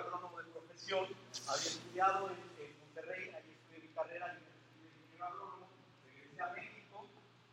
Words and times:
agrónomo 0.00 0.38
de 0.38 0.50
profesión, 0.50 1.04
había 1.48 1.66
estudiado 1.66 2.30
en, 2.30 2.80
Monterrey, 2.80 3.30
ahí 3.30 3.52
estudié 3.52 3.88
mi 3.88 3.94
carrera, 3.94 4.38
ingeniero 4.82 5.24
agrónomo, 5.24 5.68
regresé 6.04 6.42
a 6.42 6.52
México 6.52 7.06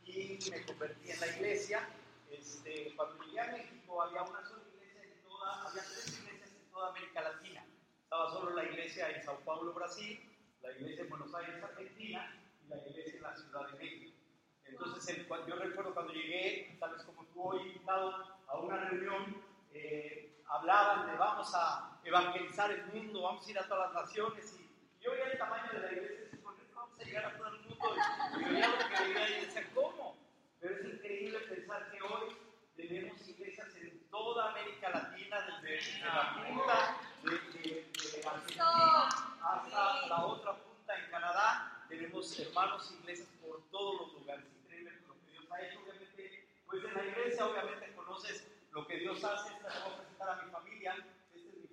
y 0.06 0.40
me 0.50 0.66
convertí 0.66 1.12
en 1.12 1.20
la 1.20 1.28
iglesia. 1.28 1.90
Este, 2.32 2.94
cuando 2.96 3.24
llegué 3.24 3.40
a 3.40 3.52
México 3.52 4.02
había 4.02 4.24
una 4.24 4.44
sola 4.44 4.64
iglesia 4.74 5.04
en 5.04 5.22
toda, 5.24 5.68
había 5.68 5.84
tres 5.84 6.20
iglesias 6.20 6.52
en 6.52 6.72
toda 6.72 6.90
América 6.90 7.22
Latina. 7.22 7.66
Estaba 8.04 8.32
solo 8.32 8.56
la 8.56 8.64
iglesia 8.64 9.10
en 9.10 9.24
Sao 9.24 9.40
Paulo, 9.42 9.74
Brasil, 9.74 10.20
la 10.62 10.72
iglesia 10.72 11.04
en 11.04 11.10
Buenos 11.10 11.34
Aires, 11.36 11.64
Argentina, 11.64 12.36
y 12.66 12.70
la 12.70 12.78
iglesia 12.78 13.16
en 13.16 13.22
la 13.22 13.36
Ciudad 13.36 13.68
de 13.68 13.78
México. 13.78 14.18
Entonces, 14.66 15.28
yo 15.48 15.56
recuerdo 15.56 15.94
cuando 15.94 16.14
llegué, 16.14 16.78
tal 16.80 16.94
vez 16.94 17.04
como 17.04 17.24
tú 17.26 17.42
hoy 17.42 17.68
invitado 17.68 18.38
a 18.48 18.60
una 18.60 18.78
reunión, 18.90 19.44
eh, 19.72 20.42
hablaban 20.50 21.08
de 21.08 21.18
vamos 21.18 21.52
a 21.54 21.97
evangelizar 22.08 22.72
el 22.72 22.86
mundo, 22.88 23.22
vamos 23.24 23.48
a 23.48 23.52
ir 23.52 23.60
a 23.60 23.68
todas 23.68 23.94
las 23.94 24.06
naciones, 24.06 24.58
y 24.60 25.04
yo 25.04 25.12
veía 25.12 25.26
el 25.26 25.38
tamaño 25.38 25.72
de 25.74 25.80
la 25.80 25.92
iglesia 25.92 26.16
y 26.16 26.24
decía, 26.24 26.40
¿por 26.44 26.56
qué 26.56 26.64
vamos 26.74 27.00
a 27.00 27.04
llegar 27.04 27.26
a 27.26 27.38
todo 27.38 27.48
el 27.48 27.60
mundo? 27.62 27.96
Y 28.38 28.42
yo 28.42 28.50
veía 28.50 28.68
lo 28.68 28.78
que 28.78 29.14
veía 29.14 29.38
y 29.38 29.46
decía, 29.46 29.70
¿cómo? 29.74 30.18
Pero 30.60 30.76
es 30.76 30.86
increíble 30.86 31.40
pensar 31.40 31.92
que 31.92 32.02
hoy 32.02 32.36
tenemos 32.76 33.28
iglesias 33.28 33.76
en 33.76 34.00
toda 34.10 34.52
América 34.52 34.90
Latina, 34.90 35.62
desde, 35.62 36.00
la 36.00 36.44
punta 36.48 36.98
de, 37.24 37.92
de 37.92 38.28
Argentina 38.28 39.28
hasta 39.42 40.08
la 40.08 40.26
otra 40.26 40.54
punta 40.56 40.96
en 40.98 41.12
Canadá, 41.12 41.86
tenemos 41.90 42.40
hermanos 42.40 42.92
e 42.92 42.96
iglesias 42.96 43.30
por 43.42 43.62
todos 43.70 44.02
los 44.02 44.14
lugares. 44.14 44.46
Increíble 44.64 44.92
lo 45.08 45.14
que 45.14 45.32
Dios 45.32 45.46
ha 45.52 45.62
hecho. 45.62 45.80
Obviamente, 45.80 46.48
pues 46.66 46.84
en 46.84 46.94
la 46.94 47.06
iglesia, 47.06 47.46
obviamente 47.46 47.96
conoces 47.96 48.48
lo 48.72 48.86
que 48.88 48.98
Dios 48.98 49.24
hace. 49.24 49.54
Esta 49.54 49.70
voy 49.84 49.94
a 49.94 49.98
presentar 49.98 50.30
a 50.30 50.44
mi 50.44 50.52
familia. 50.52 50.96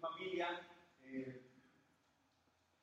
Familia. 0.05 0.61
Eh, 1.03 1.41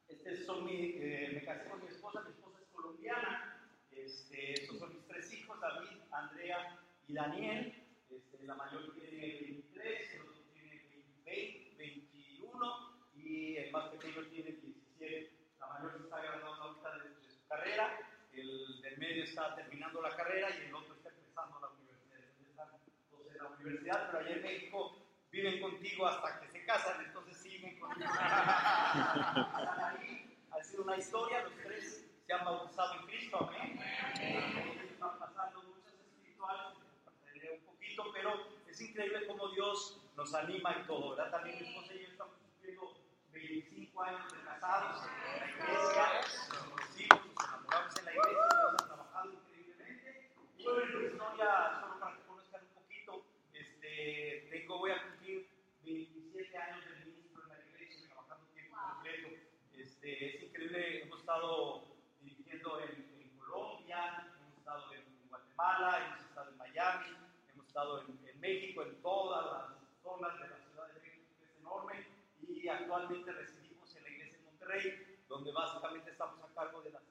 este 0.08 0.44
son 0.44 0.66
mi, 0.66 0.96
eh, 0.96 1.30
me 1.36 1.44
casé 1.44 1.70
con 1.70 1.80
mi 1.82 1.88
esposa. 1.88 2.22
Mi 2.22 2.32
esposa 2.32 2.58
es 2.60 2.68
colombiana. 2.70 3.70
Este, 3.92 4.54
estos 4.54 4.80
son 4.80 4.96
mis 4.96 5.06
tres 5.06 5.32
hijos: 5.34 5.60
David, 5.62 6.00
Andrea 6.12 6.80
y 7.08 7.14
Daniel. 7.14 7.76
Este, 8.10 8.44
la 8.44 8.56
mayor 8.56 8.92
tiene 8.96 9.40
23, 9.40 10.14
el 10.16 10.22
otro 10.22 10.42
tiene 10.52 10.84
20, 11.24 11.76
21 11.78 13.12
y 13.16 13.58
el 13.58 13.72
más 13.72 13.90
pequeño 13.90 14.26
tiene 14.30 14.52
17. 14.54 15.32
La 15.60 15.68
mayor 15.68 16.02
está 16.04 16.22
graduando 16.22 16.64
ahorita 16.64 16.98
de 16.98 17.10
carrera, 17.48 18.00
el 18.34 18.82
del 18.82 18.98
medio 18.98 19.24
está 19.26 19.56
terminando 19.56 20.02
la 20.02 20.16
carrera 20.16 20.50
y 20.58 20.66
el 20.66 20.74
otro 20.74 20.96
está 20.96 21.10
empezando 21.10 21.60
la 21.60 21.70
universidad. 21.70 22.20
Están 22.50 22.68
en 23.30 23.38
la 23.38 23.50
universidad, 23.50 24.12
pero 24.12 24.26
allá 24.26 24.36
en 24.36 24.42
México 24.42 24.98
viven 25.32 25.62
contigo 25.62 26.08
hasta 26.08 26.42
que 26.42 26.51
se 26.62 26.66
casan, 26.68 27.06
entonces 27.06 27.38
siguen 27.38 27.80
contigo. 27.80 28.10
ahí. 29.80 30.28
Ha 30.52 30.64
sido 30.64 30.84
una 30.84 30.98
historia, 30.98 31.44
los 31.44 31.54
tres 31.64 32.06
se 32.28 32.34
han 32.34 32.44
bautizado 32.44 32.94
en 32.96 33.08
Cristo, 33.08 33.38
amén. 33.38 33.80
Están 34.92 35.18
pasando 35.18 35.64
muchas 35.64 35.94
espirituales, 35.94 36.78
un 37.54 37.66
poquito, 37.66 38.04
pero 38.14 38.48
es 38.68 38.82
increíble 38.82 39.28
cómo 39.28 39.48
Dios 39.50 40.02
nos 40.18 40.34
anima 40.36 40.76
y 40.78 40.86
todo, 40.86 41.16
¿verdad? 41.16 41.32
También 41.32 41.58
mi 41.58 41.68
esposa 41.68 41.94
y 41.94 42.02
yo 42.02 42.08
estamos 42.10 42.36
cumpliendo 42.36 42.94
25 43.32 44.04
años 44.04 44.32
de 44.32 44.44
casados 44.44 45.08
en 45.08 45.40
la 45.40 45.48
iglesia, 45.48 46.04
vamos 47.72 47.98
en 47.98 48.06
la 48.06 48.12
iglesia, 48.12 48.48
Dios 48.52 48.74
ha 48.74 48.86
trabajado 48.86 49.32
increíblemente. 49.32 50.32
Y 50.58 50.64
yo 50.64 50.82
en 50.82 51.00
mi 51.00 51.06
historia, 51.06 51.80
solo 51.80 52.00
para 52.00 52.18
que 52.18 52.24
conozcan 52.24 52.62
un 52.64 52.74
poquito, 52.74 53.26
este, 53.54 54.48
tengo, 54.52 54.80
voy 54.80 54.92
a 54.92 55.02
cumplir 55.02 55.48
27 55.84 56.58
años 56.58 56.86
de 56.86 57.06
ministro 57.06 57.44
en 57.44 57.50
la 57.50 57.66
iglesia, 57.66 58.08
trabajando 58.08 58.46
tiempo 58.54 58.78
completo. 58.78 59.30
Este, 60.02 60.36
es 60.36 60.44
increíble, 60.44 61.04
hemos 61.04 61.20
estado 61.20 61.84
dirigiendo 62.22 62.82
en, 62.82 63.38
Colombia, 63.38 64.34
hemos 64.36 64.58
estado 64.58 64.94
en 64.94 65.30
Guatemala, 65.30 66.08
hemos 66.08 66.26
estado 66.26 66.50
en 66.50 66.58
Miami, 66.58 67.18
hemos 67.54 67.68
estado 67.68 68.02
en, 68.02 68.28
en 68.28 68.40
México, 68.40 68.82
en 68.82 69.00
todas 69.04 69.46
las 69.46 70.02
zonas 70.02 70.40
de 70.40 70.48
la 70.48 70.58
ciudad 70.58 70.88
de 70.88 71.02
México, 71.02 71.28
que 71.38 71.46
es 71.46 71.56
enorme, 71.60 72.08
y 72.42 72.68
actualmente 72.68 73.32
residimos 73.32 73.96
en 73.96 74.04
la 74.04 74.10
iglesia 74.10 74.38
de 74.40 74.44
Monterrey, 74.46 75.20
donde 75.30 75.52
básicamente 75.52 76.10
estamos 76.10 76.44
a 76.50 76.56
cargo 76.56 76.82
de 76.82 76.90
las 76.90 77.04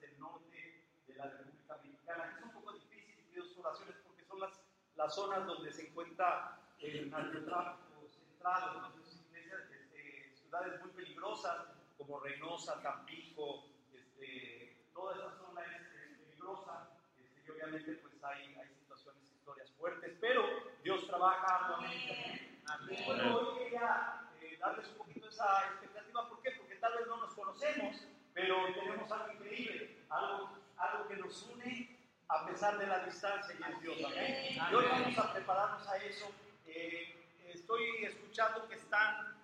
del 0.00 0.18
norte 0.20 0.84
de 1.08 1.14
la 1.16 1.24
República 1.24 1.80
Mexicana. 1.82 2.36
Es 2.38 2.44
un 2.44 2.52
poco 2.52 2.74
difícil 2.74 3.24
pedir 3.24 3.42
sus 3.42 3.58
oraciones 3.58 3.96
porque 4.04 4.24
son 4.24 4.38
las, 4.38 4.60
las 4.94 5.12
zonas 5.12 5.46
donde 5.46 5.72
se 5.72 5.88
encuentra 5.88 6.60
el 6.78 7.10
narcotráfico 7.10 8.06
central, 8.08 8.86
entonces 8.86 9.20
iglesias, 9.26 9.62
este, 9.68 10.32
ciudades 10.36 10.80
muy 10.80 10.90
peligrosas 10.92 11.75
como 12.06 12.20
Reynosa, 12.20 12.80
Tampico, 12.82 13.64
este, 13.92 14.76
toda 14.94 15.14
esa 15.16 15.38
zona 15.38 15.62
es, 15.62 16.20
peligrosa 16.20 16.88
este, 17.18 17.42
y 17.46 17.50
obviamente 17.50 17.92
pues 17.94 18.14
hay, 18.22 18.54
hay 18.54 18.68
situaciones, 18.80 19.22
historias 19.24 19.70
fuertes, 19.72 20.16
pero 20.20 20.42
Dios 20.82 21.06
trabaja 21.06 21.56
arduamente. 21.56 22.60
Bueno, 23.06 23.36
hoy 23.36 23.58
quería 23.58 24.28
eh, 24.40 24.56
darles 24.58 24.88
un 24.88 24.98
poquito 24.98 25.28
esa 25.28 25.66
expectativa, 25.70 26.28
¿por 26.28 26.42
qué? 26.42 26.50
Porque 26.52 26.76
tal 26.76 26.96
vez 26.96 27.06
no 27.06 27.16
nos 27.16 27.34
conocemos, 27.34 28.08
pero 28.32 28.56
tenemos 28.74 29.10
algo 29.10 29.32
increíble, 29.32 30.04
algo, 30.08 30.50
algo 30.76 31.08
que 31.08 31.16
nos 31.16 31.42
une 31.42 31.96
a 32.28 32.46
pesar 32.46 32.78
de 32.78 32.86
la 32.86 33.04
distancia 33.04 33.54
y 33.54 33.72
es 33.72 33.80
Dios. 33.80 33.96
Amén. 34.04 34.56
Y 34.70 34.74
hoy 34.74 34.84
vamos 34.90 35.18
a 35.18 35.32
prepararnos 35.32 35.88
a 35.88 35.96
eso. 35.98 36.30
Eh, 36.66 37.14
estoy 37.46 38.04
escuchando 38.04 38.68
que 38.68 38.74
están 38.74 39.35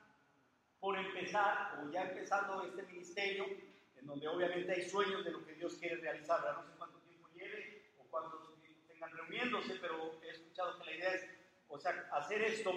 por 0.82 0.98
empezar 0.98 1.78
o 1.80 1.92
ya 1.92 2.02
empezando 2.02 2.64
este 2.64 2.82
ministerio, 2.82 3.46
en 3.94 4.04
donde 4.04 4.26
obviamente 4.26 4.72
hay 4.72 4.82
sueños 4.82 5.24
de 5.24 5.30
lo 5.30 5.46
que 5.46 5.54
Dios 5.54 5.76
quiere 5.76 5.94
realizar. 5.98 6.40
No 6.56 6.64
sé 6.64 6.72
cuánto 6.76 6.98
tiempo 6.98 7.28
lleve 7.36 7.84
o 8.00 8.04
cuánto 8.10 8.38
tiempo 8.60 8.80
tengan 8.88 9.16
reuniéndose, 9.16 9.76
pero 9.80 10.20
he 10.24 10.30
escuchado 10.30 10.80
que 10.80 10.86
la 10.86 10.96
idea 10.96 11.14
es, 11.14 11.24
o 11.68 11.78
sea, 11.78 12.08
hacer 12.10 12.42
esto 12.42 12.72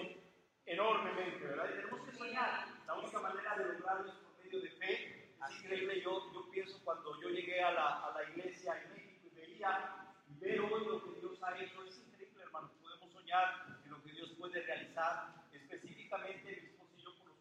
enormemente, 0.66 1.48
¿verdad? 1.48 1.68
Y 1.68 1.80
tenemos 1.80 2.08
que 2.08 2.16
soñar. 2.16 2.68
La 2.86 2.94
única 2.94 3.18
manera 3.18 3.56
de 3.56 3.64
lograrlo 3.72 4.12
es 4.12 4.14
por 4.18 4.44
medio 4.44 4.60
de 4.60 4.70
fe 4.70 5.26
Así 5.40 5.64
increíble, 5.64 6.00
yo, 6.00 6.32
yo 6.32 6.50
pienso 6.50 6.80
cuando 6.84 7.20
yo 7.20 7.28
llegué 7.28 7.60
a 7.60 7.72
la, 7.72 8.06
a 8.06 8.14
la 8.14 8.30
iglesia 8.30 8.80
en 8.82 8.94
México 8.94 9.26
y 9.30 9.36
veía 9.36 10.14
y 10.28 10.38
veo 10.38 10.64
hoy 10.72 10.86
lo 10.86 11.04
que 11.04 11.20
Dios 11.20 11.42
ha 11.42 11.58
hecho, 11.58 11.84
es 11.84 11.98
increíble, 11.98 12.42
hermano. 12.42 12.70
Podemos 12.80 13.12
soñar 13.12 13.80
en 13.84 13.90
lo 13.90 14.02
que 14.02 14.12
Dios 14.12 14.32
puede 14.38 14.62
realizar. 14.62 15.34
Específicamente, 15.52 16.62
mi 16.62 16.68
esposo 16.68 16.94
y 16.96 17.02
yo, 17.02 17.14
por 17.18 17.28
los 17.28 17.38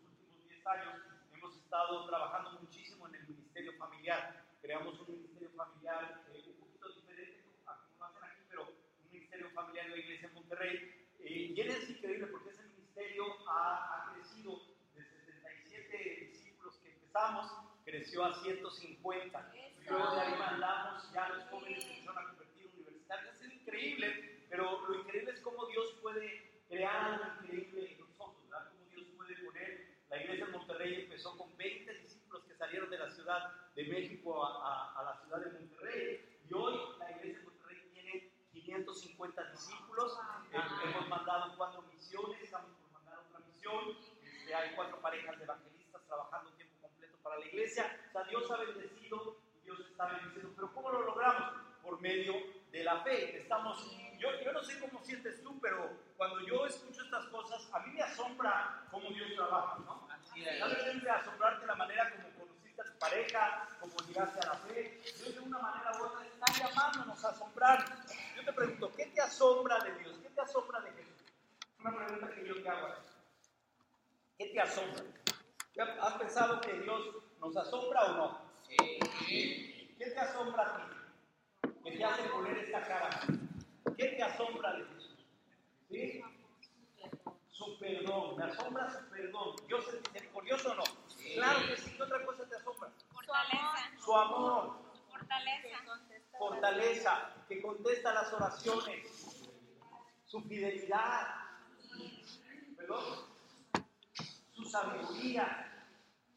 últimos 0.66 0.66
10 0.66 0.68
años, 0.68 1.02
hemos 1.34 1.56
estado 1.58 2.06
trabajando 2.08 2.60
muchísimo 2.60 3.08
en 3.08 3.16
el 3.16 3.28
ministerio 3.28 3.74
familiar. 3.78 4.46
Creamos 4.62 5.00
un 5.00 5.08
ministerio 5.08 5.50
familiar 5.56 6.24
eh, 6.34 6.44
un 6.48 6.60
poquito 6.60 6.90
diferente 6.90 7.44
a 7.68 7.78
como 7.78 8.00
lo 8.00 8.06
hacen 8.06 8.24
aquí, 8.24 8.42
pero 8.50 8.64
un 8.64 9.12
ministerio 9.12 9.50
familiar 9.52 9.86
en 9.86 9.92
la 9.92 9.98
iglesia 9.98 10.28
en 10.28 10.34
Monterrey. 10.34 11.06
Eh, 11.20 11.54
y 11.56 11.62
es 11.62 11.90
increíble 11.90 12.28
porque 12.28 12.50
ese 12.50 12.64
ministerio 12.64 13.26
ha, 13.48 14.10
ha 14.10 14.14
crecido 14.14 14.62
de 14.96 15.04
77 15.04 16.28
discípulos 16.32 16.78
que 16.78 16.92
empezamos 16.92 17.52
creció 17.84 18.26
a 18.26 18.34
150. 18.34 19.54
Y 19.54 19.90
luego 19.90 20.16
de 20.16 20.22
ahí 20.22 20.34
mandamos 20.40 21.14
ya 21.14 21.30
los 21.30 21.44
jóvenes 21.50 21.86
que 21.86 21.92
empezaron 21.92 22.24
a 22.24 22.28
convertir 22.30 22.72
universitarios. 22.74 23.42
Es 23.42 23.54
increíble, 23.54 24.46
pero 24.50 24.88
lo 24.88 25.00
increíble 25.00 25.32
es 25.32 25.42
cómo 25.42 25.68
Dios 25.68 25.96
puede 26.02 26.64
crear 26.68 27.14
algo 27.14 27.44
increíble 27.44 27.92
en 27.92 28.00
nosotros, 28.00 28.50
¿verdad? 28.50 28.72
Cómo 28.72 28.90
Dios 28.90 29.08
puede 29.16 29.36
poner. 29.46 29.95
La 30.10 30.22
iglesia 30.22 30.46
de 30.46 30.52
Monterrey 30.52 31.02
empezó 31.04 31.38
con 31.38 31.56
20 31.58 31.94
discípulos 32.00 32.44
que 32.44 32.56
salieron 32.56 32.90
de 32.90 32.98
la 32.98 33.10
ciudad 33.10 33.52
de 33.76 33.84
México 33.86 34.46
a, 34.46 35.00
a, 35.00 35.04
la 35.04 35.22
ciudad 35.22 35.40
de 35.40 35.60
Monterrey. 35.60 36.40
Y 36.50 36.54
hoy 36.54 36.80
la 37.00 37.12
iglesia 37.12 37.40
de 37.40 37.46
Monterrey 37.46 37.90
tiene 37.94 38.32
550 38.52 39.52
discípulos. 39.52 40.18
hemos 40.52 41.10
mandado 41.10 41.56
cuatro 41.58 41.82
misiones, 41.84 42.42
estamos 42.42 42.72
por 42.78 42.92
mandar 42.92 43.20
otra 43.28 43.40
misión. 43.46 43.98
Este, 44.24 44.54
hay 44.54 44.76
cuatro 44.76 45.00
parejas 45.02 45.38
de 45.38 45.44
evangelistas 45.44 46.06
trabajando 46.06 46.52
tiempo 46.52 46.76
para 47.24 47.40
la 47.40 47.46
iglesia. 47.48 48.00
O 48.10 48.12
sea, 48.12 48.24
Dios 48.26 48.52
ha 48.52 48.58
bendecido 48.58 49.38
y 49.56 49.66
Dios 49.66 49.80
está 49.90 50.06
bendeciendo. 50.06 50.54
Pero 50.56 50.74
¿cómo 50.74 50.92
lo 50.92 51.02
logramos? 51.02 51.62
Por 51.82 52.00
medio 52.00 52.34
de 52.76 52.84
la 52.84 53.00
fe. 53.02 53.38
Estamos, 53.38 53.90
yo, 54.20 54.30
yo 54.44 54.52
no 54.52 54.62
sé 54.64 54.78
cómo 54.80 55.02
sientes 55.04 55.42
tú, 55.42 55.58
pero 55.62 55.90
cuando 56.18 56.42
yo 56.42 56.66
escucho 56.66 57.04
estas 57.04 57.26
cosas, 57.28 57.68
a 57.74 57.80
mí 57.80 57.94
me 57.94 58.02
asombra 58.02 58.86
cómo 58.92 59.10
Dios 59.12 59.34
trabaja, 59.36 59.80
¿no? 59.86 60.08
A 60.10 60.68
veces 60.68 61.02
de 61.02 61.10
asombrarte 61.10 61.66
la 61.66 61.76
manera 61.76 62.12
como 62.12 62.30
conociste 62.32 62.82
a 62.82 62.86
tu 62.86 63.00
pareja, 63.00 63.68
como 63.80 63.96
llegaste 64.00 64.40
a 64.42 64.48
la 64.48 64.56
fe. 64.56 65.02
Dios 65.04 65.36
de 65.36 65.40
una 65.40 65.60
manera 65.60 65.92
u 65.98 66.04
otra 66.04 66.26
está 66.26 66.68
llamándonos 66.68 67.24
a 67.24 67.30
asombrar. 67.30 67.86
Yo 68.36 68.44
te 68.44 68.52
pregunto, 68.52 68.92
¿qué 68.98 69.06
te 69.06 69.22
asombra 69.22 69.80
de 69.80 69.98
Dios? 70.00 70.18
¿Qué 70.22 70.30
te 70.30 70.42
asombra 70.42 70.82
de 70.82 70.92
Jesús? 70.92 71.24
Una 71.80 71.96
pregunta 71.96 72.36
que 72.36 72.46
yo 72.46 72.62
te 72.62 72.70
hago. 72.70 72.88
¿Qué 74.38 74.46
te 74.48 74.60
asombra? 74.60 75.04
¿Has 76.02 76.14
pensado 76.16 76.60
que 76.60 76.74
Dios 76.74 77.16
nos 77.40 77.56
asombra 77.56 78.04
o 78.04 78.14
no? 78.18 78.42
Sí. 78.68 79.96
¿Qué 79.98 80.12
te 80.12 80.20
asombra 80.20 80.64
a 80.64 80.78
ti? 80.78 80.95
¿Qué 81.96 82.00
te 82.00 82.06
hace 82.08 82.24
poner 82.24 82.58
esta 82.58 82.82
cara? 82.82 83.10
¿Qué 83.96 84.06
te 84.06 84.22
asombra 84.22 84.74
de 84.74 84.84
Jesús? 84.84 85.16
¿Sí? 85.90 86.24
Su 87.52 87.80
perdón, 87.80 88.36
me 88.36 88.44
asombra 88.44 88.90
su 88.92 89.10
perdón. 89.10 89.56
Dios 89.66 89.88
es 89.88 90.02
misericordioso 90.02 90.72
o 90.72 90.76
no? 90.76 90.84
Claro 91.36 91.60
que 91.66 91.78
sí. 91.78 91.96
¿Qué 91.96 92.04
otra 92.04 92.26
cosa 92.26 92.50
te 92.50 92.56
asombra? 92.58 92.92
Fortaleza. 93.14 93.92
Su 94.04 94.14
amor, 94.14 94.78
Fortaleza. 95.10 95.68
fortaleza, 96.38 97.34
que 97.48 97.62
contesta 97.62 98.14
las 98.14 98.34
oraciones, 98.34 99.48
su 100.26 100.42
fidelidad, 100.42 101.28
perdón, 102.76 103.06
su 104.52 104.66
sabiduría, 104.66 105.88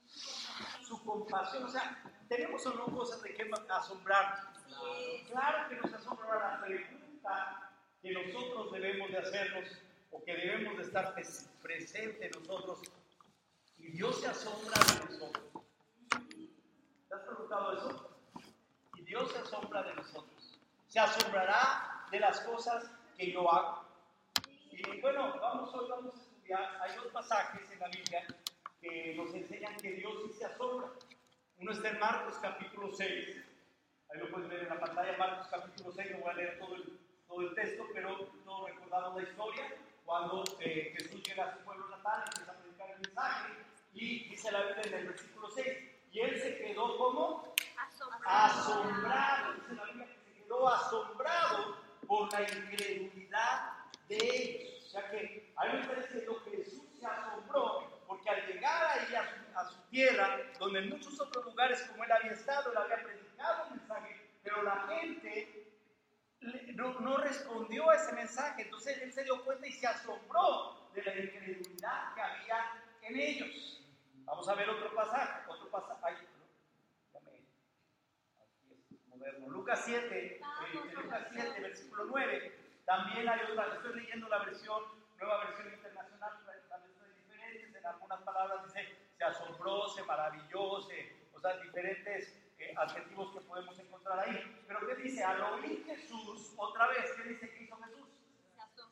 su 0.06 1.04
compasión. 1.04 1.64
O 1.64 1.68
sea, 1.68 2.00
tenemos 2.28 2.64
o 2.64 2.74
no 2.74 2.96
cosas 2.96 3.20
de 3.22 3.34
qué 3.34 3.50
asombrar. 3.70 4.56
Claro 5.30 5.68
que 5.68 5.76
nos 5.76 5.92
asombra 5.94 6.38
la 6.38 6.64
pregunta 6.64 7.70
que 8.02 8.12
nosotros 8.12 8.72
debemos 8.72 9.10
de 9.10 9.18
hacernos 9.18 9.68
o 10.10 10.22
que 10.24 10.34
debemos 10.34 10.76
de 10.78 10.82
estar 10.84 11.14
pres- 11.14 11.48
presente 11.62 12.30
nosotros. 12.30 12.80
Y 13.78 13.88
Dios 13.92 14.20
se 14.20 14.28
asombra 14.28 14.74
de 14.84 15.04
nosotros. 15.12 15.44
¿Te 17.08 17.14
has 17.14 17.20
preguntado 17.22 17.72
eso? 17.78 18.18
Y 18.96 19.02
Dios 19.02 19.32
se 19.32 19.38
asombra 19.38 19.82
de 19.82 19.94
nosotros. 19.94 20.58
Se 20.88 20.98
asombrará 21.00 22.06
de 22.10 22.20
las 22.20 22.40
cosas 22.40 22.90
que 23.16 23.32
yo 23.32 23.50
hago. 23.52 23.84
Y 24.72 25.00
bueno, 25.00 25.38
vamos 25.40 25.74
hoy 25.74 25.88
vamos 25.90 26.14
a 26.14 26.18
estudiar. 26.22 26.78
Hay 26.82 26.94
dos 26.96 27.06
pasajes 27.08 27.70
en 27.70 27.78
la 27.80 27.88
Biblia 27.88 28.26
que 28.80 29.14
nos 29.16 29.34
enseñan 29.34 29.76
que 29.76 29.92
Dios 29.92 30.14
sí 30.26 30.32
se 30.38 30.44
asombra. 30.46 30.90
Uno 31.58 31.72
está 31.72 31.88
en 31.90 31.98
Marcos 31.98 32.36
capítulo 32.40 32.92
6. 32.94 33.44
Ahí 34.12 34.20
lo 34.20 34.30
puedes 34.30 34.48
ver 34.48 34.60
en 34.62 34.68
la 34.68 34.80
pantalla, 34.80 35.16
Marcos 35.18 35.48
capítulo 35.50 35.92
6. 35.92 36.10
No 36.12 36.18
voy 36.18 36.30
a 36.30 36.34
leer 36.34 36.58
todo 36.58 36.74
el, 36.76 36.98
todo 37.26 37.40
el 37.42 37.54
texto, 37.54 37.84
pero 37.92 38.16
todos 38.44 38.70
recordamos 38.70 39.22
la 39.22 39.28
historia. 39.28 39.64
Cuando 40.04 40.44
eh, 40.60 40.94
Jesús 40.96 41.22
llega 41.22 41.44
a 41.44 41.52
su 41.56 41.64
pueblo 41.64 41.88
natal, 41.90 42.24
empieza 42.26 42.52
a 42.52 42.54
predicar 42.56 42.90
el 42.90 43.00
mensaje 43.00 43.52
y 43.92 44.28
dice 44.30 44.50
la 44.52 44.62
Biblia 44.62 44.82
en 44.86 44.94
el 44.94 45.06
versículo 45.08 45.50
6. 45.50 45.78
Y 46.12 46.20
él 46.20 46.40
se 46.40 46.56
quedó 46.58 46.96
como 46.96 47.54
asombrado, 48.24 49.54
dice 49.54 49.74
la 49.74 49.84
Biblia 49.84 50.06
que 50.06 50.18
se 50.24 50.32
quedó 50.42 50.68
asombrado 50.68 51.76
por 52.06 52.32
la 52.32 52.40
incredulidad 52.42 53.72
de 54.08 54.16
ellos. 54.16 54.84
O 54.86 54.90
sea 54.90 55.10
que 55.10 55.52
a 55.56 55.66
mí 55.66 55.78
me 55.80 55.86
parece 55.86 56.24
lo 56.24 56.42
que 56.44 56.50
Jesús 56.52 56.82
se 56.98 57.04
asombró, 57.06 58.00
porque 58.06 58.30
al 58.30 58.46
llegar 58.46 58.98
ahí 58.98 59.14
a 59.14 59.22
su, 59.28 59.58
a 59.58 59.68
su 59.68 59.80
tierra, 59.90 60.38
donde 60.58 60.78
en 60.78 60.88
muchos 60.88 61.20
otros 61.20 61.44
lugares 61.44 61.82
como 61.82 62.04
él 62.04 62.12
había 62.12 62.32
estado, 62.32 62.72
él 62.72 62.78
había 62.78 63.02
predicado 63.04 63.66
un 63.66 63.76
mensaje, 63.76 64.30
pero 64.42 64.62
la 64.62 64.86
gente 64.88 65.70
le- 66.40 66.67
no, 66.78 67.16
respondió 67.16 67.90
a 67.90 67.96
ese 67.96 68.12
mensaje. 68.12 68.62
Entonces 68.62 69.02
él 69.02 69.12
se 69.12 69.24
dio 69.24 69.44
cuenta 69.44 69.66
y 69.66 69.72
se 69.72 69.86
asombró 69.86 70.88
de 70.94 71.02
la 71.02 71.16
incredulidad 71.16 72.14
que 72.14 72.20
había 72.20 72.82
en 73.02 73.20
ellos. 73.20 73.82
Vamos 74.24 74.48
a 74.48 74.54
ver 74.54 74.70
otro 74.70 74.94
pasaje, 74.94 75.42
otro 75.48 75.70
pasaje. 75.70 75.98
Ay, 76.02 76.14
aquí 78.74 78.94
es 78.94 79.06
moderno. 79.08 79.48
Lucas 79.48 79.82
7, 79.84 80.26
eh, 80.26 80.40
Lucas 80.94 81.28
7, 81.32 81.60
versículo 81.60 82.04
9. 82.04 82.58
También 82.84 83.28
hay 83.28 83.40
otra, 83.50 83.74
estoy 83.74 84.00
leyendo 84.00 84.28
la 84.28 84.38
versión, 84.44 84.82
nueva 85.18 85.44
versión 85.44 85.74
internacional, 85.74 86.32
las 86.70 86.82
versiones 86.82 87.16
diferentes, 87.16 87.74
en 87.74 87.86
algunas 87.86 88.20
palabras 88.22 88.64
dice, 88.64 88.96
se 89.18 89.24
asombró, 89.24 89.88
se 89.88 90.02
maravilló, 90.04 90.80
se, 90.82 91.16
o 91.34 91.40
sea, 91.40 91.56
diferentes 91.58 92.34
eh, 92.58 92.72
adjetivos 92.76 93.32
que 93.32 93.40
podemos 93.42 93.78
encontrar 93.78 93.87
Pero 94.66 94.86
¿qué 94.86 94.94
dice? 95.02 95.22
Al 95.22 95.40
oír 95.42 95.84
Jesús, 95.84 96.54
otra 96.56 96.88
vez, 96.88 97.12
¿qué 97.16 97.22
dice 97.24 97.50
que 97.50 97.64
hizo 97.64 97.76
Jesús? 97.76 98.08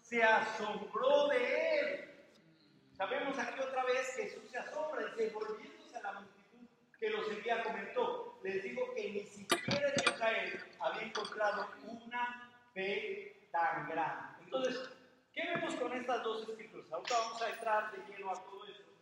Se 0.03 0.23
asombró 0.23 1.29
de 1.29 1.79
él. 1.79 2.11
Sabemos 2.93 3.39
aquí 3.39 3.61
otra 3.61 3.85
vez 3.85 4.15
que 4.17 4.23
Jesús 4.25 4.51
se 4.51 4.59
asombra, 4.59 5.07
dice, 5.07 5.31
volviéndose 5.31 5.97
a 5.99 6.03
la 6.03 6.13
multitud 6.13 6.69
que 6.99 7.11
lo 7.11 7.23
seguía, 7.25 7.63
comentó, 7.63 8.39
les 8.43 8.63
digo 8.63 8.95
que 8.95 9.11
ni 9.11 9.21
siquiera 9.25 9.89
en 9.89 10.15
Israel 10.15 10.65
había 10.81 11.03
encontrado 11.03 11.69
una 11.85 12.51
fe 12.73 13.49
tan 13.53 13.89
grande. 13.89 14.45
Entonces, 14.45 14.91
¿qué 15.35 15.43
vemos 15.47 15.75
con 15.75 15.93
estas 15.93 16.23
dos 16.23 16.49
escrituras? 16.49 16.91
Ahorita 16.91 17.19
vamos 17.19 17.43
a 17.43 17.51
entrar 17.51 17.93
de 17.93 17.99
lleno 18.13 18.31
a 18.31 18.45
todo 18.45 18.67
esto. 18.67 18.93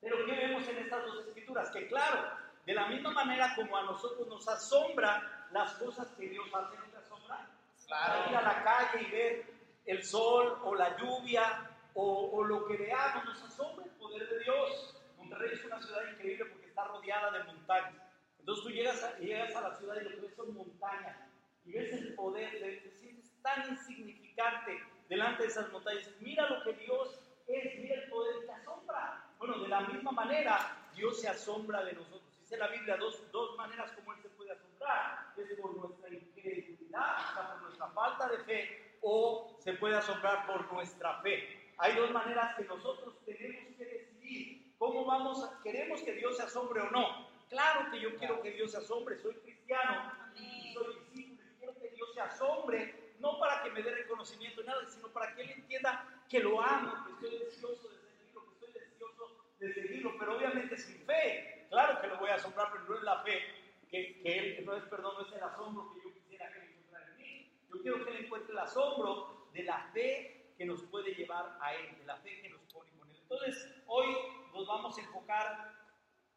Pero 0.00 0.26
¿qué 0.26 0.32
vemos 0.32 0.68
en 0.68 0.78
estas 0.78 1.04
dos 1.04 1.26
escrituras? 1.26 1.70
Que 1.70 1.88
claro, 1.88 2.45
de 2.66 2.74
la 2.74 2.88
misma 2.88 3.12
manera 3.12 3.54
como 3.54 3.76
a 3.76 3.84
nosotros 3.84 4.26
nos 4.26 4.46
asombra 4.48 5.46
las 5.52 5.74
cosas 5.74 6.08
que 6.18 6.28
Dios 6.28 6.46
hace, 6.52 6.76
¿no 6.76 6.84
te 6.86 6.96
asombra? 6.96 7.48
Para 7.88 8.28
ir 8.28 8.36
a 8.36 8.42
la 8.42 8.64
calle 8.64 9.06
y 9.06 9.10
ver 9.10 9.46
el 9.86 10.04
sol 10.04 10.58
o 10.64 10.74
la 10.74 10.96
lluvia 10.98 11.70
o, 11.94 12.30
o 12.32 12.44
lo 12.44 12.66
que 12.66 12.76
veamos, 12.76 13.24
nos 13.24 13.42
asombra 13.44 13.84
el 13.84 13.92
poder 13.92 14.28
de 14.28 14.40
Dios. 14.40 14.96
Monterrey 15.16 15.50
es 15.54 15.64
una 15.64 15.80
ciudad 15.80 16.02
increíble 16.12 16.46
porque 16.46 16.66
está 16.66 16.84
rodeada 16.84 17.30
de 17.38 17.44
montañas. 17.44 17.94
Entonces 18.40 18.64
tú 18.64 18.70
llegas 18.70 19.02
a, 19.04 19.16
llegas 19.18 19.54
a 19.54 19.60
la 19.60 19.76
ciudad 19.76 19.96
y 20.00 20.04
lo 20.04 20.10
que 20.10 20.20
ves 20.22 20.34
son 20.34 20.54
montañas 20.54 21.16
y 21.64 21.72
ves 21.72 21.92
el 21.92 22.14
poder, 22.14 22.60
de, 22.60 22.76
te 22.78 22.90
sientes 22.90 23.30
tan 23.42 23.70
insignificante 23.70 24.76
delante 25.08 25.44
de 25.44 25.48
esas 25.48 25.70
montañas. 25.70 26.10
Mira 26.20 26.48
lo 26.48 26.64
que 26.64 26.72
Dios 26.74 27.20
es, 27.46 27.78
mira 27.78 27.94
el 27.94 28.10
poder, 28.10 28.44
te 28.44 28.52
asombra. 28.52 29.24
Bueno, 29.38 29.58
de 29.58 29.68
la 29.68 29.80
misma 29.82 30.10
manera, 30.12 30.76
Dios 30.94 31.20
se 31.20 31.28
asombra 31.28 31.84
de 31.84 31.92
nosotros. 31.92 32.15
Dice 32.46 32.58
la 32.58 32.68
Biblia 32.68 32.96
dos, 32.96 33.20
dos 33.32 33.56
maneras 33.56 33.90
como 33.90 34.12
Él 34.12 34.22
se 34.22 34.28
puede 34.28 34.52
asombrar. 34.52 35.32
Es 35.36 35.58
por 35.58 35.76
nuestra 35.78 36.08
incredulidad, 36.08 37.16
o 37.18 37.34
sea, 37.34 37.50
por 37.50 37.62
nuestra 37.62 37.88
falta 37.88 38.28
de 38.28 38.38
fe, 38.44 38.98
o 39.02 39.56
se 39.58 39.72
puede 39.72 39.96
asombrar 39.96 40.46
por 40.46 40.72
nuestra 40.72 41.20
fe. 41.22 41.72
Hay 41.78 41.96
dos 41.96 42.12
maneras 42.12 42.54
que 42.54 42.62
nosotros 42.62 43.16
tenemos 43.24 43.74
que 43.76 43.84
decidir 43.84 44.72
cómo 44.78 45.04
vamos, 45.04 45.42
a, 45.42 45.60
queremos 45.60 46.00
que 46.02 46.12
Dios 46.12 46.36
se 46.36 46.44
asombre 46.44 46.82
o 46.82 46.90
no. 46.92 47.26
Claro 47.48 47.90
que 47.90 47.98
yo 47.98 48.16
quiero 48.16 48.40
que 48.40 48.52
Dios 48.52 48.70
se 48.70 48.78
asombre, 48.78 49.20
soy 49.20 49.34
cristiano, 49.34 50.12
y 50.36 50.72
soy 50.72 50.94
discípulo 51.00 51.42
y 51.50 51.58
quiero 51.58 51.74
que 51.80 51.88
Dios 51.88 52.14
se 52.14 52.20
asombre, 52.20 53.12
no 53.18 53.40
para 53.40 53.64
que 53.64 53.70
me 53.70 53.82
dé 53.82 53.90
reconocimiento 53.90 54.60
ni 54.60 54.68
nada, 54.68 54.86
sino 54.86 55.08
para 55.08 55.34
que 55.34 55.42
Él 55.42 55.50
entienda 55.50 56.22
que 56.28 56.38
lo 56.38 56.62
amo, 56.62 56.92
que 57.06 57.26
estoy 57.26 57.40
deseoso 57.40 57.88
de 57.88 57.98
seguirlo, 57.98 58.44
que 58.46 58.66
estoy 58.66 58.72
deseoso 58.72 59.36
de 59.58 59.74
seguirlo, 59.74 60.16
pero 60.16 60.36
obviamente 60.36 60.76
sin 60.76 61.04
fe. 61.04 61.55
Claro 61.68 62.00
que 62.00 62.06
lo 62.06 62.18
voy 62.18 62.30
a 62.30 62.34
asombrar, 62.36 62.68
pero 62.72 62.84
no 62.84 62.96
es 62.96 63.02
la 63.02 63.22
fe 63.22 63.42
que, 63.90 64.20
que 64.22 64.38
Él, 64.38 64.64
no 64.64 64.74
es, 64.76 64.84
perdón, 64.84 65.14
no 65.18 65.26
es 65.26 65.32
el 65.32 65.42
asombro 65.42 65.92
que 65.92 66.00
yo 66.02 66.14
quisiera 66.14 66.50
que 66.52 66.58
Él 66.58 66.70
encontrara 66.70 67.06
en 67.08 67.16
mí. 67.16 67.52
Yo 67.68 67.82
quiero 67.82 68.04
que 68.04 68.10
Él 68.10 68.24
encuentre 68.24 68.52
el 68.52 68.58
asombro 68.58 69.48
de 69.52 69.62
la 69.64 69.90
fe 69.92 70.52
que 70.56 70.64
nos 70.64 70.82
puede 70.84 71.14
llevar 71.14 71.58
a 71.60 71.74
Él, 71.74 71.98
de 71.98 72.04
la 72.04 72.16
fe 72.16 72.40
que 72.40 72.48
nos 72.48 72.60
pone 72.72 72.90
con 72.98 73.10
Él. 73.10 73.16
Entonces, 73.20 73.68
hoy 73.86 74.06
nos 74.52 74.66
vamos 74.66 74.96
a 74.96 75.00
enfocar 75.00 75.74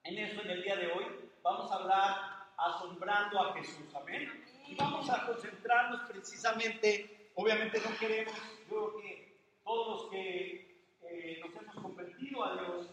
en 0.04 0.18
eso 0.18 0.42
en 0.42 0.50
el 0.50 0.64
día 0.64 0.76
de 0.76 0.92
hoy. 0.92 1.06
Vamos 1.42 1.72
a 1.72 1.76
hablar 1.76 2.40
asombrando 2.58 3.40
a 3.40 3.54
Jesús, 3.54 3.94
amén. 3.96 4.46
Y 4.68 4.76
vamos 4.76 5.10
a 5.10 5.26
concentrarnos 5.26 6.02
precisamente, 6.10 7.32
obviamente 7.36 7.80
no 7.80 7.98
queremos, 7.98 8.34
yo 8.70 8.92
creo 8.92 8.98
que 8.98 9.40
todos 9.64 9.88
los 9.88 10.12
que 10.12 10.86
eh, 11.02 11.42
nos 11.42 11.56
hemos 11.56 11.76
convertido 11.76 12.44
a 12.44 12.54
Dios, 12.54 12.92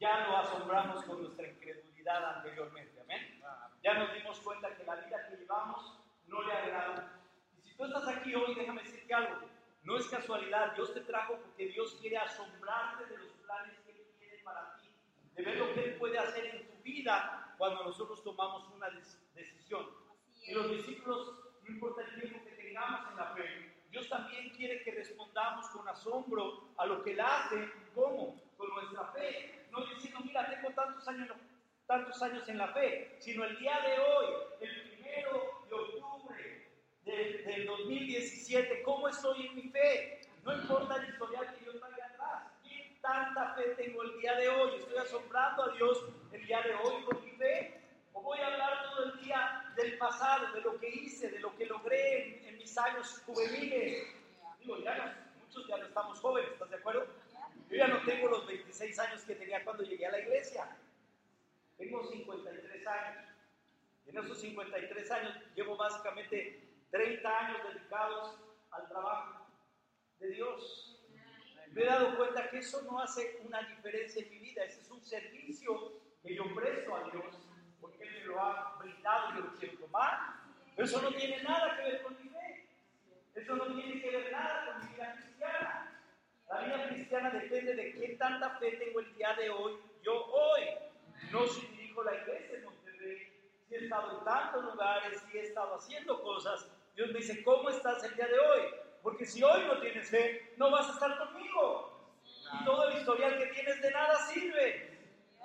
ya 0.00 0.28
lo 0.28 0.36
asombramos 0.38 1.04
con 1.04 1.22
nuestra 1.22 1.48
incredulidad 1.48 2.36
anteriormente, 2.36 3.00
amén. 3.00 3.42
Ya 3.82 3.94
nos 3.94 4.12
dimos 4.14 4.38
cuenta 4.40 4.74
que 4.76 4.84
la 4.84 4.96
vida 4.96 5.28
que 5.28 5.36
llevamos 5.36 5.98
no 6.26 6.42
le 6.42 6.52
agrada. 6.52 7.20
Y 7.56 7.62
si 7.62 7.76
tú 7.76 7.84
estás 7.84 8.06
aquí 8.08 8.34
hoy, 8.34 8.54
déjame 8.54 8.82
decirte 8.82 9.14
algo, 9.14 9.48
no 9.82 9.96
es 9.96 10.06
casualidad, 10.08 10.74
Dios 10.74 10.92
te 10.94 11.00
trajo 11.00 11.38
porque 11.38 11.66
Dios 11.68 11.96
quiere 12.00 12.18
asombrarte 12.18 13.06
de 13.06 13.18
los 13.18 13.32
planes 13.32 13.78
que 13.80 13.90
Él 13.92 14.06
tiene 14.18 14.38
para 14.44 14.76
ti, 14.76 14.88
de 15.34 15.42
ver 15.42 15.56
lo 15.56 15.74
que 15.74 15.84
Él 15.84 15.96
puede 15.98 16.18
hacer 16.18 16.44
en 16.46 16.68
tu 16.68 16.82
vida 16.82 17.54
cuando 17.58 17.84
nosotros 17.84 18.22
tomamos 18.22 18.68
una 18.68 18.88
decisión. 19.34 19.86
Y 20.42 20.54
los 20.54 20.70
discípulos, 20.70 21.34
no 21.62 21.68
importa 21.68 22.02
el 22.02 22.20
tiempo 22.20 22.44
que 22.44 22.52
tengamos 22.52 23.10
en 23.10 23.16
la 23.16 23.34
fe, 23.34 23.74
Dios 23.90 24.08
también 24.08 24.50
quiere 24.50 24.82
que 24.82 24.92
respondamos 24.92 25.66
con 25.70 25.88
asombro 25.88 26.68
a 26.76 26.86
lo 26.86 27.02
que 27.02 27.12
Él 27.12 27.20
hace, 27.20 27.70
¿cómo? 27.94 28.40
Con 28.56 28.68
nuestra 28.70 29.04
fe. 29.12 29.57
No 29.78 29.94
diciendo, 29.94 30.20
mira, 30.24 30.50
tengo 30.50 30.70
tantos 30.70 31.06
años, 31.06 31.28
tantos 31.86 32.20
años 32.22 32.48
en 32.48 32.58
la 32.58 32.68
fe, 32.68 33.16
sino 33.20 33.44
el 33.44 33.56
día 33.58 33.78
de 33.80 33.98
hoy, 34.00 34.26
el 34.60 34.82
primero 34.90 35.64
de 35.68 35.74
octubre 35.74 36.66
del, 37.04 37.44
del 37.44 37.66
2017, 37.66 38.82
¿cómo 38.82 39.08
estoy 39.08 39.46
en 39.46 39.54
mi 39.54 39.62
fe? 39.70 40.20
No 40.42 40.52
importa 40.52 40.96
el 40.96 41.10
historial 41.10 41.54
que 41.54 41.64
yo 41.64 41.78
traiga 41.78 42.06
atrás. 42.06 42.52
¿Qué 42.64 42.98
tanta 43.00 43.54
fe 43.54 43.74
tengo 43.76 44.02
el 44.02 44.18
día 44.18 44.34
de 44.34 44.48
hoy? 44.48 44.80
¿Estoy 44.80 44.98
asombrando 44.98 45.62
a 45.62 45.74
Dios 45.76 46.04
el 46.32 46.44
día 46.44 46.60
de 46.62 46.74
hoy 46.74 47.04
con 47.04 47.24
mi 47.24 47.30
fe? 47.32 47.80
¿O 48.14 48.22
voy 48.22 48.40
a 48.40 48.48
hablar 48.48 48.82
todo 48.82 49.04
el 49.12 49.20
día 49.20 49.72
del 49.76 49.96
pasado, 49.96 50.52
de 50.54 50.60
lo 50.62 50.78
que 50.80 50.88
hice, 50.88 51.30
de 51.30 51.38
lo 51.38 51.54
que 51.56 51.66
logré 51.66 52.40
en, 52.40 52.48
en 52.48 52.58
mis 52.58 52.76
años 52.76 53.22
juveniles? 53.24 54.08
Digo, 54.58 54.78
ya 54.78 55.24
muchos 55.40 55.68
ya 55.68 55.76
no 55.76 55.86
estamos 55.86 56.18
jóvenes, 56.18 56.50
¿estás 56.50 56.70
de 56.70 56.76
acuerdo? 56.76 57.06
Yo 57.70 57.76
ya 57.76 57.88
no 57.88 58.02
tengo 58.02 58.28
los 58.28 58.46
26 58.46 58.98
años 58.98 59.22
que 59.24 59.34
tenía 59.34 59.62
cuando 59.62 59.82
llegué 59.82 60.06
a 60.06 60.12
la 60.12 60.20
iglesia. 60.20 60.76
Tengo 61.76 62.02
53 62.04 62.86
años. 62.86 63.24
En 64.06 64.16
esos 64.16 64.40
53 64.40 65.10
años 65.10 65.34
llevo 65.54 65.76
básicamente 65.76 66.62
30 66.90 67.38
años 67.38 67.58
dedicados 67.74 68.38
al 68.70 68.88
trabajo 68.88 69.46
de 70.18 70.30
Dios. 70.30 70.98
Me 71.72 71.82
he 71.82 71.86
dado 71.86 72.16
cuenta 72.16 72.48
que 72.48 72.58
eso 72.58 72.82
no 72.82 73.00
hace 73.00 73.38
una 73.44 73.60
diferencia 73.62 74.22
en 74.22 74.30
mi 74.30 74.38
vida. 74.38 74.64
Ese 74.64 74.80
es 74.80 74.90
un 74.90 75.04
servicio 75.04 76.00
que 76.22 76.34
yo 76.34 76.54
presto 76.54 76.96
a 76.96 77.10
Dios 77.10 77.36
porque 77.80 78.04
Él 78.04 78.14
me 78.14 78.24
lo 78.24 78.40
ha 78.40 78.76
brindado 78.78 79.30
y 79.30 79.36
yo 79.36 79.40
lo 79.44 79.54
quiero 79.54 79.78
tomar. 79.78 80.38
Pero 80.74 80.88
eso 80.88 81.02
no 81.02 81.12
tiene 81.14 81.42
nada 81.42 81.76
que 81.76 81.82
ver 81.82 82.02
con 82.02 82.16
mi 82.22 82.30
fe. 82.30 82.66
Eso 83.34 83.56
no 83.56 83.74
tiene 83.74 84.00
que 84.00 84.10
ver 84.10 84.32
nada 84.32 84.64
con 84.66 84.86
mi 84.88 84.94
vida 84.94 85.14
cristiana. 85.16 85.77
La 86.48 86.60
vida 86.60 86.88
cristiana 86.88 87.30
depende 87.30 87.74
de 87.74 87.92
qué 87.92 88.16
tanta 88.18 88.58
fe 88.58 88.72
tengo 88.72 89.00
el 89.00 89.14
día 89.14 89.34
de 89.34 89.50
hoy, 89.50 89.78
yo 90.02 90.24
hoy. 90.26 90.62
No 91.30 91.46
si 91.46 91.66
dirijo 91.66 92.02
la 92.04 92.14
iglesia 92.14 92.58
en 92.58 92.64
Monterrey, 92.64 93.32
si 93.68 93.74
he 93.74 93.78
estado 93.84 94.18
en 94.18 94.24
tantos 94.24 94.64
lugares, 94.64 95.22
si 95.30 95.36
he 95.36 95.42
estado 95.42 95.74
haciendo 95.74 96.22
cosas. 96.22 96.70
Dios 96.94 97.08
me 97.12 97.18
dice, 97.18 97.42
¿cómo 97.42 97.68
estás 97.68 98.02
el 98.04 98.14
día 98.14 98.26
de 98.28 98.38
hoy? 98.38 98.60
Porque 99.02 99.26
si 99.26 99.42
hoy 99.42 99.62
no 99.66 99.78
tienes 99.80 100.08
fe, 100.08 100.54
no 100.56 100.70
vas 100.70 100.88
a 100.88 100.92
estar 100.92 101.18
conmigo. 101.18 102.14
Y 102.60 102.64
todo 102.64 102.88
el 102.88 102.98
historial 102.98 103.36
que 103.36 103.46
tienes 103.46 103.82
de 103.82 103.90
nada 103.90 104.16
sirve. 104.26 104.98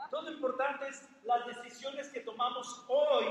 Todo 0.10 0.22
lo 0.22 0.32
importante 0.32 0.88
es 0.88 1.10
las 1.26 1.46
decisiones 1.48 2.10
que 2.10 2.22
tomamos 2.22 2.86
hoy 2.88 3.26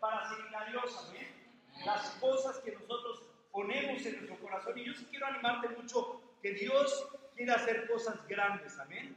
para 0.00 0.28
seguir 0.30 0.56
a 0.56 0.64
Dios. 0.70 1.06
Amén. 1.08 1.56
Las 1.84 2.10
cosas 2.20 2.58
que 2.60 2.72
nosotros 2.72 3.22
ponemos 3.52 4.04
en 4.06 4.16
nuestro 4.16 4.38
corazón. 4.38 4.78
Y 4.78 4.84
yo 4.84 4.94
sí 4.94 5.06
quiero 5.10 5.26
animarte 5.26 5.68
mucho 5.70 6.22
que 6.42 6.52
Dios 6.52 7.08
quiere 7.34 7.52
hacer 7.52 7.88
cosas 7.88 8.26
grandes. 8.26 8.78
Amén. 8.78 9.16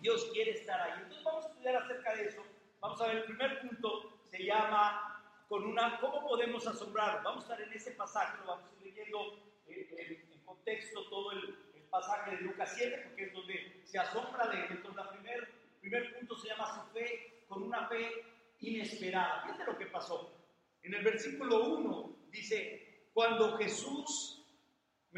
Dios 0.00 0.30
quiere 0.32 0.52
estar 0.52 0.80
ahí. 0.80 0.92
Entonces 1.02 1.24
vamos 1.24 1.44
a 1.44 1.48
estudiar 1.48 1.76
acerca 1.76 2.14
de 2.14 2.28
eso. 2.28 2.42
Vamos 2.80 3.00
a 3.00 3.06
ver, 3.08 3.16
el 3.16 3.24
primer 3.24 3.60
punto 3.60 4.20
se 4.30 4.44
llama 4.44 5.18
con 5.48 5.64
una, 5.64 5.98
¿cómo 6.00 6.26
podemos 6.26 6.66
asombrar? 6.66 7.22
Vamos 7.22 7.44
a 7.44 7.52
estar 7.54 7.60
en 7.60 7.72
ese 7.72 7.92
pasaje, 7.92 8.38
lo 8.38 8.46
vamos 8.46 8.70
a 8.70 8.76
ir 8.76 8.94
leyendo 8.94 9.42
en, 9.66 10.30
en 10.30 10.40
contexto 10.44 11.08
todo 11.08 11.32
el, 11.32 11.58
el, 11.74 11.82
pasaje 11.90 12.32
de 12.32 12.42
Lucas 12.42 12.72
7, 12.76 13.02
porque 13.06 13.24
es 13.24 13.32
donde 13.32 13.82
se 13.84 13.98
asombra 13.98 14.46
de 14.48 14.60
él. 14.60 14.66
Entonces, 14.70 15.02
el 15.02 15.18
primer, 15.18 15.48
primer 15.80 16.18
punto 16.18 16.36
se 16.36 16.48
llama 16.48 16.74
su 16.74 16.92
fe, 16.92 17.44
con 17.48 17.62
una 17.62 17.88
fe 17.88 18.24
inesperada. 18.60 19.42
Fíjate 19.42 19.64
lo 19.64 19.78
que 19.78 19.86
pasó. 19.86 20.38
En 20.82 20.94
el 20.94 21.02
versículo 21.02 21.64
1 21.64 22.16
dice, 22.30 23.08
cuando 23.14 23.56
Jesús, 23.56 24.37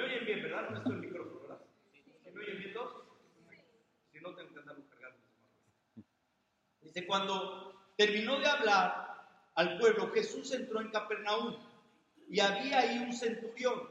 me 0.01 0.07
oyen 0.07 0.25
bien, 0.25 0.43
¿verdad? 0.43 0.71
No 0.71 0.79
estoy 0.79 0.93
el 0.95 1.01
micrófono, 1.01 1.41
¿verdad? 1.41 1.61
¿Me 2.33 2.41
oyen 2.41 2.59
bien 2.59 2.73
todos? 2.73 3.05
Si 4.13 4.21
no, 4.21 4.35
tengo 4.35 4.53
que 4.53 4.59
andarlo 4.59 4.85
cargando. 4.89 5.19
Dice, 6.81 7.07
cuando 7.07 7.93
terminó 7.97 8.39
de 8.39 8.47
hablar 8.47 9.27
al 9.55 9.79
pueblo, 9.79 10.11
Jesús 10.13 10.53
entró 10.53 10.81
en 10.81 10.91
Capernaum 10.91 11.57
y 12.31 12.41
había 12.41 12.79
ahí 12.79 12.99
un 12.99 13.13
centurión 13.13 13.91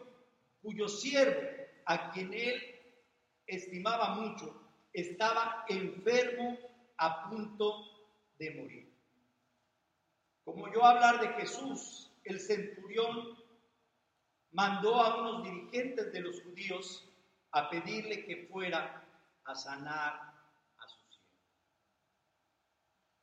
cuyo 0.61 0.87
siervo, 0.87 1.41
a 1.85 2.11
quien 2.11 2.33
él 2.33 2.61
estimaba 3.47 4.15
mucho, 4.15 4.61
estaba 4.93 5.65
enfermo 5.69 6.57
a 6.97 7.29
punto 7.29 7.85
de 8.37 8.51
morir. 8.51 8.93
Como 10.43 10.71
yo 10.73 10.83
hablar 10.83 11.19
de 11.19 11.27
Jesús, 11.39 12.11
el 12.23 12.39
centurión 12.39 13.38
mandó 14.51 14.95
a 14.95 15.21
unos 15.21 15.43
dirigentes 15.43 16.11
de 16.11 16.21
los 16.21 16.41
judíos 16.41 17.07
a 17.51 17.69
pedirle 17.69 18.25
que 18.25 18.47
fuera 18.47 19.03
a 19.45 19.55
sanar 19.55 20.33
a 20.77 20.87
su 20.87 20.99
siervo. 21.11 21.37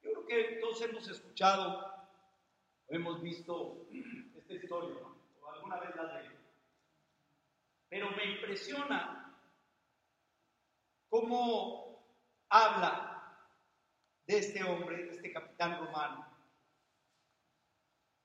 Yo 0.02 0.26
creo 0.26 0.48
que 0.48 0.56
todos 0.56 0.82
hemos 0.82 1.08
escuchado 1.08 1.94
o 2.88 2.94
hemos 2.94 3.20
visto 3.22 3.86
esta 4.36 4.54
historia, 4.54 4.96
o 5.40 5.50
alguna 5.50 5.80
vez 5.80 5.96
la 5.96 6.20
leído. 6.20 6.36
Pero 7.88 8.10
me 8.10 8.32
impresiona 8.36 9.36
cómo 11.08 12.04
habla 12.48 13.16
de 14.26 14.38
este 14.38 14.62
hombre, 14.64 15.04
de 15.04 15.10
este 15.12 15.32
capitán 15.32 15.78
romano. 15.78 16.26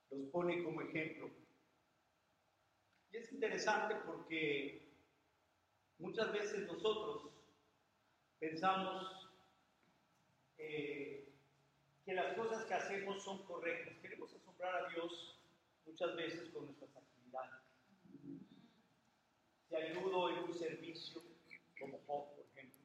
Los 0.09 0.29
pone 0.31 0.63
como 0.63 0.81
ejemplo. 0.81 1.40
Y 3.11 3.17
es 3.17 3.31
interesante 3.31 3.95
porque 4.05 4.81
muchas 5.99 6.31
veces 6.31 6.65
nosotros 6.67 7.31
pensamos 8.39 9.29
eh, 10.57 11.29
que 12.05 12.13
las 12.13 12.35
cosas 12.35 12.65
que 12.65 12.73
hacemos 12.73 13.23
son 13.23 13.43
correctas. 13.45 13.97
Queremos 14.01 14.33
asombrar 14.33 14.75
a 14.75 14.89
Dios 14.89 15.39
muchas 15.85 16.15
veces 16.15 16.49
con 16.49 16.65
nuestras 16.65 16.89
actividades. 16.95 17.61
Si 19.67 19.75
ayudo 19.75 20.29
en 20.29 20.43
un 20.43 20.53
servicio, 20.53 21.21
como 21.79 21.99
Job, 22.07 22.35
por 22.35 22.45
ejemplo. 22.45 22.79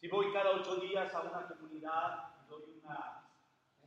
Si 0.00 0.08
voy 0.08 0.32
cada 0.32 0.52
ocho 0.52 0.76
días 0.76 1.14
a 1.14 1.22
una 1.22 1.48
comunidad 1.48 2.34
y 2.44 2.50
doy 2.50 2.62
una, 2.82 3.28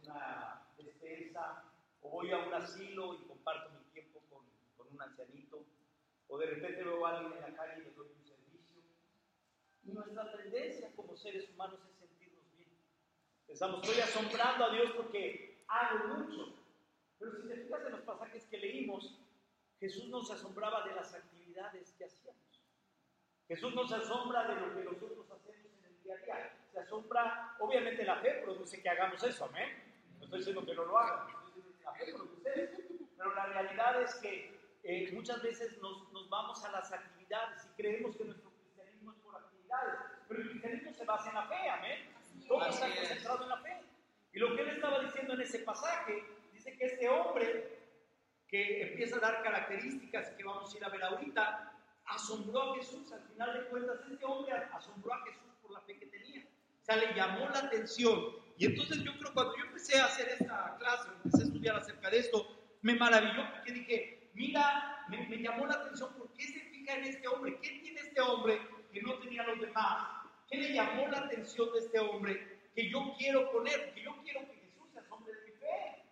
una 0.01 0.67
despensa, 0.77 1.63
o 2.01 2.09
voy 2.09 2.31
a 2.31 2.37
un 2.37 2.53
asilo 2.53 3.15
y 3.15 3.25
comparto 3.25 3.71
mi 3.71 3.83
tiempo 3.91 4.21
con, 4.29 4.43
con 4.77 4.92
un 4.92 4.92
ancianito, 5.03 5.65
o 6.27 6.37
de 6.37 6.45
repente 6.47 6.83
veo 6.83 7.05
a 7.05 7.17
alguien 7.17 7.33
en 7.33 7.41
la 7.41 7.57
calle 7.57 7.81
y 7.81 7.83
le 7.83 7.91
doy 7.91 8.07
un 8.15 8.23
servicio. 8.25 8.81
Y 9.83 9.91
nuestra 9.91 10.31
tendencia 10.31 10.91
como 10.95 11.15
seres 11.15 11.49
humanos 11.49 11.79
es 11.89 11.95
sentirnos 11.97 12.51
bien. 12.57 12.71
Pensamos, 13.45 13.81
estoy 13.87 14.01
asombrando 14.01 14.65
a 14.65 14.73
Dios 14.73 14.91
porque 14.95 15.63
hago 15.67 16.15
mucho. 16.15 16.55
Pero 17.19 17.31
si 17.35 17.47
te 17.47 17.55
fijas 17.55 17.85
en 17.85 17.91
los 17.91 18.01
pasajes 18.01 18.45
que 18.47 18.57
leímos, 18.57 19.19
Jesús 19.79 20.07
nos 20.09 20.31
asombraba 20.31 20.87
de 20.87 20.95
las 20.95 21.13
actividades 21.13 21.93
que 21.97 22.05
hacíamos. 22.05 22.61
Jesús 23.47 23.75
nos 23.75 23.91
asombra 23.91 24.47
de 24.47 24.55
lo 24.59 24.73
que 24.73 24.83
nosotros 24.83 25.29
hacemos 25.29 25.71
en 25.77 25.85
el 25.85 26.03
día 26.03 26.15
a 26.15 26.17
día. 26.17 26.57
Se 26.71 26.79
asombra, 26.79 27.55
obviamente 27.59 28.03
la 28.03 28.17
fe 28.17 28.41
produce 28.43 28.81
que 28.81 28.89
hagamos 28.89 29.21
eso, 29.23 29.45
amén. 29.45 29.69
No 30.17 30.23
estoy 30.25 30.39
diciendo 30.39 30.65
que 30.65 30.73
no 30.73 30.85
lo 30.85 30.97
hagan, 30.97 31.27
estoy 31.27 31.45
diciendo 31.45 31.77
que 31.77 31.83
la 31.83 31.93
fe 31.93 32.13
produce 32.13 32.63
eso. 32.63 32.77
Pero 33.17 33.35
la 33.35 33.45
realidad 33.45 34.01
es 34.01 34.15
que 34.15 34.52
eh, 34.83 35.11
muchas 35.13 35.41
veces 35.41 35.77
nos, 35.81 36.11
nos, 36.11 36.29
vamos 36.29 36.63
a 36.65 36.71
las 36.71 36.91
actividades 36.91 37.65
y 37.65 37.81
creemos 37.81 38.15
que 38.17 38.25
nuestro 38.25 38.51
cristianismo 38.51 39.11
es 39.13 39.17
por 39.19 39.35
actividades. 39.35 39.95
Pero 40.27 40.41
el 40.41 40.49
cristianismo 40.49 40.93
se 40.93 41.05
basa 41.05 41.29
en 41.29 41.35
la 41.35 41.47
fe, 41.47 41.69
amén. 41.69 42.13
Todo 42.47 42.65
está 42.65 42.93
concentrado 42.93 43.43
en 43.43 43.49
la 43.49 43.57
fe. 43.61 43.81
Y 44.33 44.39
lo 44.39 44.55
que 44.55 44.61
él 44.61 44.69
estaba 44.69 44.99
diciendo 44.99 45.33
en 45.33 45.41
ese 45.41 45.59
pasaje, 45.59 46.23
dice 46.51 46.75
que 46.77 46.85
este 46.85 47.07
hombre 47.07 47.79
que 48.47 48.83
empieza 48.83 49.17
a 49.17 49.19
dar 49.19 49.41
características 49.41 50.29
que 50.31 50.43
vamos 50.43 50.73
a 50.73 50.77
ir 50.77 50.85
a 50.85 50.89
ver 50.89 51.03
ahorita, 51.03 51.73
asombró 52.05 52.73
a 52.73 52.75
Jesús. 52.75 53.11
Al 53.11 53.21
final 53.21 53.53
de 53.53 53.65
cuentas, 53.69 53.99
este 54.11 54.25
hombre 54.25 54.53
asombró 54.71 55.13
a 55.13 55.23
Jesús 55.23 55.53
por 55.61 55.71
la 55.71 55.81
fe 55.81 55.97
que 55.97 56.05
tenía. 56.07 56.45
O 56.81 56.85
sea, 56.85 56.97
le 56.97 57.13
llamó 57.15 57.49
la 57.49 57.59
atención. 57.59 58.35
Y 58.57 58.65
entonces 58.65 59.01
yo 59.01 59.17
creo 59.17 59.33
cuando 59.33 59.57
yo 59.57 59.63
empecé 59.63 59.99
a 59.99 60.05
hacer 60.05 60.29
esta 60.29 60.75
clase, 60.77 61.09
empecé 61.23 61.43
a 61.43 61.45
estudiar 61.45 61.75
acerca 61.77 62.09
de 62.09 62.19
esto, 62.19 62.47
me 62.81 62.95
maravilló 62.95 63.43
porque 63.53 63.71
dije, 63.71 64.22
mira, 64.33 65.05
me, 65.09 65.37
llamó 65.37 65.65
la 65.65 65.75
atención, 65.75 66.13
¿por 66.17 66.31
qué 66.33 66.43
se 66.43 66.59
fija 66.59 66.95
en 66.95 67.05
este 67.05 67.27
hombre? 67.27 67.59
¿Qué 67.61 67.69
tiene 67.81 67.99
este 67.99 68.21
hombre 68.21 68.59
que 68.91 69.01
no 69.01 69.17
tenía 69.19 69.43
los 69.43 69.59
demás? 69.59 70.07
¿Qué 70.49 70.57
le 70.57 70.73
llamó 70.73 71.07
la 71.07 71.19
atención 71.19 71.71
de 71.73 71.79
este 71.79 71.99
hombre 71.99 72.59
que 72.75 72.89
yo 72.89 73.13
quiero 73.17 73.51
poner? 73.51 73.93
Que 73.93 74.03
yo 74.03 74.15
quiero 74.23 74.41
que 74.41 74.55
Jesús 74.55 74.91
se 74.91 74.99
asombre 74.99 75.33
de 75.33 75.45
mi 75.45 75.51
fe. 75.53 76.03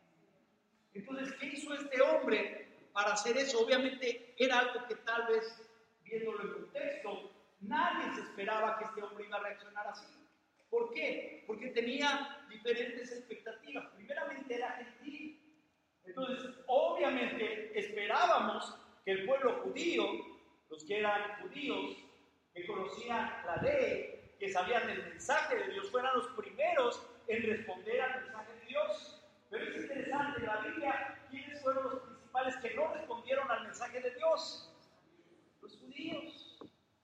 Entonces, 0.93 1.33
¿qué 1.39 1.45
hizo 1.47 1.73
este 1.73 2.01
hombre 2.01 2.67
para 2.93 3.13
hacer 3.13 3.37
eso? 3.37 3.63
Obviamente 3.65 4.33
era 4.37 4.59
algo 4.59 4.87
que 4.87 4.95
tal 4.95 5.27
vez, 5.27 5.69
viéndolo 6.03 6.41
en 6.43 6.53
contexto, 6.53 7.31
nadie 7.61 8.13
se 8.15 8.21
esperaba 8.21 8.77
que 8.77 8.85
este 8.85 9.03
hombre 9.03 9.25
iba 9.25 9.37
a 9.37 9.43
reaccionar 9.43 9.87
así. 9.87 10.05
¿Por 10.69 10.93
qué? 10.93 11.43
Porque 11.47 11.67
tenía 11.67 12.45
diferentes 12.49 13.11
expectativas. 13.11 13.87
Primeramente 13.95 14.55
era 14.55 14.71
gentil. 14.71 15.00
Entonces, 16.11 16.51
obviamente 16.67 17.71
esperábamos 17.79 18.75
que 19.05 19.11
el 19.11 19.25
pueblo 19.25 19.61
judío, 19.63 20.03
los 20.69 20.83
que 20.83 20.99
eran 20.99 21.41
judíos, 21.41 21.97
que 22.53 22.67
conocían 22.67 23.31
la 23.45 23.55
ley, 23.61 24.35
que 24.37 24.51
sabían 24.51 24.89
el 24.89 25.03
mensaje 25.03 25.55
de 25.55 25.69
Dios, 25.69 25.89
fueran 25.89 26.13
los 26.15 26.27
primeros 26.35 27.01
en 27.27 27.43
responder 27.43 28.01
al 28.01 28.23
mensaje 28.23 28.53
de 28.55 28.65
Dios. 28.65 29.23
Pero 29.49 29.63
es 29.63 29.75
interesante, 29.77 30.41
la 30.41 30.57
Biblia, 30.57 31.17
¿quiénes 31.29 31.61
fueron 31.61 31.83
los 31.85 31.99
principales 32.03 32.57
que 32.57 32.73
no 32.75 32.93
respondieron 32.93 33.49
al 33.49 33.63
mensaje 33.63 34.01
de 34.01 34.11
Dios? 34.11 34.75
Los 35.61 35.77
judíos. 35.77 36.57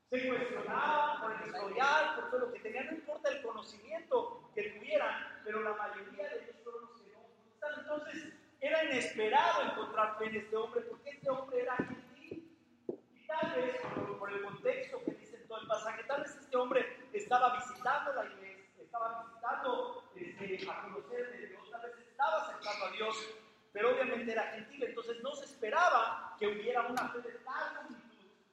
Se 0.10 0.28
cuestionaban 0.28 1.22
por 1.22 1.32
el 1.32 1.48
historial, 1.48 2.16
por 2.16 2.30
todo 2.32 2.40
lo 2.48 2.54
que 2.54 2.60
tenían, 2.60 2.88
no 2.88 2.94
importa 2.94 3.30
el 3.30 3.42
conocimiento 3.42 4.52
que 4.54 4.64
tuvieran, 4.64 5.42
pero 5.46 5.62
la 5.62 5.74
mayoría 5.74 6.30
de 6.30 6.44
ellos 6.44 6.56
fueron 6.64 6.82
los 6.82 7.02
que 7.02 7.12
no. 7.12 7.82
Entonces, 7.82 8.37
era 8.60 8.84
inesperado 8.84 9.64
encontrar 9.64 10.18
fe 10.18 10.26
en 10.26 10.36
este 10.38 10.56
hombre, 10.56 10.82
porque 10.82 11.10
este 11.12 11.30
hombre 11.30 11.62
era 11.62 11.76
gentil. 11.78 12.58
Y 12.88 13.28
tal 13.28 13.52
vez, 13.56 13.76
por, 14.20 14.32
el 14.32 14.42
contexto 14.42 15.04
que 15.04 15.12
dice 15.12 15.38
todo 15.48 15.62
el 15.62 15.68
pasaje, 15.68 16.04
tal 16.04 16.22
vez 16.22 16.36
este 16.36 16.58
hombre 16.58 17.08
estaba 17.14 17.56
visitando 17.56 18.14
la 18.14 18.26
iglesia, 18.26 18.84
estaba 18.84 19.26
visitando 19.26 20.04
este, 20.16 20.70
a 20.70 20.82
conocer 20.82 21.32
de 21.32 21.48
Dios, 21.48 21.72
tal 21.72 21.82
vez 21.82 21.98
estaba 22.00 22.38
acercando 22.42 22.86
a 22.86 22.92
Dios, 22.92 23.36
pero 23.72 23.94
obviamente 23.94 24.32
era 24.32 24.52
gentil, 24.54 24.84
entonces 24.84 25.22
no 25.22 25.36
se 25.36 25.46
esperaba 25.46 26.36
que 26.40 26.48
hubiera 26.48 26.82
una 26.84 27.10
fe 27.10 27.20
de 27.20 27.32
tal 27.40 27.74
magnitud 27.76 28.08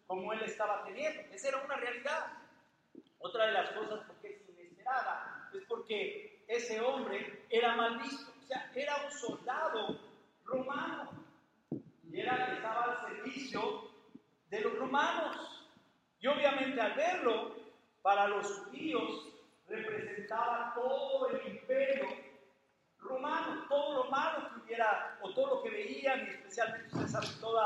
como 0.06 0.32
él 0.32 0.42
estaba 0.42 0.84
teniendo. 0.84 1.22
Esa 1.32 1.48
era 1.48 1.58
una 1.64 1.76
realidad. 1.76 2.26
Otra 3.18 3.46
de 3.46 3.52
las 3.52 3.70
cosas 3.70 4.04
porque 4.06 4.34
es 4.34 4.48
inesperada 4.50 5.50
es 5.54 5.64
porque 5.66 6.44
ese 6.46 6.80
hombre 6.80 7.46
era 7.48 7.74
mal 7.74 7.98
visto, 7.98 8.32
era 8.74 8.96
un 9.04 9.10
soldado 9.10 10.00
romano 10.44 11.10
y 12.10 12.20
era 12.20 12.46
que 12.46 12.52
estaba 12.54 12.84
al 12.84 13.00
servicio 13.00 13.90
de 14.50 14.60
los 14.60 14.78
romanos. 14.78 15.68
Y 16.20 16.26
obviamente 16.26 16.80
al 16.80 16.94
verlo, 16.94 17.56
para 18.02 18.28
los 18.28 18.46
judíos 18.58 19.28
representaba 19.68 20.72
todo 20.74 21.30
el 21.30 21.54
imperio 21.54 22.06
romano, 22.98 23.66
todo 23.68 24.04
lo 24.04 24.10
malo 24.10 24.48
que 24.48 24.60
hubiera, 24.60 25.18
o 25.20 25.32
todo 25.34 25.56
lo 25.56 25.62
que 25.62 25.70
veían, 25.70 26.26
y 26.26 26.30
especialmente 26.30 26.96
ustedes 26.96 27.40
todo 27.40 27.60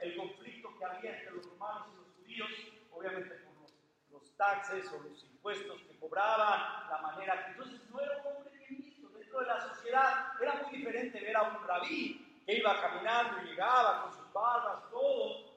el 0.00 0.16
conflicto 0.16 0.76
que 0.78 0.84
había 0.84 1.18
entre 1.18 1.32
los 1.32 1.46
romanos 1.50 1.88
y 1.92 1.96
los 1.96 2.14
judíos, 2.16 2.50
obviamente 2.90 3.34
por 3.36 3.54
los, 3.60 3.74
los 4.10 4.36
taxes 4.36 4.90
o 4.92 5.02
los 5.02 5.22
impuestos 5.24 5.82
que 5.82 5.98
cobraban, 5.98 6.88
la 6.88 6.98
manera 7.02 7.44
que 7.44 7.50
entonces 7.52 7.80
no 7.90 8.00
era 8.00 8.22
un 8.24 8.41
dentro 9.32 9.40
de 9.40 9.46
la 9.46 9.74
sociedad, 9.74 10.32
era 10.40 10.54
muy 10.62 10.76
diferente 10.76 11.20
ver 11.20 11.36
a 11.36 11.42
un 11.42 11.66
rabí 11.66 12.42
que 12.44 12.58
iba 12.58 12.80
caminando 12.80 13.42
y 13.42 13.46
llegaba 13.46 14.02
con 14.02 14.12
sus 14.12 14.32
barbas, 14.32 14.90
todo, 14.90 15.52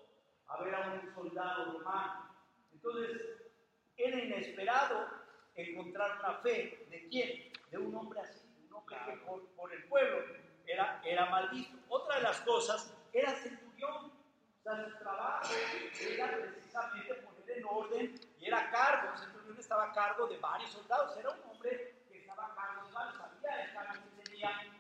a 0.48 0.64
ver 0.64 0.76
a 0.76 0.80
un 0.92 1.14
soldado 1.14 1.74
romano. 1.74 2.36
Entonces, 2.72 3.22
era 3.98 4.18
inesperado 4.18 5.08
encontrar 5.56 6.20
una 6.20 6.34
fe 6.36 6.88
de 6.90 7.08
quién? 7.10 7.52
De 7.70 7.78
un 7.78 7.94
hombre 7.96 8.22
así, 8.22 8.40
un 8.66 8.74
hombre 8.76 8.98
que 9.06 9.18
por, 9.26 9.46
por 9.56 9.74
el 9.74 9.84
pueblo 9.86 10.24
era, 10.66 11.02
era 11.04 11.26
mal 11.26 11.50
visto. 11.50 11.78
Otra 11.90 12.18
de 12.18 12.24
las 12.24 12.40
cosas 12.42 12.94
era 13.12 13.34
centurión. 13.36 14.12
O 14.60 14.64
sea, 14.64 14.86
su 14.86 14.98
trabajo 14.98 15.54
era 16.00 16.38
precisamente 16.38 17.14
poner 17.16 17.58
en 17.58 17.66
orden 17.66 18.20
y 18.40 18.46
era 18.46 18.70
cargo. 18.72 19.12
El 19.12 19.20
centurión 19.20 19.60
estaba 19.60 19.86
a 19.86 19.94
cargo 19.94 20.28
de 20.28 20.38
varios 20.38 20.72
soldados. 20.72 21.16
Era 21.18 21.30
un 21.30 21.50
hombre 21.50 21.96
que 22.10 22.20
estaba 22.20 22.48
a 22.48 22.56
cargo 22.56 22.88
de 22.88 22.94
varios, 22.94 23.16
sabía 23.46 23.64
el 23.64 23.74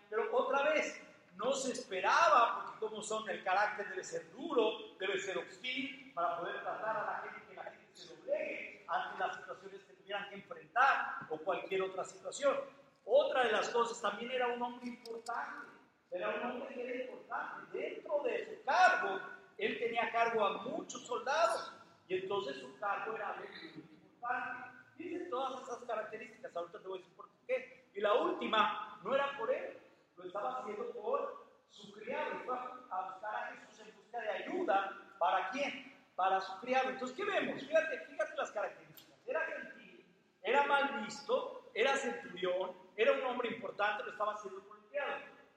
Pero 0.10 0.36
otra 0.36 0.63
vez, 0.63 1.01
no 1.36 1.53
se 1.53 1.74
esperaba, 1.74 2.63
porque 2.63 2.79
como 2.79 3.01
son, 3.03 3.29
el 3.29 3.43
carácter 3.43 3.89
debe 3.89 4.03
ser 4.03 4.31
duro, 4.31 4.98
debe 5.00 5.19
ser 5.19 5.38
hostil, 5.38 6.12
para 6.13 6.39
poder 6.39 6.62
tratar 6.62 6.98
a 6.98 7.05
la 7.05 7.19
gente, 7.24 7.48
que 7.48 7.55
la 7.55 7.63
gente 7.63 7.89
se 7.93 8.15
doblegue 8.15 8.86
ante 8.88 9.19
las 9.19 9.36
situaciones 9.36 9.84
que 9.84 9.93
tuvieran 9.93 10.29
que 10.29 10.36
enfrentar 10.36 11.17
o 11.29 11.38
cualquier 11.38 11.81
otra 11.81 12.05
situación. 12.05 12.55
Otra 13.03 13.43
de 13.43 13.51
las 13.51 13.69
cosas, 13.69 14.01
también 14.01 14.31
era 14.31 14.48
un 14.48 14.62
hombre 14.62 14.88
importante, 14.88 15.67
era 16.12 16.29
un 16.29 16.51
hombre 16.51 16.74
que 16.74 16.88
era 16.88 17.03
importante. 17.03 17.77
Dentro 17.77 18.24
de 18.24 18.45
su 18.45 18.63
cargo, 18.63 19.19
él 19.57 19.79
tenía 19.79 20.12
cargo 20.12 20.45
a 20.45 20.57
muchos 20.63 21.05
soldados 21.05 21.74
y 22.07 22.15
entonces 22.15 22.57
su 22.57 22.77
cargo 22.79 23.15
era 23.15 23.34
muy 23.34 23.48
importante. 23.69 24.69
Fíjense 24.98 25.25
todas 25.29 25.62
esas 25.62 25.79
características, 25.84 26.55
ahorita 26.55 26.79
te 26.79 26.88
voy 26.88 27.00
a 27.00 27.01
decir 27.01 27.15
por 27.15 27.29
qué. 27.48 27.75
Y 27.96 28.02
la 28.02 28.14
última, 28.14 29.00
no 29.04 29.16
era 29.16 29.38
por 29.38 29.50
él, 29.52 29.80
lo 30.18 30.25
estaba 30.25 30.60
haciendo 30.60 30.92
por 30.92 31.48
su 31.70 31.92
criado. 31.94 32.42
Fue 32.46 32.56
a 32.56 33.10
buscar 33.10 33.36
a 33.36 33.56
Jesús 33.56 33.80
en 33.88 33.96
busca 33.96 34.20
de 34.20 34.30
ayuda. 34.30 35.02
¿Para 35.18 35.50
quién? 35.50 35.96
Para 36.16 36.42
su 36.42 36.60
criado. 36.60 36.90
Entonces, 36.90 37.16
¿qué 37.16 37.24
vemos? 37.24 37.62
Fíjate, 37.62 38.00
fíjate 38.06 38.36
las 38.36 38.52
características. 38.52 39.20
Era 39.25 39.42
gentil, 39.46 40.06
era 40.44 40.66
mal 40.66 41.02
visto, 41.02 41.70
era 41.74 41.96
centurión, 41.96 42.72
era 42.96 43.14
un 43.14 43.24
hombre 43.24 43.50
importante, 43.50 44.04
lo 44.04 44.12
estaba 44.12 44.34
haciendo 44.34 44.62
por 44.64 44.78
el 44.78 44.84
criado. 44.86 45.12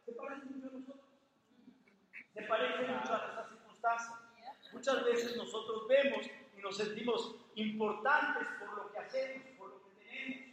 ¿Se 0.05 0.13
parece 0.13 0.45
mucho 0.47 0.69
a 0.69 0.79
nosotros? 0.79 1.07
Se 2.35 2.43
parece 2.43 2.87
mucho 2.87 3.15
a 3.15 3.19
nuestras 3.19 3.49
circunstancias. 3.49 4.19
Muchas 4.73 5.05
veces 5.05 5.37
nosotros 5.37 5.89
vemos 5.89 6.27
y 6.57 6.61
nos 6.61 6.77
sentimos 6.77 7.35
importantes 7.57 8.49
por 8.59 8.77
lo 8.77 8.93
que 8.93 8.99
hacemos, 8.99 9.47
por 9.59 9.69
lo 9.71 9.83
que 9.83 9.91
tenemos. 10.05 10.49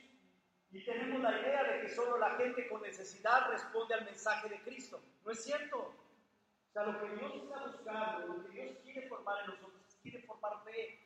Y 0.76 0.84
tenemos 0.84 1.22
la 1.22 1.40
idea 1.40 1.64
de 1.64 1.82
que 1.82 1.88
solo 1.88 2.18
la 2.18 2.32
gente 2.32 2.68
con 2.68 2.82
necesidad 2.82 3.50
responde 3.50 3.94
al 3.94 4.04
mensaje 4.04 4.50
de 4.50 4.60
Cristo. 4.60 5.00
No 5.24 5.32
es 5.32 5.42
cierto. 5.42 5.78
O 5.78 6.74
sea, 6.74 6.84
lo 6.84 7.00
que 7.00 7.16
Dios 7.16 7.32
está 7.34 7.66
buscando, 7.66 8.28
lo 8.28 8.44
que 8.44 8.50
Dios 8.50 8.78
quiere 8.84 9.08
formar 9.08 9.40
en 9.46 9.52
nosotros, 9.52 9.98
quiere 10.02 10.20
formar 10.24 10.52
fe. 10.66 11.00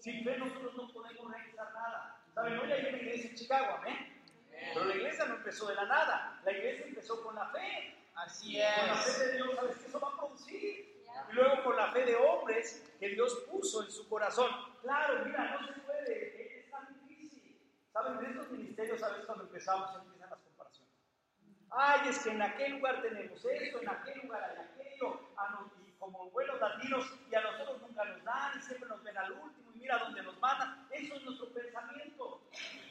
Sin 0.00 0.24
fe 0.24 0.36
nosotros 0.36 0.74
no 0.74 0.92
podemos 0.92 1.30
realizar 1.32 1.72
nada. 1.72 2.24
¿Saben? 2.34 2.58
Hoy 2.58 2.72
hay 2.72 2.86
una 2.86 2.98
iglesia 2.98 3.30
en 3.30 3.36
Chicago, 3.36 3.76
amén. 3.78 4.20
Pero 4.50 4.84
la 4.84 4.96
iglesia 4.96 5.26
no 5.26 5.34
empezó 5.36 5.68
de 5.68 5.76
la 5.76 5.84
nada. 5.84 6.40
La 6.44 6.50
iglesia 6.50 6.86
empezó 6.86 7.22
con 7.22 7.36
la 7.36 7.48
fe. 7.50 7.96
Así 8.16 8.58
Con 8.58 8.88
la 8.88 8.94
fe 8.96 9.10
es. 9.10 9.18
de 9.20 9.32
Dios, 9.34 9.54
¿sabes 9.54 9.76
qué 9.76 9.86
eso 9.86 10.00
va 10.00 10.08
a 10.08 10.16
producir? 10.16 11.04
Y 11.30 11.32
luego 11.34 11.62
con 11.62 11.76
la 11.76 11.92
fe 11.92 12.04
de 12.04 12.16
hombres 12.16 12.92
que 12.98 13.10
Dios 13.10 13.46
puso 13.48 13.84
en 13.84 13.92
su 13.92 14.08
corazón. 14.08 14.50
Claro, 14.82 15.24
mira, 15.24 15.56
no 15.60 15.66
se 15.68 15.80
puede, 15.82 15.93
es. 15.93 15.93
¿Saben? 17.94 18.18
De 18.18 18.26
estos 18.26 18.50
ministerios, 18.50 19.00
a 19.04 19.08
veces 19.10 19.24
cuando 19.24 19.44
empezamos 19.44 19.94
empiezan 19.96 20.30
las 20.30 20.40
comparaciones. 20.40 20.92
Ay, 21.70 22.08
es 22.08 22.18
que 22.24 22.30
en 22.30 22.42
aquel 22.42 22.72
lugar 22.72 23.00
tenemos 23.02 23.44
esto, 23.44 23.80
en 23.80 23.88
aquel 23.88 24.18
lugar 24.22 24.42
hay 24.42 24.56
aquello, 24.66 25.20
a 25.36 25.50
nos- 25.50 25.72
y 25.86 25.92
como 25.92 26.28
buenos 26.32 26.60
latinos, 26.60 27.04
y 27.30 27.34
a 27.36 27.40
nosotros 27.40 27.82
nunca 27.82 28.04
nos 28.04 28.24
dan, 28.24 28.58
y 28.58 28.62
siempre 28.62 28.88
nos 28.88 29.02
ven 29.04 29.16
al 29.16 29.30
último, 29.30 29.70
y 29.72 29.78
mira 29.78 29.98
dónde 29.98 30.22
nos 30.24 30.36
mandan. 30.40 30.88
Eso 30.90 31.14
es 31.14 31.22
nuestro 31.22 31.48
pensamiento. 31.50 32.40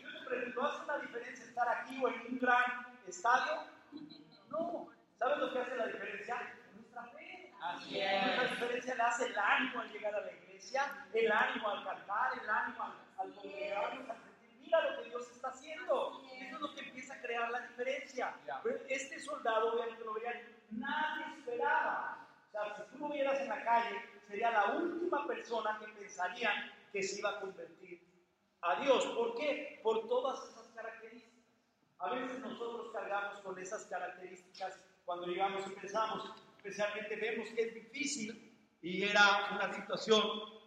Yo 0.01 0.19
te 0.19 0.25
pregunto, 0.25 0.63
¿hace 0.63 0.83
una 0.85 0.97
diferencia 0.99 1.45
estar 1.45 1.67
aquí 1.67 2.01
o 2.01 2.07
en 2.07 2.21
un 2.31 2.39
gran 2.39 2.87
estadio? 3.05 3.63
No. 4.49 4.87
¿Sabes 5.19 5.37
lo 5.37 5.51
que 5.51 5.59
hace 5.59 5.75
la 5.75 5.87
diferencia? 5.87 6.53
Nuestra 6.75 7.03
fe. 7.07 7.53
Así 7.61 7.99
es. 7.99 8.51
diferencia 8.51 8.95
la 8.95 9.07
hace 9.07 9.25
el 9.27 9.37
ánimo 9.37 9.81
al 9.81 9.91
llegar 9.91 10.15
a 10.15 10.21
la 10.21 10.31
iglesia, 10.31 11.07
el 11.13 11.29
ánimo 11.31 11.69
al 11.69 11.83
cantar, 11.83 12.31
el 12.41 12.49
ánimo 12.49 12.83
al, 12.83 12.93
al 13.17 13.33
congregarnos, 13.35 14.09
al 14.09 14.22
lo 14.81 15.01
que 15.01 15.09
Dios 15.09 15.29
está 15.31 15.49
haciendo. 15.49 16.23
Eso 16.35 16.55
es 16.55 16.61
lo 16.61 16.73
que 16.73 16.81
empieza 16.81 17.13
a 17.13 17.21
crear 17.21 17.49
la 17.51 17.61
diferencia. 17.61 18.35
Pero 18.63 18.79
este 18.87 19.19
soldado, 19.19 19.75
vean 19.75 19.97
que 19.97 20.03
lo 20.03 20.13
vean, 20.13 20.41
nadie 20.71 21.25
esperaba. 21.37 22.27
O 22.47 22.51
sea, 22.51 22.75
si 22.75 22.91
tú 22.91 22.99
lo 22.99 23.09
vieras 23.09 23.39
en 23.39 23.49
la 23.49 23.63
calle, 23.63 24.01
sería 24.27 24.51
la 24.51 24.75
última 24.75 25.27
persona 25.27 25.79
que 25.79 25.91
pensarían 25.93 26.71
que 26.91 27.03
se 27.03 27.19
iba 27.19 27.31
a 27.31 27.39
convertir 27.39 28.01
a 28.61 28.81
Dios. 28.81 29.05
¿Por 29.07 29.35
qué? 29.35 29.79
Por 29.83 30.07
todas 30.07 30.49
esas 30.49 30.67
características. 30.69 31.33
A 31.99 32.13
veces 32.13 32.39
nosotros 32.39 32.91
cargamos 32.91 33.39
con 33.41 33.57
esas 33.59 33.85
características 33.85 34.79
cuando 35.05 35.27
llegamos 35.27 35.67
y 35.67 35.71
pensamos, 35.71 36.33
especialmente 36.57 37.15
vemos 37.15 37.49
que 37.49 37.61
es 37.61 37.73
difícil 37.73 38.53
y 38.81 39.03
era 39.03 39.49
una 39.55 39.73
situación, 39.73 40.21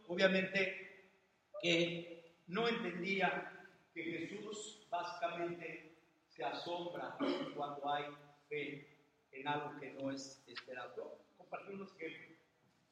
obviamente, 0.09 1.11
que 1.61 2.37
no 2.47 2.69
entendía 2.69 3.56
que 3.97 4.29
Jesús 4.29 4.87
básicamente 4.91 5.97
se 6.29 6.45
asombra 6.45 7.17
cuando 7.55 7.91
hay 7.91 8.05
fe 8.47 8.87
en 9.33 9.49
algo 9.49 9.81
que 9.81 9.93
no 9.93 10.11
es 10.11 10.43
esperado. 10.47 11.19
Compartir 11.39 11.77
unos 11.77 11.95
ejemplos. 11.99 12.39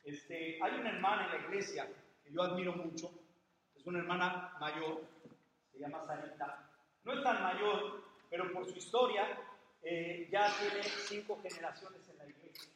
Este, 0.05 0.59
hay 0.63 0.81
una 0.81 0.91
hermana 0.91 1.27
en 1.27 1.31
la 1.33 1.47
iglesia 1.47 1.93
que 2.23 2.33
yo 2.33 2.43
admiro 2.43 2.73
mucho, 2.73 3.11
es 3.77 3.87
una 3.87 3.99
hermana 3.99 4.57
mayor, 4.59 5.05
se 5.73 5.79
llama 5.79 6.01
Sarita. 6.07 6.71
No 7.05 7.13
es 7.13 7.23
tan 7.23 7.43
mayor, 7.43 8.03
pero 8.31 8.51
por 8.53 8.67
su 8.67 8.79
historia 8.79 9.39
eh, 9.83 10.27
ya 10.33 10.51
tiene 10.59 10.83
cinco 10.83 11.39
generaciones 11.43 12.09
en 12.09 12.17
la 12.17 12.27
iglesia. 12.27 12.71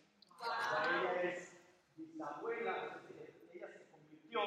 Ella 1.00 1.22
es 1.22 1.52
bisabuela, 1.96 3.00
ella 3.54 3.68
se 3.68 3.86
convirtió, 3.90 4.40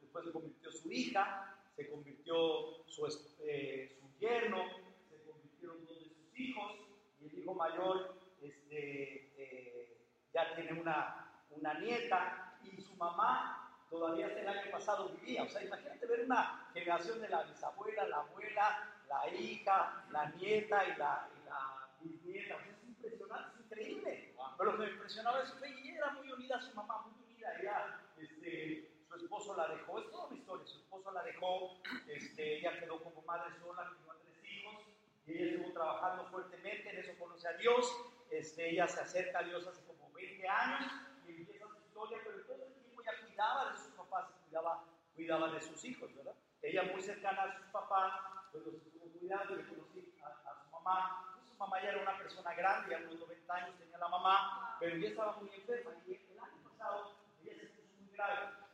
después 0.00 0.24
se 0.24 0.32
convirtió 0.32 0.72
su 0.72 0.90
hija, 0.90 1.57
se 1.78 1.88
convirtió 1.88 2.84
su, 2.88 3.06
eh, 3.44 3.96
su 4.00 4.18
yerno, 4.18 4.64
se 5.08 5.22
convirtieron 5.30 5.86
dos 5.86 6.00
de 6.00 6.06
sus 6.06 6.40
hijos, 6.40 6.72
y 7.20 7.26
el 7.26 7.38
hijo 7.38 7.54
mayor 7.54 8.16
este, 8.42 9.32
eh, 9.38 9.96
ya 10.34 10.56
tiene 10.56 10.72
una, 10.80 11.44
una 11.50 11.74
nieta, 11.74 12.58
y 12.64 12.82
su 12.82 12.96
mamá 12.96 13.86
todavía 13.88 14.26
hasta 14.26 14.40
el 14.40 14.48
año 14.48 14.70
pasado 14.72 15.10
vivía. 15.10 15.44
O 15.44 15.48
sea, 15.48 15.62
imagínate 15.62 16.04
ver 16.04 16.24
una 16.24 16.68
generación 16.74 17.20
de 17.20 17.28
la 17.28 17.44
bisabuela, 17.44 18.08
la 18.08 18.16
abuela, 18.16 18.94
la 19.08 19.28
hija, 19.32 20.04
la 20.10 20.30
nieta 20.30 20.84
y 20.84 20.98
la, 20.98 21.28
y 21.32 21.46
la 21.48 21.88
bisnieta. 22.00 22.56
Es 22.56 22.88
impresionante, 22.88 23.54
es 23.54 23.66
increíble. 23.66 24.34
Pero 24.58 24.72
me 24.72 24.90
impresionaba 24.90 25.44
es 25.44 25.52
que 25.52 25.68
ella 25.68 25.94
era 25.94 26.10
muy 26.10 26.32
unida 26.32 26.56
a 26.56 26.60
su 26.60 26.74
mamá, 26.74 27.06
muy 27.06 27.24
unida. 27.24 27.54
Ella, 27.60 28.00
este, 28.18 28.87
esposo 29.28 29.54
la 29.54 29.68
dejó, 29.68 29.98
es 29.98 30.10
toda 30.10 30.26
una 30.26 30.38
historia. 30.38 30.66
Su 30.66 30.78
esposo 30.78 31.12
la 31.12 31.22
dejó, 31.22 31.76
este, 32.08 32.58
ella 32.58 32.80
quedó 32.80 33.02
como 33.04 33.20
madre 33.22 33.54
sola, 33.60 33.84
crió 33.84 34.14
tres 34.22 34.50
hijos 34.50 34.84
y 35.26 35.32
ella 35.32 35.52
estuvo 35.52 35.72
trabajando 35.74 36.24
fuertemente, 36.30 36.88
en 36.88 36.98
eso 36.98 37.12
conoce 37.18 37.46
a 37.46 37.52
Dios. 37.52 37.94
Este, 38.30 38.70
ella 38.70 38.88
se 38.88 39.00
acerca 39.00 39.40
a 39.40 39.42
Dios 39.42 39.66
hace 39.66 39.84
como 39.84 40.10
20 40.14 40.48
años 40.48 40.92
y 41.26 41.32
empieza 41.32 41.66
su 41.68 41.76
historia, 41.76 42.18
pero 42.24 42.42
todo 42.44 42.64
el 42.64 42.72
tiempo 42.72 43.02
ella 43.02 43.12
cuidaba 43.26 43.70
de 43.70 43.76
sus 43.76 43.92
papás 43.92 44.24
cuidaba, 44.44 44.84
cuidaba 45.14 45.52
de 45.52 45.60
sus 45.60 45.84
hijos, 45.84 46.14
¿verdad? 46.16 46.34
Ella 46.62 46.82
muy 46.84 47.02
cercana 47.02 47.42
a 47.42 47.58
sus 47.58 47.66
papás, 47.66 48.12
pues 48.50 48.64
los 48.64 48.74
estuvo 48.76 49.12
cuidando 49.18 49.60
y 49.60 49.64
conocí 49.64 50.14
a, 50.22 50.28
a 50.28 50.64
su 50.64 50.70
mamá. 50.70 51.34
Pues 51.36 51.52
su 51.52 51.58
mamá 51.58 51.82
ya 51.82 51.90
era 51.90 52.02
una 52.02 52.16
persona 52.16 52.54
grande, 52.54 52.90
ya 52.90 52.98
unos 52.98 53.20
90 53.20 53.54
años 53.54 53.78
tenía 53.78 53.98
la 53.98 54.08
mamá, 54.08 54.76
pero 54.80 54.96
ella 54.96 55.08
estaba 55.08 55.36
muy 55.36 55.50
enferma 55.54 55.90
y 56.06 56.14
el 56.14 56.38
año 56.38 56.62
pasado 56.64 57.12
ella 57.44 57.60
se 57.60 57.66
puso 57.66 57.92
muy 58.00 58.10
grave. 58.14 58.67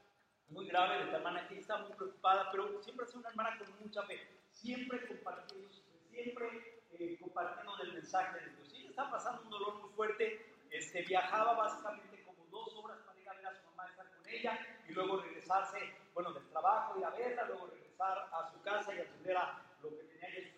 Muy 0.54 0.66
grave 0.66 1.04
de 1.04 1.18
manera 1.18 1.46
que 1.48 1.54
ella 1.54 1.60
estaba 1.60 1.82
muy 1.82 1.92
preocupada, 1.92 2.48
pero 2.50 2.80
siempre 2.82 3.04
ha 3.04 3.08
sido 3.08 3.20
una 3.20 3.30
hermana 3.30 3.58
con 3.58 3.80
mucha 3.80 4.02
fe, 4.04 4.20
siempre 4.52 5.06
compartiendo 5.06 5.68
siempre 6.14 6.82
eh, 6.92 7.18
compartiendo 7.20 7.76
del 7.76 7.92
mensaje 7.94 8.38
de 8.38 8.50
Dios. 8.50 8.72
Ella 8.72 8.90
estaba 8.90 9.10
pasando 9.10 9.42
un 9.42 9.50
dolor 9.50 9.74
muy 9.82 9.90
fuerte, 9.90 10.46
este, 10.70 11.02
viajaba 11.02 11.54
básicamente 11.54 12.22
como 12.24 12.46
dos 12.46 12.72
horas 12.76 12.98
para 13.04 13.20
ir 13.20 13.28
a 13.28 13.34
ver 13.34 13.46
a 13.46 13.54
su 13.54 13.66
mamá, 13.70 13.88
estar 13.90 14.06
con 14.08 14.28
ella, 14.28 14.58
y 14.88 14.92
luego 14.92 15.20
regresarse, 15.20 15.78
bueno, 16.14 16.32
del 16.32 16.48
trabajo, 16.50 16.98
ir 16.98 17.04
a 17.04 17.10
verla, 17.10 17.44
luego 17.46 17.66
regresar 17.66 18.28
a 18.32 18.50
su 18.52 18.62
casa 18.62 18.94
y 18.94 19.00
atender 19.00 19.36
a 19.36 19.60
lo 19.82 19.90
que 19.90 20.04
tenía 20.04 20.28
ella 20.28 20.48
en. 20.48 20.54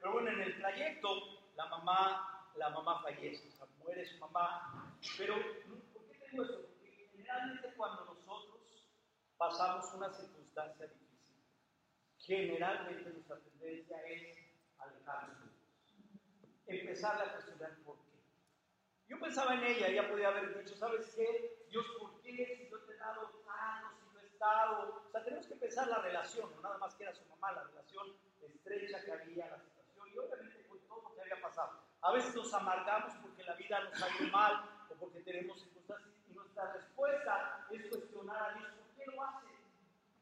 Pero 0.00 0.12
bueno, 0.12 0.30
en 0.30 0.40
el 0.40 0.56
trayecto, 0.58 1.08
la 1.56 1.66
mamá, 1.66 2.50
la 2.54 2.70
mamá 2.70 3.02
fallece, 3.02 3.48
o 3.48 3.50
sea, 3.50 3.66
muere 3.82 4.06
su 4.06 4.18
mamá, 4.18 4.94
pero 5.16 5.34
¿por 5.92 6.06
qué 6.06 6.18
tengo 6.18 6.44
esto? 6.44 6.67
Cuando 7.78 8.06
nosotros 8.06 8.90
pasamos 9.36 9.94
una 9.94 10.12
circunstancia 10.12 10.88
difícil, 10.88 11.44
generalmente 12.18 13.08
nuestra 13.10 13.38
tendencia 13.38 14.02
es 14.02 14.36
alejarnos 14.78 15.38
de 15.42 15.46
Dios. 15.46 16.82
Empezar 16.82 17.22
a 17.22 17.32
cuestionar 17.34 17.78
por 17.84 17.98
qué. 17.98 18.18
Yo 19.06 19.20
pensaba 19.20 19.54
en 19.54 19.62
ella, 19.62 19.86
ella 19.86 20.10
podía 20.10 20.26
haber 20.26 20.58
dicho, 20.58 20.74
¿sabes 20.74 21.14
qué? 21.14 21.66
Dios, 21.70 21.86
¿por 22.00 22.20
qué? 22.20 22.56
Si 22.56 22.68
yo 22.68 22.80
te 22.80 22.94
he 22.94 22.96
dado 22.96 23.28
tanto, 23.46 23.94
si 24.00 24.12
yo 24.12 24.20
he 24.22 24.26
estado. 24.26 25.04
O 25.06 25.10
sea, 25.12 25.22
tenemos 25.22 25.46
que 25.46 25.54
pensar 25.54 25.86
la 25.86 25.98
relación, 25.98 26.52
no 26.56 26.60
nada 26.60 26.78
más 26.78 26.96
que 26.96 27.04
era 27.04 27.14
su 27.14 27.24
mamá, 27.26 27.52
la 27.52 27.62
relación 27.62 28.16
estrecha 28.42 29.04
que 29.04 29.12
había, 29.12 29.50
la 29.50 29.60
situación, 29.60 30.08
y 30.12 30.18
obviamente 30.18 30.66
con 30.66 30.80
todo 30.80 31.02
lo 31.02 31.14
que 31.14 31.20
había 31.20 31.40
pasado. 31.40 31.78
A 32.00 32.10
veces 32.10 32.34
nos 32.34 32.52
amargamos 32.52 33.14
porque 33.22 33.44
la 33.44 33.54
vida 33.54 33.84
nos 33.84 34.20
ido 34.20 34.32
mal 34.32 34.68
o 34.90 34.94
porque 34.96 35.20
tenemos 35.20 35.62
nuestra 36.58 36.72
respuesta 36.72 37.66
es 37.70 37.86
cuestionar 37.88 38.50
a 38.50 38.54
Dios, 38.58 38.72
¿por 38.72 38.86
qué 38.96 39.10
lo 39.12 39.22
hace? 39.22 39.46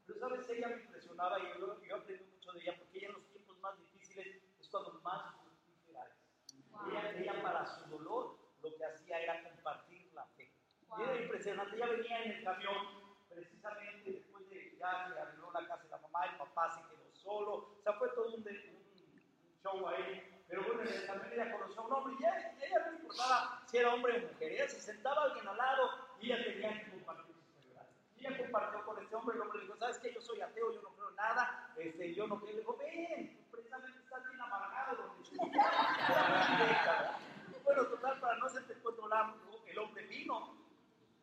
Pero 0.07 0.19
sabes, 0.21 0.49
ella 0.51 0.69
me 0.69 0.83
impresionaba 0.83 1.39
y 1.41 1.43
yo, 1.59 1.81
yo 1.83 1.97
aprendí 1.97 2.25
mucho 2.35 2.53
de 2.53 2.61
ella 2.61 2.75
porque 2.79 2.99
ella 2.99 3.07
en 3.09 3.13
los 3.15 3.27
tiempos 3.29 3.59
más 3.61 3.79
difíciles 3.79 4.43
es 4.61 4.69
cuando 4.69 4.93
más 5.01 5.35
fructífera 5.41 6.05
es. 6.05 6.55
Ella, 6.91 7.11
ella 7.19 7.43
para 7.43 7.65
su 7.67 7.89
dolor 7.89 8.37
lo 8.63 8.77
que 8.77 8.85
hacía 8.85 9.19
era 9.21 9.43
compartir 9.45 10.11
la 10.13 10.27
fe. 10.37 10.53
Y 10.99 11.03
era 11.03 11.23
impresionante, 11.23 11.75
ella 11.77 11.87
venía 11.87 12.23
en 12.25 12.31
el 12.33 12.45
camión 12.45 13.17
precisamente 13.31 14.13
después 14.13 14.49
de 14.51 14.77
ya 14.79 15.13
que 15.15 15.19
arregló 15.19 15.51
la 15.53 15.67
casa 15.67 15.85
de 15.85 15.89
la 15.89 15.99
mamá, 15.99 16.27
el 16.27 16.37
papá 16.37 16.71
se 16.71 16.81
quedó 16.83 17.11
solo, 17.15 17.53
o 17.79 17.81
sea, 17.83 17.95
fue 17.95 18.09
todo 18.11 18.35
un, 18.35 18.45
de- 18.45 18.77
un 18.77 19.61
show 19.63 19.89
ahí. 19.89 20.33
Pero 20.49 20.63
bueno, 20.65 20.83
camión 21.07 21.33
ella 21.33 21.51
conoció 21.53 21.81
a 21.81 21.87
un 21.87 21.93
hombre 21.95 22.15
y 22.21 22.23
ella, 22.25 22.57
ella 22.63 22.87
no 22.87 22.93
importaba 22.99 23.63
si 23.67 23.79
era 23.79 23.95
hombre 23.95 24.19
o 24.19 24.33
mujer, 24.33 24.53
ella 24.53 24.69
se 24.69 24.81
sentaba 24.83 25.25
alguien 25.25 25.49
al 25.49 25.57
lado 25.57 26.06
y 26.21 26.27
ella 26.33 26.45
tenía 26.45 26.85
que 26.85 26.91
compartir 26.91 27.35
sus 27.35 27.69
verdades. 27.69 27.93
Y 28.17 28.27
ella 28.27 28.39
compartió 28.39 28.85
con 28.85 29.03
este 29.03 29.15
hombre, 29.15 29.37
el 29.37 29.43
hombre 29.43 29.59
le 29.59 29.65
dijo, 29.65 29.77
¿sabes 29.77 29.99
qué? 29.99 30.13
Yo 30.13 30.21
soy 30.21 30.41
ateo, 30.41 30.73
yo 30.73 30.83
no 30.83 30.91
creo 30.91 31.11
nada, 31.13 31.75
este, 31.77 32.15
yo 32.15 32.27
no 32.27 32.41
creo. 32.41 32.53
Le 32.53 32.61
dijo, 32.61 32.77
ven, 32.77 33.47
precisamente 33.51 33.99
estás 34.01 34.23
bien 34.29 34.41
amargado 34.41 35.15
Bueno, 37.65 37.87
total, 37.87 38.21
para 38.21 38.37
no 38.39 38.47
hacerte 38.47 38.75
cuento 38.75 39.09
largo, 39.09 39.65
el 39.67 39.79
hombre 39.79 40.07
vino 40.07 40.57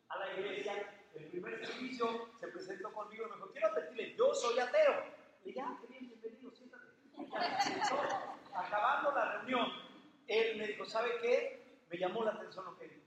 a 0.10 0.18
la 0.18 0.34
iglesia, 0.34 0.74
el 1.16 1.26
primer 1.30 1.66
servicio 1.66 2.30
se 2.40 2.48
presentó 2.48 2.92
conmigo 2.92 3.28
me 3.30 3.36
dijo, 3.36 3.52
quiero 3.52 3.68
advertirle, 3.70 4.16
yo 4.16 4.34
soy 4.34 4.60
ateo. 4.60 5.06
Le 5.44 5.52
dije, 5.52 5.62
ah, 5.62 5.78
qué 5.82 5.88
bien, 5.88 6.08
bienvenido, 6.08 6.52
siéntate. 6.52 6.84
Acabando 8.54 9.12
la 9.12 9.38
reunión, 9.38 9.68
él 10.28 10.58
me 10.58 10.68
dijo, 10.68 10.86
¿sabe 10.86 11.12
qué? 11.22 11.64
Me 11.90 11.98
llamó 11.98 12.24
la 12.24 12.32
atención 12.32 12.66
lo 12.66 12.78
que 12.78 12.88
dijo. 12.88 13.04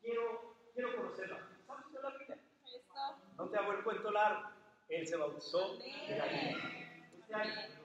Quiero, 0.00 0.45
quiero 0.76 0.94
conocerla. 0.94 1.38
¿Sabes 1.66 1.86
usted 1.86 2.02
la 2.02 2.10
Biblia? 2.10 2.38
No 3.38 3.48
te 3.48 3.56
hago 3.56 3.72
el 3.72 3.82
cuento 3.82 4.10
largo. 4.10 4.50
Él 4.88 5.06
se 5.06 5.16
bautizó 5.16 5.78
en 5.82 6.18
la 6.18 6.26
bautizó. 6.26 7.76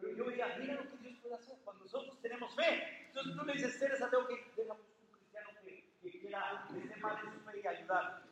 Pero 0.00 0.14
yo 0.14 0.24
veía, 0.26 0.56
mira 0.60 0.74
lo 0.74 0.90
que 0.90 0.96
Dios 0.98 1.18
puede 1.20 1.34
hacer 1.34 1.56
cuando 1.64 1.84
nosotros 1.84 2.20
tenemos 2.20 2.54
fe. 2.54 3.06
Entonces 3.08 3.34
tú 3.34 3.44
le 3.44 3.52
dices, 3.54 3.82
eres 3.82 4.00
ateo, 4.00 4.28
que 4.28 4.52
deja 4.56 4.74
un 4.74 4.80
cristiano 5.18 5.48
que, 5.64 5.90
que 6.02 6.20
quiera 6.20 6.66
que 6.70 6.78
esté 6.78 6.96
mal 7.00 7.18
en 7.24 7.32
su 7.32 7.40
fe 7.40 7.60
y 7.60 7.66
ayudar. 7.66 8.22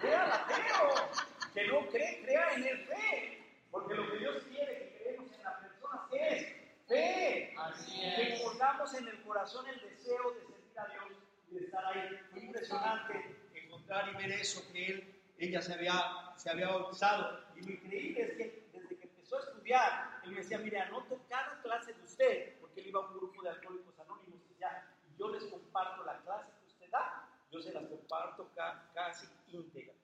Crea 0.00 0.24
al 0.24 0.32
ateo, 0.32 1.10
que 1.52 1.66
no 1.66 1.88
cree, 1.88 2.22
crea 2.22 2.54
en 2.54 2.64
el 2.64 2.78
fe. 2.86 3.44
Porque 3.70 3.94
lo 3.94 4.10
que 4.10 4.18
Dios 4.18 4.42
quiere 4.44 4.78
que 4.78 5.02
creemos 5.02 5.32
en 5.32 5.42
la 5.42 5.58
persona 5.58 6.08
es 6.12 6.46
fe. 6.86 7.54
Así 7.58 8.00
Que 8.00 8.40
pongamos 8.42 8.94
en 8.94 9.08
el 9.08 9.22
corazón 9.24 9.66
el 9.66 9.80
deseo 9.80 10.30
de 10.30 10.40
servir 10.40 10.78
a 10.78 10.86
Dios 10.86 11.18
y 11.43 11.43
de 11.54 11.64
estar 11.66 11.84
ahí. 11.86 12.18
Fue 12.30 12.40
impresionante 12.40 13.36
encontrar 13.54 14.08
y 14.12 14.16
ver 14.16 14.32
eso 14.32 14.62
que 14.72 14.86
él, 14.86 15.14
ella 15.38 15.60
se 15.62 15.74
había, 15.74 16.32
se 16.36 16.50
había 16.50 16.68
bautizado. 16.68 17.40
Y 17.56 17.62
lo 17.62 17.70
increíble 17.72 18.22
es 18.22 18.36
que 18.36 18.68
desde 18.72 18.96
que 18.96 19.04
empezó 19.06 19.36
a 19.36 19.40
estudiar, 19.40 20.20
él 20.24 20.30
me 20.30 20.36
decía, 20.38 20.58
mire, 20.58 20.78
anoto 20.80 21.20
cada 21.28 21.60
clase 21.62 21.92
de 21.94 22.02
usted, 22.02 22.58
porque 22.60 22.80
él 22.80 22.88
iba 22.88 23.00
a 23.00 23.06
un 23.08 23.14
grupo 23.16 23.42
de 23.42 23.50
alcohólicos 23.50 23.98
anónimos 23.98 24.40
y 24.54 24.58
ya, 24.60 24.88
yo 25.18 25.28
les 25.30 25.44
comparto 25.44 26.04
la 26.04 26.18
clase 26.22 26.50
que 26.60 26.66
usted 26.66 26.90
da, 26.90 27.28
yo 27.50 27.60
se 27.60 27.72
las 27.72 27.84
comparto 27.86 28.50
ca- 28.54 28.90
casi 28.94 29.26
íntegra. 29.48 29.94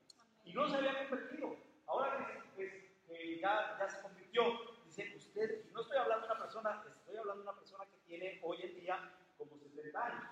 Y 0.44 0.52
no 0.52 0.68
se 0.68 0.76
había 0.76 0.98
convertido. 1.08 1.56
Ahora 1.86 2.26
ya, 3.40 3.76
ya 3.78 3.88
se 3.88 4.02
convirtió, 4.02 4.42
dice 4.84 5.12
usted, 5.16 5.64
y 5.68 5.72
no 5.72 5.80
estoy 5.82 5.96
hablando 5.98 6.26
de 6.26 6.32
una 6.32 6.42
persona, 6.42 6.82
estoy 6.88 7.16
hablando 7.16 7.42
de 7.42 7.48
una 7.48 7.58
persona 7.58 7.84
que 7.84 7.96
tiene 8.06 8.38
hoy 8.42 8.58
en 8.62 8.74
día 8.80 9.10
como 9.38 9.56
70 9.58 10.04
años. 10.06 10.24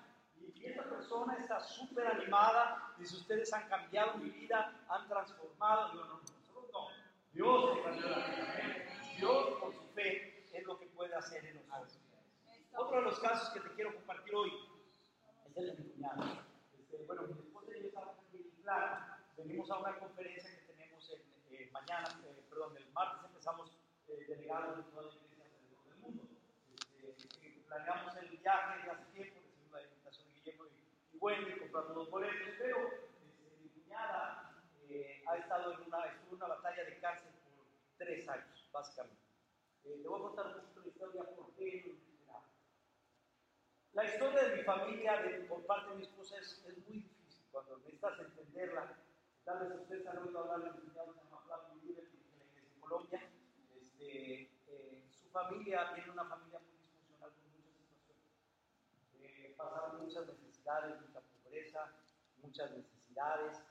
Esta 0.69 0.83
persona 0.83 1.35
está 1.39 1.59
súper 1.59 2.05
animada, 2.05 2.93
dice, 2.97 3.15
ustedes 3.15 3.51
han 3.53 3.67
cambiado 3.67 4.17
mi 4.19 4.29
vida, 4.29 4.71
han 4.87 5.07
transformado. 5.07 5.91
Digo, 5.91 6.03
no, 6.05 6.13
no, 6.13 6.19
nosotros 6.19 6.69
no. 6.71 6.87
Dios. 7.33 7.79
Dios 9.17 9.55
con 9.59 9.73
su 9.73 9.83
fe 9.95 10.45
es 10.53 10.63
lo 10.65 10.77
que 10.77 10.85
puede 10.87 11.15
hacer 11.15 11.43
en 11.45 11.55
nosotros. 11.55 11.99
Otro 12.75 12.97
de 12.97 13.03
los 13.03 13.19
casos 13.19 13.49
que 13.49 13.59
te 13.61 13.69
quiero 13.75 13.95
compartir 13.95 14.35
hoy 14.35 14.51
es 15.47 15.57
el 15.57 15.65
de 15.65 15.83
mi 15.83 15.89
cuñado. 15.89 16.23
Este, 16.79 17.03
bueno, 17.05 17.23
mi 17.23 17.33
esposa 17.33 17.71
y 17.75 17.81
yo 17.81 17.87
estamos. 17.87 18.15
Venimos 19.35 19.71
a 19.71 19.79
una 19.79 19.97
conferencia 19.97 20.51
que 20.51 20.73
tenemos 20.73 21.09
en, 21.09 21.21
eh, 21.49 21.69
mañana, 21.71 22.07
eh, 22.25 22.43
perdón, 22.47 22.77
el 22.77 22.87
martes 22.91 23.25
empezamos 23.25 23.71
eh, 24.07 24.25
delegados 24.27 24.77
de 24.77 24.83
todas 24.91 25.05
las 25.07 25.15
iglesias 25.15 25.47
alrededor 25.47 25.83
del 25.85 25.97
mundo. 25.97 26.23
Este, 27.01 27.63
planeamos 27.67 28.15
el 28.17 28.29
viaje 28.37 28.83
de 28.83 28.91
hace 28.91 29.05
tiempo, 29.05 29.39
recibimos 29.41 29.71
la 29.71 29.81
invitación 29.81 30.27
de 30.27 30.33
Guillermo 30.35 30.65
Wendy, 31.21 31.59
compramos 31.59 31.95
los 31.95 32.09
boletos, 32.09 32.49
pero 32.57 32.77
este, 32.87 33.57
mi 33.61 33.69
cuñada 33.69 34.63
eh, 34.89 35.23
ha 35.27 35.37
estado 35.37 35.73
en 35.73 35.81
una, 35.81 36.05
estuvo 36.05 36.29
en 36.29 36.35
una 36.35 36.47
batalla 36.47 36.83
de 36.83 36.99
cáncer 36.99 37.31
por 37.43 37.65
tres 37.97 38.27
años, 38.29 38.69
básicamente. 38.71 39.21
Eh, 39.83 40.03
voy 40.05 40.19
a 40.19 40.23
contar 40.23 40.47
un 40.47 40.53
poquito 40.53 40.81
la 40.81 40.87
historia 40.87 41.23
por 41.35 41.53
qué. 41.55 41.95
La 43.93 44.05
historia 44.05 44.43
de 44.43 44.55
mi 44.55 44.63
familia, 44.63 45.21
de, 45.21 45.39
por 45.41 45.65
parte 45.65 45.89
de 45.89 45.95
mi 45.95 46.03
esposa, 46.03 46.37
es, 46.37 46.63
es 46.67 46.77
muy 46.87 46.99
difícil. 46.99 47.43
Cuando 47.51 47.77
necesitas 47.79 48.19
entenderla, 48.19 48.95
tal 49.43 49.59
vez 49.59 49.79
ustedes 49.79 50.07
han 50.07 50.19
oído 50.19 50.39
hablar 50.39 50.61
de 50.61 50.69
un 50.69 50.87
cuñado 50.87 51.13
se 51.13 51.23
llama 51.23 51.41
Flavio 51.45 51.75
Uribe, 51.75 52.01
en 52.01 52.79
Colombia. 52.79 53.29
Este, 53.75 54.43
eh, 54.67 55.03
su 55.11 55.27
familia 55.31 55.91
viene 55.93 56.11
una 56.11 56.25
familia 56.25 56.59
muy 56.59 56.77
disfuncional 56.77 57.31
con 57.31 57.51
muchas 57.51 57.75
situaciones. 57.75 58.29
Eh, 59.21 59.53
pasaron 59.57 60.01
muchas 60.01 60.27
necesidades, 60.27 60.48
mucha 60.69 61.21
pobreza, 61.43 61.91
muchas 62.41 62.71
necesidades. 62.71 63.61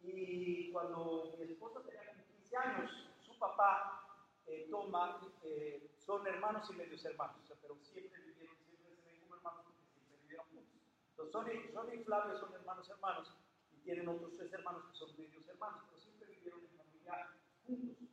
Y 0.00 0.72
cuando 0.72 1.34
mi 1.38 1.44
esposa 1.44 1.82
tenía 1.82 2.06
como 2.06 2.24
15 2.26 2.56
años, 2.56 2.90
su 3.20 3.38
papá 3.38 4.06
eh, 4.46 4.66
toma, 4.70 5.20
eh, 5.42 5.90
son 5.98 6.26
hermanos 6.26 6.68
y 6.70 6.76
medios 6.76 7.04
hermanos, 7.04 7.36
o 7.44 7.46
sea, 7.46 7.56
pero 7.60 7.76
siempre 7.82 8.20
vivieron, 8.22 8.56
siempre 8.64 8.94
se 8.96 9.02
ven 9.04 9.20
como 9.20 9.36
hermanos 9.36 9.62
porque 9.66 9.84
siempre 9.84 10.16
vivieron 10.22 10.46
juntos. 10.46 10.80
Entonces, 11.10 11.32
Sonny, 11.32 11.72
Sonny 11.72 12.00
y 12.00 12.04
Flavio 12.04 12.38
son 12.38 12.54
hermanos 12.54 12.88
hermanos 12.88 13.36
y 13.72 13.76
tienen 13.82 14.08
otros 14.08 14.32
tres 14.36 14.52
hermanos 14.52 14.84
que 14.90 14.96
son 14.96 15.16
medios 15.18 15.46
hermanos, 15.46 15.82
pero 15.88 16.00
siempre 16.00 16.28
vivieron 16.28 16.60
en 16.60 16.76
familia 16.78 17.36
juntos. 17.66 18.08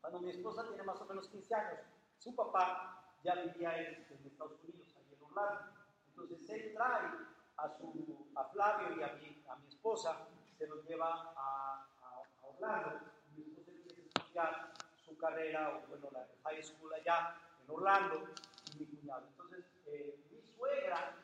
Cuando 0.00 0.20
mi 0.20 0.30
esposa 0.30 0.68
tiene 0.68 0.84
más 0.84 1.00
o 1.00 1.06
menos 1.06 1.28
15 1.28 1.54
años, 1.54 1.80
su 2.18 2.34
papá 2.36 3.16
ya 3.24 3.34
vivía 3.34 3.76
en, 3.76 4.06
en 4.08 4.26
Estados 4.26 4.62
Unidos, 4.62 4.94
allí 4.96 5.14
en 5.14 5.22
Orlando. 5.24 5.80
Entonces 6.08 6.48
él 6.50 6.72
trae 6.74 7.10
a, 7.62 7.68
su, 7.76 8.30
a 8.34 8.44
Flavio 8.44 8.96
y 8.96 9.02
a 9.02 9.12
mi, 9.14 9.44
a 9.48 9.56
mi 9.56 9.68
esposa, 9.68 10.26
se 10.56 10.66
los 10.66 10.84
lleva 10.86 11.32
a, 11.36 11.86
a, 12.00 12.22
a 12.42 12.46
Orlando. 12.46 13.00
Mi 13.36 13.42
esposa 13.42 13.70
empieza 13.70 14.00
a 14.00 14.04
estudiar 14.04 14.72
su 15.04 15.16
carrera, 15.16 15.76
o 15.76 15.88
bueno, 15.88 16.08
la 16.12 16.26
high 16.44 16.62
school 16.62 16.92
allá 16.94 17.36
en 17.62 17.70
Orlando, 17.70 18.28
y 18.72 18.78
mi 18.78 18.86
cuñado. 18.86 19.26
Entonces, 19.28 19.64
eh, 19.86 20.18
mi 20.30 20.40
suegra 20.56 21.16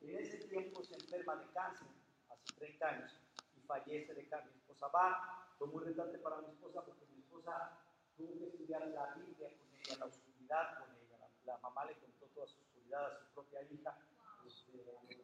en 0.00 0.16
ese 0.16 0.38
tiempo 0.48 0.82
se 0.84 0.94
enferma 0.94 1.36
de 1.36 1.46
cáncer, 1.52 1.88
hace 2.30 2.54
30 2.58 2.88
años, 2.88 3.16
y 3.56 3.60
fallece 3.62 4.14
de 4.14 4.28
cáncer. 4.28 4.52
Mi 4.52 4.60
esposa 4.60 4.88
va, 4.88 5.46
fue 5.58 5.68
muy 5.68 5.84
retante 5.84 6.18
para 6.18 6.38
mi 6.38 6.48
esposa 6.48 6.82
porque 6.82 7.06
mi 7.06 7.20
esposa 7.20 7.78
tuvo 8.16 8.38
que 8.38 8.46
estudiar 8.46 8.86
la 8.88 9.14
Biblia 9.14 9.48
con 9.48 9.74
ella, 9.74 9.96
la 9.98 10.06
oscuridad 10.06 10.78
con 10.78 10.94
ella. 10.96 11.18
La, 11.18 11.54
la 11.54 11.58
mamá 11.60 11.84
le 11.86 11.94
contó 11.98 12.26
toda 12.34 12.46
su 12.46 12.58
oscuridad 12.60 13.06
a 13.06 13.18
su 13.18 13.26
propia 13.34 13.62
hija. 13.62 13.96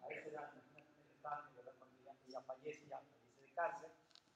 A 0.03 0.09
esa 0.11 0.29
edad, 0.29 0.53
imagínate, 0.55 1.57
¿verdad? 1.57 1.75
cuando 1.79 1.97
ella, 2.01 2.15
ella 2.27 2.41
fallece, 2.43 2.87
ya 2.89 2.99
fallece 2.99 3.41
de 3.41 3.53
cáncer. 3.55 3.91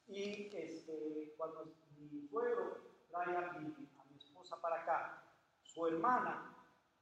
Y 0.08 0.56
este, 0.56 1.34
cuando 1.36 1.74
mi 1.98 2.26
suegro 2.28 2.80
trae 3.10 3.36
a 3.36 3.52
mi, 3.52 3.74
esposa 4.16 4.60
para 4.60 4.82
acá, 4.82 5.22
su 5.62 5.86
hermana 5.86 6.56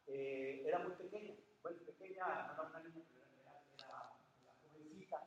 eh, 0.06 0.62
era 0.66 0.80
muy 0.80 0.92
pequeña, 0.92 1.34
bueno, 1.62 1.78
pequeña, 1.86 2.54
no 2.56 2.66
una 2.66 2.80
niña, 2.80 3.02
pero 3.12 3.26
era, 3.74 4.12
jovencita, 4.62 5.26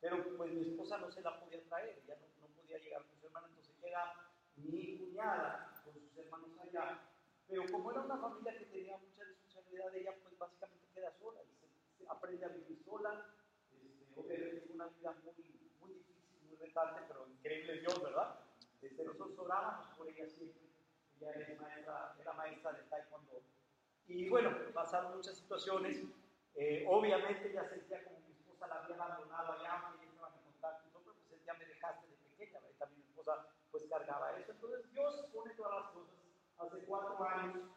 pero 0.00 0.36
pues 0.36 0.52
mi 0.52 0.62
esposa 0.70 0.98
no 0.98 1.10
se 1.10 1.20
la 1.20 1.38
podía 1.38 1.62
traer, 1.68 2.02
ella 2.04 2.16
no, 2.40 2.46
podía 2.48 2.78
llegar 2.78 3.02
con 3.06 3.20
su 3.20 3.26
hermana, 3.26 3.46
entonces 3.48 3.74
llega 3.80 4.30
mi 4.56 4.98
cuñada 4.98 5.82
con 5.84 5.94
sus 5.94 6.18
hermanos 6.18 6.50
allá, 6.60 7.00
pero 7.48 7.64
como 7.70 7.90
era 7.92 8.00
una 8.00 8.18
familia 8.18 8.58
que 8.58 8.66
tenía 8.66 8.96
mucha 8.98 9.24
responsabilidad, 9.24 9.94
ella 9.94 10.14
pues 10.22 10.36
básicamente 10.38 10.86
queda 10.92 11.12
sola 11.18 11.40
aprende 12.08 12.44
a 12.44 12.48
vivir 12.48 12.78
sola, 12.84 13.26
este, 14.16 14.20
obviamente 14.20 14.72
una 14.72 14.86
vida 14.86 15.14
muy, 15.24 15.34
muy 15.80 15.92
difícil, 15.92 16.46
muy 16.46 16.56
retante, 16.56 17.02
pero 17.08 17.26
increíble 17.28 17.80
Dios, 17.80 18.02
¿verdad? 18.02 18.40
Este, 18.82 19.04
nosotros 19.04 19.38
orábamos 19.38 19.86
por 19.96 20.08
ella 20.08 20.26
siempre, 20.28 20.62
ella 21.20 21.32
es 21.32 21.60
maestra, 21.60 22.14
era 22.20 22.32
maestra 22.32 22.72
de 22.72 22.82
taekwondo. 22.82 23.42
Y 24.06 24.28
bueno, 24.28 24.56
pasaron 24.72 25.16
muchas 25.16 25.36
situaciones, 25.36 26.02
eh, 26.54 26.84
obviamente 26.88 27.50
ella 27.50 27.68
sentía 27.68 28.04
como 28.04 28.20
mi 28.20 28.32
esposa 28.32 28.66
la 28.66 28.82
había 28.82 28.96
abandonado 28.96 29.52
allá, 29.52 29.92
ella 30.00 30.10
estaba 30.10 30.32
en 30.34 30.42
contacto 30.44 30.88
y 30.88 30.90
todo, 30.92 31.02
pero 31.04 31.16
pues 31.16 31.28
sentía 31.28 31.54
me 31.54 31.66
dejaste 31.66 32.06
de 32.06 32.16
pequeña, 32.16 32.60
¿verdad? 32.60 32.78
también 32.78 33.02
mi 33.02 33.08
esposa 33.10 33.46
pues 33.70 33.84
cargaba 33.90 34.38
eso. 34.38 34.52
Entonces 34.52 34.92
Dios 34.92 35.26
pone 35.34 35.54
todas 35.54 35.74
las 35.82 35.90
cosas. 35.90 36.14
Hace 36.58 36.78
cuatro 36.86 37.22
años, 37.28 37.68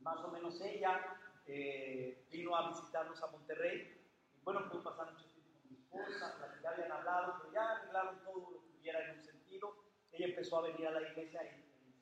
más 0.00 0.18
o 0.18 0.28
menos 0.28 0.60
ella 0.60 1.16
eh, 1.46 2.26
vino 2.30 2.56
a 2.56 2.68
visitarnos 2.68 3.22
a 3.22 3.26
Monterrey. 3.28 4.00
Y 4.36 4.40
bueno, 4.42 4.68
pudo 4.70 4.82
pasar 4.82 5.12
mucho 5.12 5.26
tiempo 5.26 5.52
con 5.60 5.70
mi 5.70 5.76
esposa, 5.76 6.58
ya 6.62 6.70
habían 6.70 6.92
hablado, 6.92 7.38
pero 7.38 7.52
ya 7.52 7.70
arreglaron 7.70 8.22
todo 8.24 8.50
lo 8.50 8.62
que 8.62 8.78
hubiera 8.78 9.04
en 9.04 9.18
un 9.18 9.24
sentido. 9.24 9.76
Ella 10.12 10.26
empezó 10.26 10.58
a 10.58 10.62
venir 10.62 10.86
a 10.86 10.92
la 10.92 11.02
iglesia 11.10 11.40
en, 11.42 11.54
en, 11.54 11.94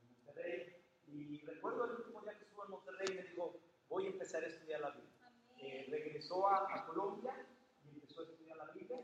en 0.00 0.24
Monterrey. 0.24 0.76
Y 1.06 1.40
recuerdo 1.44 1.84
el 1.84 1.90
último 1.92 2.22
día 2.22 2.38
que 2.38 2.44
estuvo 2.44 2.64
en 2.64 2.70
Monterrey, 2.70 3.16
me 3.16 3.22
dijo, 3.22 3.60
voy 3.88 4.06
a 4.06 4.10
empezar 4.10 4.42
a 4.42 4.46
estudiar 4.46 4.80
la 4.80 4.90
Biblia. 4.90 5.12
Eh, 5.58 5.86
regresó 5.90 6.48
a, 6.48 6.74
a, 6.74 6.86
Colombia 6.86 7.46
y 7.84 7.90
empezó 7.90 8.22
a 8.22 8.24
estudiar 8.24 8.56
la 8.56 8.66
Biblia 8.72 8.98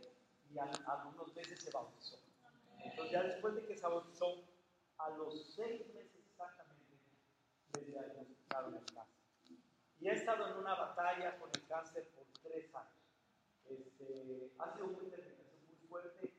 y 0.50 0.58
algunos 0.58 1.34
meses 1.36 1.62
se 1.62 1.70
bautizó. 1.70 2.18
Entonces 2.82 3.12
ya 3.12 3.22
después 3.22 3.54
de 3.54 3.66
que 3.66 3.76
se 3.76 3.86
bautizó, 3.86 4.44
a 4.98 5.10
los 5.10 5.54
seis 5.54 5.86
meses 5.94 6.24
exactamente, 6.30 6.98
le 7.74 7.84
diagnosticaron 7.84 8.74
el 8.74 8.84
cáncer. 8.86 9.17
Y 10.00 10.08
ha 10.08 10.12
estado 10.12 10.48
en 10.48 10.58
una 10.58 10.74
batalla 10.74 11.37
con 11.38 11.50
el 11.54 11.66
cáncer 11.66 12.08
por 12.11 12.24
tres 12.42 12.72
años. 12.74 12.92
Este, 13.68 14.52
ha 14.58 14.72
sido 14.72 14.87
una 14.87 15.02
interpretación 15.02 15.66
muy 15.68 15.88
fuerte. 15.88 16.32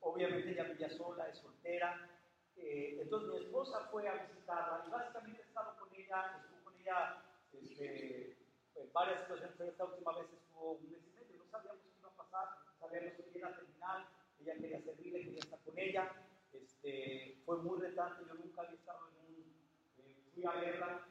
Obviamente 0.00 0.50
ella 0.50 0.64
vivía 0.64 0.90
sola, 0.90 1.28
es 1.28 1.38
soltera. 1.38 2.08
Eh, 2.56 2.98
entonces 3.00 3.30
mi 3.30 3.46
esposa 3.46 3.88
fue 3.90 4.08
a 4.08 4.24
visitarla 4.24 4.84
y 4.86 4.90
básicamente 4.90 5.40
he 5.40 5.44
estado 5.44 5.76
con 5.78 5.88
ella, 5.94 6.40
estuvo 6.42 6.64
con 6.64 6.80
ella 6.80 7.22
este, 7.52 8.36
en 8.76 8.92
varias 8.92 9.20
situaciones, 9.20 9.54
pero 9.56 9.70
esta 9.70 9.84
última 9.84 10.12
vez 10.18 10.26
estuvo 10.32 10.72
un 10.72 10.90
mes 10.90 11.00
y 11.06 11.10
medio, 11.14 11.38
no 11.38 11.50
sabíamos 11.50 11.82
qué 11.82 11.98
iba 11.98 12.08
a 12.08 12.16
pasar, 12.16 12.48
sabíamos 12.78 13.12
que 13.14 13.38
era 13.38 13.56
terminal, 13.56 14.06
ella 14.40 14.54
quería 14.54 14.80
servirle, 14.82 15.24
quería 15.24 15.40
estar 15.40 15.58
con 15.60 15.78
ella. 15.78 16.12
Este, 16.52 17.38
fue 17.44 17.56
muy 17.58 17.80
retante, 17.80 18.24
yo 18.26 18.34
nunca 18.34 18.62
había 18.62 18.74
estado 18.74 19.08
en 19.08 19.34
un. 19.34 19.54
Eh, 19.98 20.16
fui 20.34 20.44
a 20.44 20.52
verla, 20.52 21.06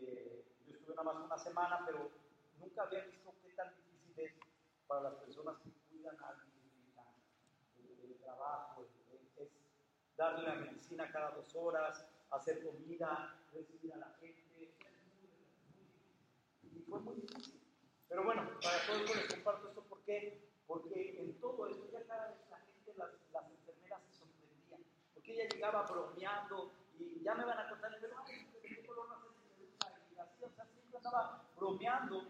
eh, 0.00 0.39
nada 0.90 1.12
más 1.12 1.24
una 1.24 1.38
semana, 1.38 1.82
pero 1.86 2.10
nunca 2.58 2.82
había 2.82 3.04
visto 3.04 3.32
qué 3.42 3.50
tan 3.50 3.74
difícil 3.74 4.18
es 4.18 4.32
para 4.86 5.02
las 5.02 5.14
personas 5.14 5.56
que 5.62 5.70
cuidan 5.88 6.16
a 6.22 6.28
alguien 6.28 6.50
trabajo, 8.40 8.86
es 9.36 9.48
darle 10.16 10.46
la 10.46 10.54
medicina 10.54 11.10
cada 11.10 11.30
dos 11.30 11.54
horas, 11.54 12.04
hacer 12.30 12.62
comida, 12.64 13.36
recibir 13.52 13.92
a 13.94 13.96
la 13.96 14.14
gente. 14.20 14.74
Y 16.62 16.80
fue 16.88 17.00
muy 17.00 17.16
difícil. 17.16 17.60
Pero 18.08 18.24
bueno, 18.24 18.42
para 18.62 18.86
todo 18.86 19.14
les 19.14 19.34
comparto 19.34 19.68
esto, 19.68 19.82
¿por 19.82 20.02
qué? 20.02 20.48
Porque 20.66 21.20
en 21.20 21.40
todo 21.40 21.66
esto 21.68 21.90
ya 21.92 22.04
cada 22.06 22.28
vez 22.28 22.38
la 22.50 22.58
gente, 22.58 22.94
las, 22.96 23.10
las 23.32 23.50
enfermeras 23.50 24.02
se 24.10 24.18
sorprendían, 24.18 24.80
porque 25.14 25.32
ella 25.32 25.48
llegaba 25.48 25.82
bromeando 25.82 26.72
y 26.98 27.22
ya 27.22 27.34
me 27.34 27.44
van 27.44 27.58
a 27.58 27.68
contar, 27.68 27.96
pero 28.00 28.16
ay, 28.26 28.50
¿de 28.52 28.60
qué 28.60 28.86
color 28.86 29.08
no 29.08 29.14
hace 29.14 29.26
Y 30.12 30.79
estaba 30.96 31.42
bromeando, 31.56 32.28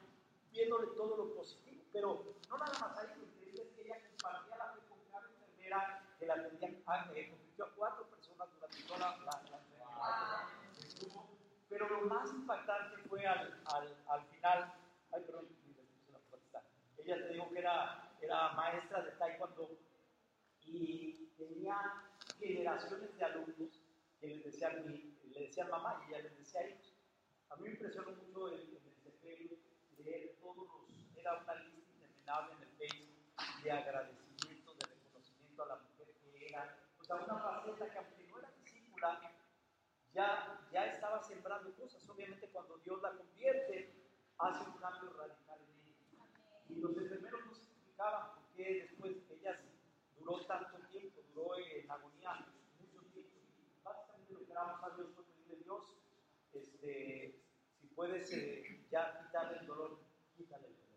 viéndole 0.50 0.88
todo 0.88 1.16
lo 1.16 1.34
positivo, 1.34 1.82
pero 1.92 2.24
no 2.48 2.58
nada 2.58 2.72
más 2.78 2.98
ahí, 2.98 3.08
lo 3.16 3.24
increíble 3.26 3.62
es 3.62 3.68
que 3.74 3.82
ella 3.82 3.96
compartía 4.08 4.56
la 4.56 4.72
fe 4.72 4.80
con 4.88 4.98
cada 5.10 5.26
enfermera 5.28 6.06
que 6.18 6.26
la 6.26 6.34
atendía, 6.34 6.68
eh, 6.68 7.30
convirtió 7.30 7.64
a 7.64 7.70
cuatro 7.74 8.04
personas 8.06 8.48
durante 8.54 8.82
toda 8.84 8.98
la, 8.98 9.16
la, 9.18 9.42
la. 9.42 10.48
Pero 11.68 11.88
lo 11.88 12.00
más 12.02 12.30
impactante 12.32 12.96
fue 13.08 13.24
al, 13.26 13.60
al, 13.66 13.96
al 14.08 14.24
final, 14.26 14.74
ay, 15.12 15.22
perdón, 15.24 15.48
ella 16.98 17.16
te 17.16 17.32
digo 17.32 17.48
que 17.50 17.58
era, 17.58 18.12
era 18.20 18.52
maestra 18.52 19.02
de 19.02 19.12
taekwondo 19.12 19.70
y 20.64 21.26
tenía 21.36 21.76
generaciones 22.38 23.16
de 23.16 23.24
alumnos 23.24 23.82
que 24.20 24.26
les 24.26 24.44
decían, 24.44 24.84
le 24.84 25.40
decían 25.40 25.70
mamá 25.70 26.04
y 26.06 26.10
ella 26.14 26.24
les 26.24 26.38
decía 26.38 26.68
hijos. 26.68 26.89
A 27.50 27.56
mí 27.56 27.64
me 27.64 27.70
impresionó 27.70 28.12
mucho 28.12 28.48
el, 28.48 28.60
el 28.60 28.84
desempeño, 28.94 29.56
leer 29.98 30.36
todos 30.40 30.56
los, 30.56 31.16
era 31.16 31.42
una 31.42 31.54
lista 31.56 31.90
interminable 31.92 32.54
en 32.54 32.62
el 32.62 32.68
Facebook 32.76 33.62
de 33.62 33.72
agradecimiento, 33.72 34.74
de 34.74 34.86
reconocimiento 34.86 35.62
a 35.62 35.66
la 35.66 35.76
mujer 35.76 36.14
que 36.22 36.46
era, 36.48 36.78
o 36.98 37.04
sea, 37.04 37.16
una 37.16 37.38
faceta 37.38 37.90
que 37.90 37.98
aunque 37.98 38.24
no 38.28 38.38
era 38.38 38.50
discípula, 38.62 39.34
ya, 40.14 40.68
ya 40.72 40.86
estaba 40.86 41.22
sembrando 41.22 41.74
cosas. 41.76 42.08
Obviamente 42.08 42.48
cuando 42.50 42.78
Dios 42.78 43.02
la 43.02 43.12
convierte, 43.16 43.94
hace 44.38 44.70
un 44.70 44.76
cambio 44.78 45.12
radical 45.12 45.58
en 45.60 45.86
ella. 45.86 45.96
Y 46.68 46.74
los 46.76 46.96
enfermeros 46.96 47.46
no 47.46 47.54
se 47.54 47.64
explicaban 47.64 48.34
por 48.34 48.44
qué 48.54 48.86
después 48.88 49.16
ella 49.30 49.60
duró 50.18 50.46
tanto 50.46 50.78
tiempo, 50.88 51.20
duró 51.34 51.56
en 51.58 51.90
agonía 51.90 52.46
mucho 52.78 53.02
tiempo. 53.12 53.36
Básicamente 53.82 54.32
lo 54.32 54.46
que 54.46 54.52
oramos 54.52 54.82
a 54.84 54.96
Dios 54.96 55.08
fue 55.14 55.24
pedirle 55.24 55.56
Dios, 55.64 55.96
este, 56.52 57.39
puedes 57.94 58.32
eh, 58.32 58.86
ya 58.90 59.18
quitarle 59.20 59.58
el 59.60 59.66
dolor, 59.66 60.00
quítale 60.36 60.66
el 60.68 60.74
dolor. 60.74 60.90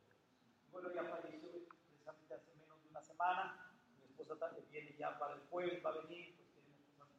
Bueno, 0.72 0.94
ya 0.94 1.04
falleció 1.04 1.50
precisamente 1.68 2.34
hace 2.34 2.56
menos 2.56 2.82
de 2.84 2.90
una 2.90 3.02
semana. 3.02 3.76
Mi 4.00 4.06
esposa 4.06 4.40
también 4.40 4.70
viene 4.72 4.96
ya 4.98 5.18
para 5.20 5.36
el 5.36 5.42
jueves, 5.50 5.84
va 5.86 5.90
a 5.92 6.02
venir, 6.06 6.36
pues 6.36 7.10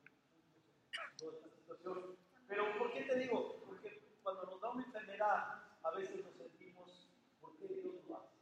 en 1.10 1.16
toda 1.16 1.32
esta 1.34 1.48
situación. 1.56 2.16
Pero 2.48 2.78
¿por 2.78 2.92
qué 2.92 3.02
te 3.02 3.18
digo? 3.18 3.62
Porque 3.66 4.18
cuando 4.22 4.44
nos 4.46 4.60
da 4.60 4.70
una 4.70 4.84
enfermedad, 4.84 5.62
a 5.82 5.90
veces 5.90 6.24
nos 6.24 6.34
sentimos, 6.34 7.08
¿por 7.40 7.56
qué 7.56 7.68
Dios 7.68 8.04
lo 8.08 8.18
hace? 8.18 8.34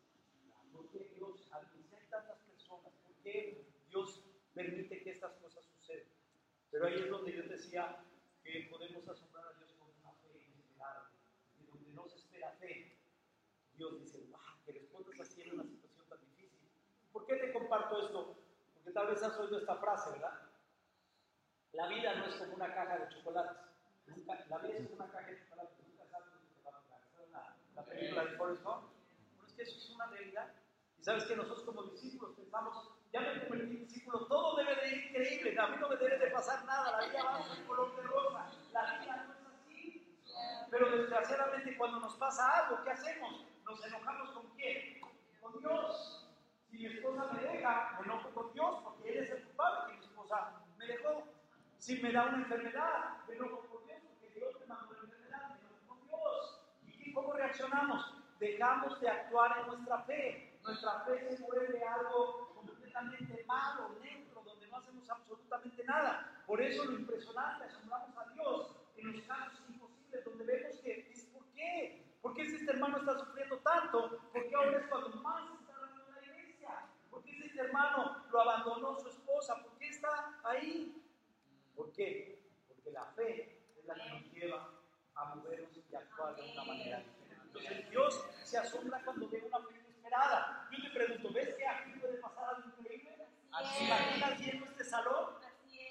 ¿Por 0.72 0.88
qué 0.90 1.12
Dios, 1.16 1.48
al 1.52 1.68
que 1.70 1.96
hay 1.96 2.06
tantas 2.08 2.38
personas, 2.40 2.92
por 3.04 3.14
qué 3.22 3.66
Dios 3.88 4.24
permite 4.54 5.02
que 5.02 5.10
estas 5.10 5.34
cosas 5.34 5.64
sucedan? 5.64 6.06
Pero 6.70 6.86
ahí 6.86 6.94
es 6.94 7.10
donde 7.10 7.32
yo 7.32 7.42
decía 7.44 8.04
que 8.42 8.68
podemos 8.70 9.06
asombrar 9.08 9.44
a 9.46 9.52
Dios 9.58 9.72
con 9.78 9.88
una 10.00 10.12
fe 10.22 10.46
inesperada, 10.48 11.10
y 11.60 11.66
donde 11.66 11.90
no 11.92 12.08
se 12.08 12.16
espera 12.16 12.52
fe, 12.58 12.96
Dios 13.82 13.98
dice, 13.98 14.20
wow, 14.30 14.38
que 14.64 14.72
respondas 14.72 15.18
así 15.18 15.42
en 15.42 15.54
una 15.54 15.64
situación 15.64 16.06
tan 16.08 16.20
difícil. 16.20 16.70
¿Por 17.12 17.26
qué 17.26 17.34
te 17.34 17.52
comparto 17.52 18.06
esto? 18.06 18.36
Porque 18.74 18.92
tal 18.92 19.08
vez 19.08 19.20
has 19.24 19.36
oído 19.40 19.58
esta 19.58 19.74
frase, 19.74 20.10
¿verdad? 20.12 20.40
La 21.72 21.88
vida 21.88 22.14
no 22.14 22.26
es 22.26 22.36
como 22.36 22.54
una 22.54 22.72
caja 22.72 22.98
de 22.98 23.08
chocolates. 23.08 23.56
La 24.48 24.58
vida 24.58 24.78
es 24.78 24.88
como 24.88 25.02
una 25.02 25.10
caja 25.10 25.26
de 25.26 25.38
chocolates. 25.40 25.78
Nunca 25.80 26.06
sabes 26.06 26.28
lo 26.32 26.40
que 26.42 26.54
te 26.54 26.62
va 26.62 26.78
a. 26.78 27.10
¿Sabes 27.10 27.30
la, 27.32 27.56
la 27.74 27.84
película 27.84 28.24
de 28.24 28.36
Forrest 28.36 28.62
Gump? 28.62 28.84
Bueno, 29.34 29.48
es 29.48 29.52
que 29.54 29.62
eso 29.62 29.76
es 29.76 29.90
una 29.90 30.06
realidad. 30.06 30.52
Y 31.00 31.02
sabes 31.02 31.24
que 31.24 31.34
nosotros 31.34 31.64
como 31.64 31.82
discípulos 31.82 32.36
pensamos, 32.36 32.88
ya 33.12 33.20
me 33.20 33.40
convertí 33.40 33.74
en 33.74 33.88
discípulo, 33.88 34.28
todo 34.28 34.58
debe 34.58 34.76
de 34.76 34.94
ir 34.94 35.06
increíble, 35.06 35.58
a 35.58 35.66
mí 35.66 35.76
no 35.80 35.88
me 35.88 35.96
debe 35.96 36.18
de 36.18 36.30
pasar 36.30 36.64
nada, 36.64 37.00
la 37.00 37.08
vida 37.08 37.24
va 37.24 37.42
ser 37.52 37.66
color 37.66 37.96
de 37.96 38.02
rosa. 38.02 38.48
La 38.72 39.00
vida 39.00 39.24
no 39.26 39.32
es 39.32 39.40
así. 39.44 40.16
Pero 40.70 40.96
desgraciadamente 40.96 41.76
cuando 41.76 41.98
nos 41.98 42.14
pasa 42.14 42.48
algo, 42.48 42.84
¿qué 42.84 42.90
hacemos? 42.90 43.51
Nos 43.72 43.86
enojamos 43.86 44.30
con 44.32 44.50
quién? 44.50 45.00
Con 45.40 45.58
Dios. 45.58 46.28
Si 46.68 46.76
mi 46.76 46.84
esposa 46.84 47.32
me 47.32 47.40
deja, 47.40 47.96
me 47.98 48.04
enojo 48.04 48.28
con 48.34 48.52
Dios 48.52 48.80
porque 48.84 49.08
Él 49.08 49.24
es 49.24 49.30
el 49.30 49.44
culpable 49.44 49.94
que 49.94 49.98
mi 49.98 50.04
esposa 50.04 50.60
me 50.76 50.86
dejó. 50.86 51.24
Si 51.78 52.02
me 52.02 52.12
da 52.12 52.26
una 52.26 52.36
enfermedad, 52.36 53.24
me 53.26 53.34
enojo 53.34 53.66
con 53.70 53.86
Dios 53.86 53.98
porque 54.06 54.38
Dios 54.38 54.60
me 54.60 54.66
mandó 54.66 54.92
la 54.92 55.00
enfermedad, 55.00 55.48
me 55.48 55.60
enojo 55.60 55.86
con 55.88 56.06
Dios. 56.06 56.60
¿Y 56.84 57.14
cómo 57.14 57.32
reaccionamos? 57.32 58.14
Dejamos 58.38 59.00
de 59.00 59.08
actuar 59.08 59.60
en 59.60 59.66
nuestra 59.68 60.02
fe. 60.02 60.58
Nuestra 60.62 61.04
fe 61.06 61.34
se 61.34 61.42
vuelve 61.42 61.82
algo 61.82 62.52
completamente 62.54 63.42
malo, 63.46 63.96
neutro, 64.02 64.42
donde 64.42 64.66
no 64.66 64.76
hacemos 64.76 65.08
absolutamente 65.08 65.82
nada. 65.84 66.42
Por 66.46 66.60
eso 66.60 66.84
lo 66.84 66.98
impresionante, 66.98 67.64
asombramos 67.64 68.14
a 68.18 68.34
Dios 68.34 68.76
en 68.98 69.12
los 69.16 69.22
casos 69.22 69.62
imposibles, 69.66 70.24
donde 70.26 70.44
vemos 70.44 70.78
que 70.82 71.10
es 71.10 71.24
por 71.32 71.46
qué. 71.54 72.01
¿Por 72.22 72.34
qué 72.34 72.48
si 72.48 72.54
este 72.54 72.70
hermano 72.70 72.98
está 72.98 73.18
sufriendo 73.18 73.58
tanto? 73.58 74.20
¿Por 74.32 74.48
qué 74.48 74.54
ahora 74.54 74.78
es 74.78 74.86
cuando 74.86 75.08
más 75.16 75.42
está 75.60 75.72
en 75.72 76.14
la 76.14 76.22
iglesia? 76.22 76.86
¿Por 77.10 77.24
qué 77.24 77.32
si 77.32 77.42
este 77.42 77.60
hermano 77.60 78.24
lo 78.30 78.40
abandonó 78.40 78.96
su 79.00 79.08
esposa? 79.08 79.60
¿Por 79.60 79.76
qué 79.76 79.88
está 79.88 80.38
ahí? 80.44 81.04
¿Por 81.74 81.92
qué? 81.92 82.40
Porque 82.68 82.92
la 82.92 83.06
fe 83.06 83.58
es 83.76 83.84
la 83.86 83.94
que 83.94 84.08
nos 84.08 84.32
lleva 84.32 84.70
a 85.16 85.34
movernos 85.34 85.76
y 85.76 85.94
a 85.94 85.98
actuar 85.98 86.36
de 86.36 86.52
una 86.52 86.64
manera 86.64 87.00
diferente. 87.00 87.44
Entonces 87.44 87.90
Dios 87.90 88.24
se 88.44 88.58
asombra 88.58 89.02
cuando 89.04 89.28
ve 89.28 89.42
una 89.44 89.58
fe 89.58 89.74
inesperada. 89.74 90.68
Yo 90.70 90.82
te 90.82 90.90
pregunto, 90.90 91.32
¿ves 91.32 91.54
que 91.56 91.66
aquí 91.66 91.90
puede 91.98 92.18
pasar 92.18 92.54
algo 92.54 92.68
increíble? 92.78 93.26
¿Así 93.50 93.84
imaginas 93.84 94.38
lleno 94.38 94.66
este 94.66 94.84
salón? 94.84 95.34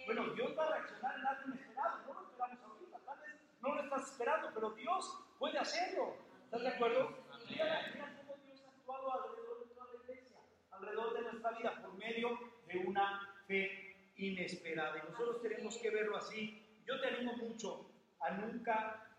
Bueno, 0.05 0.33
Dios 0.33 0.57
va 0.57 0.65
a 0.65 0.71
reaccionar 0.71 1.19
en 1.19 1.27
algo 1.27 1.49
inesperado. 1.49 1.97
No 2.07 2.13
lo 2.13 2.21
esperamos 2.29 2.59
ahorita, 2.63 2.99
tal 2.99 3.19
vez 3.19 3.35
no 3.59 3.75
lo 3.75 3.81
estás 3.83 4.11
esperando, 4.11 4.51
pero 4.53 4.69
Dios 4.71 5.23
puede 5.41 5.57
hacerlo. 5.57 6.13
¿Estás 6.45 6.61
de 6.61 6.67
acuerdo? 6.67 7.17
Mira, 7.49 8.13
cómo 8.15 8.37
Dios 8.45 8.63
ha 8.63 8.69
actuado 8.69 9.11
alrededor 9.11 9.67
de 9.67 9.73
toda 9.73 9.87
la 9.87 10.03
iglesia, 10.03 10.37
alrededor 10.69 11.13
de 11.15 11.21
nuestra 11.23 11.51
vida, 11.57 11.81
por 11.81 11.93
medio 11.95 12.39
de 12.67 12.77
una 12.77 13.43
fe 13.47 13.95
inesperada. 14.17 14.99
Y 14.99 15.11
nosotros 15.11 15.41
tenemos 15.41 15.77
que 15.79 15.89
verlo 15.89 16.17
así. 16.17 16.63
Yo 16.85 17.01
te 17.01 17.07
animo 17.07 17.35
mucho 17.37 17.89
a 18.19 18.31
nunca, 18.37 19.17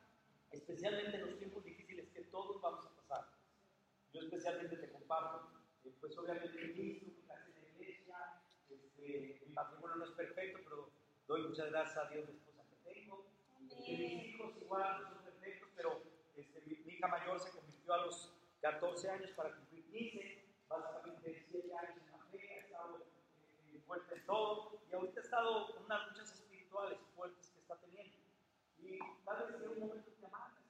especialmente 0.53 1.17
en 1.17 1.27
los 1.27 1.39
tiempos 1.39 1.65
difíciles 1.65 2.09
que 2.11 2.23
todos 2.31 2.63
vamos 2.63 2.87
a 2.87 2.95
pasar. 3.03 3.27
Yo 4.13 4.21
especialmente 4.21 4.77
te 4.77 4.93
comparto, 4.93 5.51
eh, 5.85 5.93
pues 6.01 6.17
obviamente 6.17 6.73
mi 6.77 7.25
casa 7.27 7.47
en 7.49 7.65
la 7.65 7.71
iglesia, 7.71 8.17
este, 8.71 9.41
mi 9.45 9.53
matrimonio 9.53 9.97
no 9.97 10.05
es 10.05 10.13
perfecto, 10.13 10.61
pero 10.63 10.89
doy 11.27 11.49
muchas 11.49 11.69
gracias 11.71 11.97
a 11.97 12.09
Dios 12.11 12.29
de 12.29 12.33
esposa 12.35 12.63
que 12.71 12.95
tengo. 12.95 13.27
Mis 13.59 14.29
hijos 14.29 14.55
igual 14.61 15.03
no 15.03 15.09
son 15.09 15.25
perfectos, 15.25 15.71
pero 15.75 16.01
mi, 16.01 16.11
mi 16.11 16.12
hija 17.03 17.09
mayor 17.09 17.41
se 17.41 17.51
convirtió 17.51 17.95
a 17.95 18.07
los 18.07 18.33
14 18.61 19.11
años 19.11 19.31
para 19.33 19.51
cumplir 19.57 19.85
15, 19.91 20.45
básicamente 20.69 21.45
7 21.51 21.75
años 21.75 21.97
en 21.99 22.13
la 22.13 22.19
fe, 22.31 22.49
ha 22.49 22.65
estado 22.65 22.99
eh, 23.75 23.81
fuerte 23.85 24.15
en 24.15 24.25
todo, 24.27 24.81
y 24.89 24.95
ahorita 24.95 25.21
ha 25.21 25.25
estado 25.25 25.67
con 25.75 25.85
unas 25.85 26.09
luchas 26.09 26.33
espirituales 26.33 26.99
fuertes 27.17 27.51
que 27.51 27.59
está 27.59 27.77
teniendo. 27.79 28.17
Y 28.79 28.99
tal 29.25 29.47
vez 29.47 29.59
sea 29.59 29.71
un 29.71 29.81
momento 29.81 30.11
de 30.11 30.27
amargas. 30.27 30.63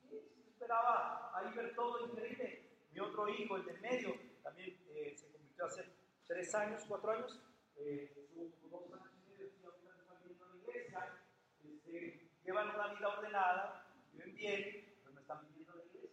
¿Por 0.00 0.10
qué? 0.10 0.30
Si 0.34 0.48
esperaba 0.48 1.30
ahí 1.36 1.54
ver 1.54 1.74
todo 1.74 2.06
increíble. 2.06 2.70
Mi 2.92 3.00
otro 3.00 3.28
hijo, 3.28 3.56
el 3.56 3.66
del 3.66 3.80
medio, 3.82 4.14
también 4.42 4.80
eh, 4.94 5.14
se 5.14 5.30
convirtió 5.30 5.66
hace 5.66 5.84
3 6.26 6.54
años, 6.54 6.84
4 6.88 7.10
años, 7.10 7.38
eh, 7.76 8.30
2 8.34 8.92
años 8.94 9.12
y 9.26 9.30
medio, 9.30 9.50
y 9.60 9.64
ahorita 9.66 9.90
está 9.90 10.14
viendo 10.24 10.42
a 10.42 10.48
la 10.48 10.56
iglesia, 10.56 11.22
este, 11.62 12.30
llevan 12.42 12.70
una 12.70 12.94
vida 12.94 13.08
ordenada, 13.08 13.86
viven 14.14 14.34
bien, 14.34 14.86
pero 15.02 15.14
no 15.14 15.20
están 15.20 15.40
viviendo 15.46 15.72
en 15.72 15.78
la 15.78 15.84
iglesia. 15.84 16.06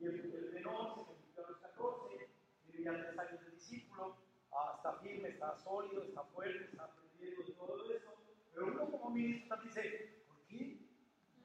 Y 0.00 0.06
el, 0.06 0.50
menor 0.54 0.94
se 0.94 1.04
convirtió 1.04 1.44
a 1.44 1.50
los 1.50 1.58
14, 1.60 2.28
tiene 2.64 2.84
ya 2.84 2.92
3 2.92 3.18
años 3.18 3.44
de 3.44 3.50
discípulo, 3.50 4.16
está 4.76 4.94
firme, 5.02 5.28
está 5.28 5.54
sólido, 5.58 6.02
está 6.04 6.24
fuerte, 6.24 6.64
está 6.64 6.84
aprendiendo 6.84 7.42
todo 7.52 7.92
eso. 7.92 8.14
Pero 8.54 8.66
uno 8.66 8.90
como 8.90 9.10
ministro 9.10 9.56
también 9.56 9.74
dice, 9.74 10.24
¿por 10.26 10.36
qué? 10.48 10.78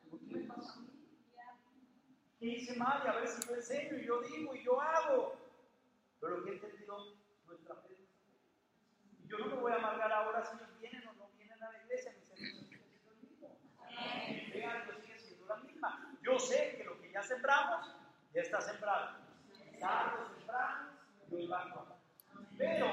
¿Por 0.09 0.19
qué 0.19 0.25
me 0.35 0.47
pasa 0.47 0.73
a 0.73 0.81
mí? 0.81 0.89
¿Qué 2.39 2.45
hice 2.45 2.77
mal? 2.77 3.01
Y 3.03 3.07
a 3.07 3.15
ver 3.15 3.27
si 3.27 3.47
yo 3.47 3.55
enseño, 3.55 3.97
y 3.97 4.05
yo 4.05 4.21
digo, 4.21 4.55
y 4.55 4.63
yo 4.63 4.81
hago. 4.81 5.35
Pero 6.21 6.43
que 6.43 6.51
he 6.51 6.53
entendido 6.53 7.15
nuestra 7.47 7.75
fe. 7.75 7.95
Y 9.21 9.27
yo 9.27 9.37
no 9.37 9.47
me 9.47 9.55
voy 9.55 9.71
a 9.73 9.75
amargar 9.75 10.11
ahora 10.11 10.43
si 10.45 10.55
ellos 10.55 10.79
vienen 10.79 11.07
o 11.07 11.13
no 11.13 11.29
vienen 11.37 11.61
a 11.61 11.71
la 11.71 11.83
iglesia, 11.83 12.13
mi 12.13 12.25
servicio 12.25 12.61
sigue 12.63 12.85
siendo 12.87 13.11
el 13.11 13.17
mismo. 13.17 13.57
Siendo 15.17 15.45
la 15.45 15.57
misma. 15.57 16.17
Yo 16.21 16.39
sé 16.39 16.75
que 16.77 16.83
lo 16.85 16.99
que 17.01 17.11
ya 17.11 17.21
sembramos, 17.21 17.94
ya 18.35 18.41
está 18.41 18.59
sembrado. 18.59 19.15
Algo 19.81 20.25
sembramos, 20.37 20.93
Dios 21.29 21.51
va 21.51 21.59
a 21.59 21.63
actuar. 21.63 21.85
Pero 22.57 22.87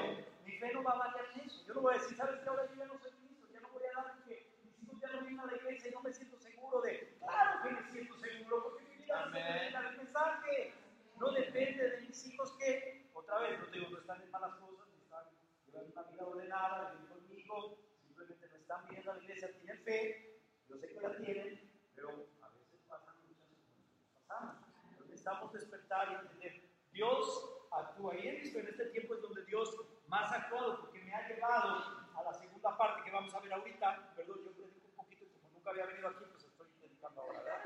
mi 0.45 0.51
fe 0.53 0.73
no 0.73 0.83
va 0.83 0.91
a 0.93 0.97
variar 0.99 1.25
en 1.35 1.41
eso. 1.41 1.65
Yo 1.67 1.73
no 1.73 1.81
voy 1.81 1.95
a 1.95 1.97
decir, 1.97 2.15
¿sabes 2.15 2.39
qué? 2.39 2.49
Ahora 2.49 2.65
yo 2.69 2.75
ya 2.75 2.85
no 2.85 2.97
soy 2.97 3.11
Cristo, 3.11 3.47
ya 3.51 3.59
no 3.59 3.69
voy 3.69 3.83
a 3.83 3.91
dar 3.91 4.13
porque 4.13 4.49
mis 4.63 4.83
hijos 4.83 4.99
ya 5.01 5.07
no 5.09 5.19
vienen 5.21 5.39
a 5.41 5.45
la 5.45 5.55
iglesia 5.57 5.89
y 5.89 5.93
no 5.93 6.01
me 6.01 6.13
siento 6.13 6.39
seguro 6.39 6.81
de. 6.81 7.15
Claro 7.19 7.61
que 7.61 7.69
me 7.71 7.91
siento 7.91 8.17
seguro 8.17 8.63
porque 8.63 8.83
mi 8.85 9.03
vida 9.03 9.25
no 9.25 9.81
del 9.81 9.97
mensaje. 9.97 10.73
No 11.19 11.31
depende 11.31 11.89
de 11.89 12.01
mis 12.01 12.25
hijos 12.27 12.51
que, 12.57 13.09
otra 13.13 13.39
vez, 13.39 13.59
no 13.59 13.65
te 13.67 13.77
digo, 13.79 13.91
no 13.91 13.99
están 13.99 14.21
en 14.21 14.31
malas 14.31 14.55
cosas, 14.55 14.87
no 14.89 15.03
están 15.03 15.25
llevando 15.67 15.91
una 15.93 16.09
vida 16.09 16.25
ordenada, 16.25 16.91
viven 16.91 17.07
conmigo, 17.07 17.77
simplemente 18.01 18.47
no 18.47 18.55
están 18.55 18.87
viendo 18.89 19.11
a 19.11 19.15
la 19.15 19.23
iglesia, 19.23 19.53
tienen 19.53 19.83
fe, 19.83 20.41
yo 20.67 20.77
sé 20.77 20.87
que 20.89 20.99
la 20.99 21.15
tienen, 21.17 21.71
pero 21.95 22.09
a 22.41 22.49
veces 22.49 22.79
pasan 22.89 23.15
muchas 23.27 23.47
cosas, 23.47 24.27
pasamos. 24.27 24.55
Entonces 24.91 25.12
necesitamos 25.23 25.53
despertar 25.53 26.11
y 26.11 26.15
entender. 26.15 26.69
Dios 26.91 27.49
actúa. 27.71 28.15
Y 28.15 28.27
he 28.27 28.41
en 28.41 28.67
este 28.67 28.85
tiempo 28.87 29.15
es 29.15 29.21
donde 29.21 29.45
Dios 29.45 29.73
más 30.07 30.31
ha 30.31 30.35
actuado, 30.35 30.81
porque 30.81 31.01
me 31.01 31.15
ha 31.15 31.27
llevado 31.27 32.09
a 32.15 32.23
la 32.23 32.33
segunda 32.33 32.77
parte 32.77 33.03
que 33.03 33.11
vamos 33.11 33.33
a 33.33 33.39
ver 33.39 33.53
ahorita. 33.53 34.13
Perdón, 34.15 34.39
yo 34.43 34.51
predico 34.51 34.87
un 34.89 34.95
poquito 34.95 35.25
como 35.33 35.49
nunca 35.53 35.69
había 35.69 35.85
venido 35.85 36.09
aquí, 36.09 36.25
pues 36.29 36.43
estoy 36.43 36.67
predicando 36.79 37.21
ahora, 37.21 37.41
¿verdad? 37.41 37.61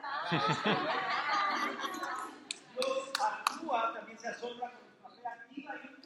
Dios 2.73 3.11
actúa, 3.19 3.93
también 3.93 4.19
se 4.19 4.27
asombra 4.27 4.71
con 4.71 4.81
nuestra 4.87 5.09
fe 5.09 5.27
activa 5.27 5.75
y. 5.77 5.97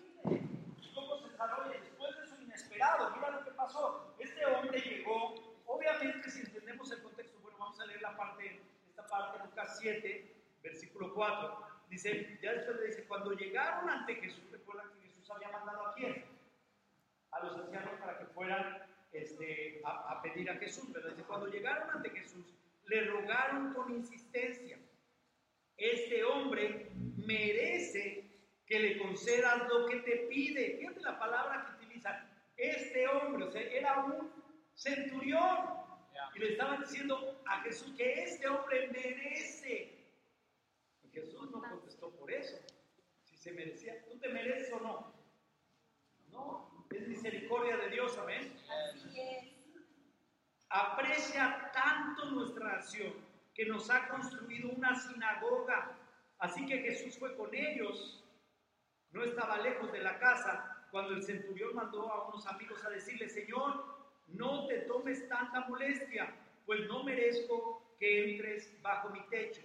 ¿Y 0.81 0.93
cómo 0.93 1.17
se 1.17 1.29
desarrolla? 1.29 1.79
Después 1.81 2.17
de 2.17 2.27
su 2.27 2.41
inesperado, 2.41 3.11
mira 3.11 3.29
lo 3.29 3.43
que 3.43 3.51
pasó. 3.51 4.15
Este 4.19 4.45
hombre 4.45 4.79
llegó, 4.79 5.35
obviamente 5.65 6.29
si 6.31 6.39
entendemos 6.41 6.89
el 6.91 7.03
contexto, 7.03 7.39
bueno, 7.41 7.57
vamos 7.59 7.79
a 7.79 7.85
leer 7.85 8.01
la 8.01 8.15
parte, 8.15 8.61
esta 8.87 9.05
parte, 9.07 9.43
Lucas 9.43 9.77
7, 9.79 10.31
versículo 10.62 11.13
4. 11.13 11.67
Dice, 11.89 12.39
ya 12.41 12.54
después 12.54 12.78
le 12.80 12.88
dice, 12.88 13.04
cuando 13.06 13.34
llegaron 13.34 13.89
ante 13.89 14.15
Jesús, 14.15 14.43
recuerdan 14.52 14.89
que 14.93 15.08
Jesús 15.08 15.30
había 15.30 15.50
mandado 15.50 15.88
a 15.88 15.93
quién? 15.93 16.26
A 17.32 17.43
los 17.43 17.58
ancianos 17.58 18.00
para 18.00 18.17
que 18.17 18.26
fueran 18.28 18.84
este, 19.12 19.82
a, 19.84 20.12
a 20.12 20.21
pedir 20.21 20.50
a 20.50 20.56
Jesús, 20.56 20.89
pero 20.93 21.10
dice, 21.10 21.24
cuando 21.24 21.47
llegaron 21.47 21.89
ante 21.89 22.10
Jesús, 22.12 22.45
le 22.88 23.06
rogaron 23.06 23.74
con 23.74 23.91
insistencia, 23.91 24.78
este 25.78 26.24
hombre 26.24 26.91
merece 27.26 28.32
que 28.67 28.80
le 28.80 28.97
concedas 29.00 29.67
lo 29.67 29.86
que 29.88 29.97
te 29.97 30.28
pide. 30.30 30.78
Fíjate 30.78 31.02
la 31.02 31.19
palabra 31.19 31.65
que 31.65 31.86
utilizan, 31.86 32.30
este 32.56 33.08
hombre, 33.08 33.45
o 33.45 33.52
sea, 33.52 33.62
era 33.62 34.06
un 34.06 34.32
centurión. 34.76 35.82
Y 36.36 36.39
le 36.39 36.52
estaban 36.52 36.80
diciendo 36.82 37.41
a 37.45 37.62
Jesús 37.62 37.93
que 37.97 38.24
este 38.24 38.47
hombre 38.47 38.89
merece. 38.93 40.00
Jesús 41.13 41.52
no 41.52 41.62
contestó 41.62 42.12
por 42.12 42.32
eso. 42.32 42.58
Si 43.24 43.38
se 43.38 43.52
merecía, 43.52 44.04
¿tú 44.06 44.17
te 44.19 44.30
mereces 44.30 44.71
o 44.74 44.80
no? 44.80 45.13
No, 46.30 46.88
es 46.89 47.08
misericordia 47.08 47.78
de 47.78 47.89
Dios, 47.89 48.17
amén. 48.17 48.58
Así 48.93 49.19
es. 49.19 49.52
Aprecia 50.69 51.69
tanto 51.74 52.26
nuestra 52.26 52.78
nación 52.78 53.13
que 53.54 53.65
nos 53.65 53.89
ha 53.89 54.08
construido 54.08 54.69
una 54.69 54.95
sinagoga. 54.95 55.97
Así 56.39 56.65
que 56.65 56.80
Jesús 56.80 57.17
fue 57.19 57.36
con 57.36 57.54
ellos. 57.54 58.24
No 59.12 59.24
estaba 59.24 59.58
lejos 59.58 59.91
de 59.91 60.00
la 60.00 60.17
casa 60.19 60.88
cuando 60.89 61.13
el 61.13 61.24
centurión 61.24 61.76
mandó 61.76 62.10
a 62.10 62.30
unos 62.30 62.47
amigos 62.47 62.84
a 62.86 62.89
decirle, 62.89 63.28
Señor, 63.30 63.84
no 64.28 64.67
te 64.67 64.80
tomes 64.80 65.28
tanta 65.28 65.67
molestia, 65.67 66.34
pues 66.65 66.88
no 66.88 67.04
merezco 67.04 67.95
que 68.00 68.32
entres 68.32 68.82
bajo 68.82 69.10
mi 69.10 69.21
techo. 69.28 69.62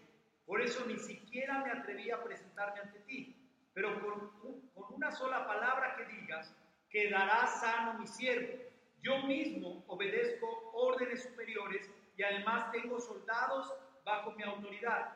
Por 0.47 0.63
eso 0.63 0.87
ni 0.87 0.97
siquiera 0.99 1.63
me 1.65 1.73
atreví 1.73 2.11
a 2.11 2.23
presentarme 2.23 2.81
ante 2.81 3.01
ti. 3.01 3.37
Pero 3.75 4.01
con, 4.01 4.61
con 4.75 4.95
una 4.95 5.11
sola 5.11 5.47
palabra 5.47 5.97
que 5.97 6.05
digas, 6.07 6.55
quedará 6.89 7.47
sano 7.47 7.99
mi 7.99 8.07
siervo. 8.07 8.63
Yo 9.03 9.23
mismo 9.25 9.85
obedezco 9.89 10.71
órdenes 10.73 11.25
superiores 11.25 11.91
y 12.17 12.23
además 12.23 12.71
tengo 12.73 12.99
soldados 13.01 13.73
bajo 14.05 14.33
mi 14.33 14.45
autoridad. 14.45 15.15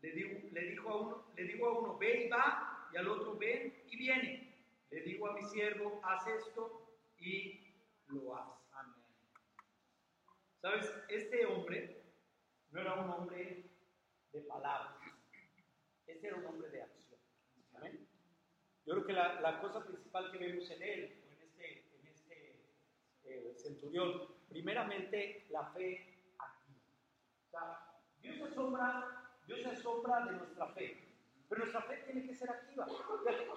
Le, 0.00 0.12
digo, 0.12 0.40
le, 0.52 0.60
dijo 0.70 0.88
a 0.88 0.96
uno, 0.96 1.24
le 1.36 1.44
digo 1.44 1.68
a 1.68 1.78
uno, 1.78 1.98
ve 1.98 2.26
y 2.26 2.28
va, 2.28 2.88
y 2.92 2.96
al 2.96 3.08
otro, 3.08 3.36
ven 3.36 3.74
y 3.90 3.96
viene. 3.96 4.54
Le 4.90 5.00
digo 5.00 5.28
a 5.28 5.34
mi 5.34 5.42
siervo, 5.44 6.00
haz 6.04 6.26
esto 6.26 6.86
y 7.18 7.60
lo 8.08 8.36
hace. 8.36 8.64
¿Sabes? 10.60 10.90
Este 11.08 11.44
hombre 11.44 12.02
no 12.70 12.80
era 12.80 12.94
un 12.94 13.10
hombre 13.10 13.63
de 14.34 14.40
palabras, 14.42 14.96
este 16.06 16.26
era 16.26 16.36
un 16.36 16.46
hombre 16.46 16.68
de 16.68 16.82
acción. 16.82 17.20
Yo 18.84 18.94
creo 18.94 19.06
que 19.06 19.12
la, 19.12 19.40
la 19.40 19.60
cosa 19.60 19.84
principal 19.84 20.30
que 20.30 20.38
vemos 20.38 20.68
en 20.70 20.82
él, 20.82 21.22
en 21.30 21.40
este, 21.40 21.86
este 22.04 22.64
eh, 23.24 23.54
centurión, 23.56 24.28
primeramente 24.48 25.46
la 25.50 25.64
fe 25.68 26.18
activa. 26.38 28.00
Dios 28.20 28.36
se 28.36 28.44
asombra, 28.44 29.30
Dios 29.46 29.62
se 29.62 29.68
asombra 29.68 30.26
de 30.26 30.32
nuestra 30.32 30.66
fe, 30.74 31.16
pero 31.48 31.60
nuestra 31.60 31.82
fe 31.82 31.96
tiene 32.04 32.26
que 32.26 32.34
ser 32.34 32.50
activa. 32.50 32.86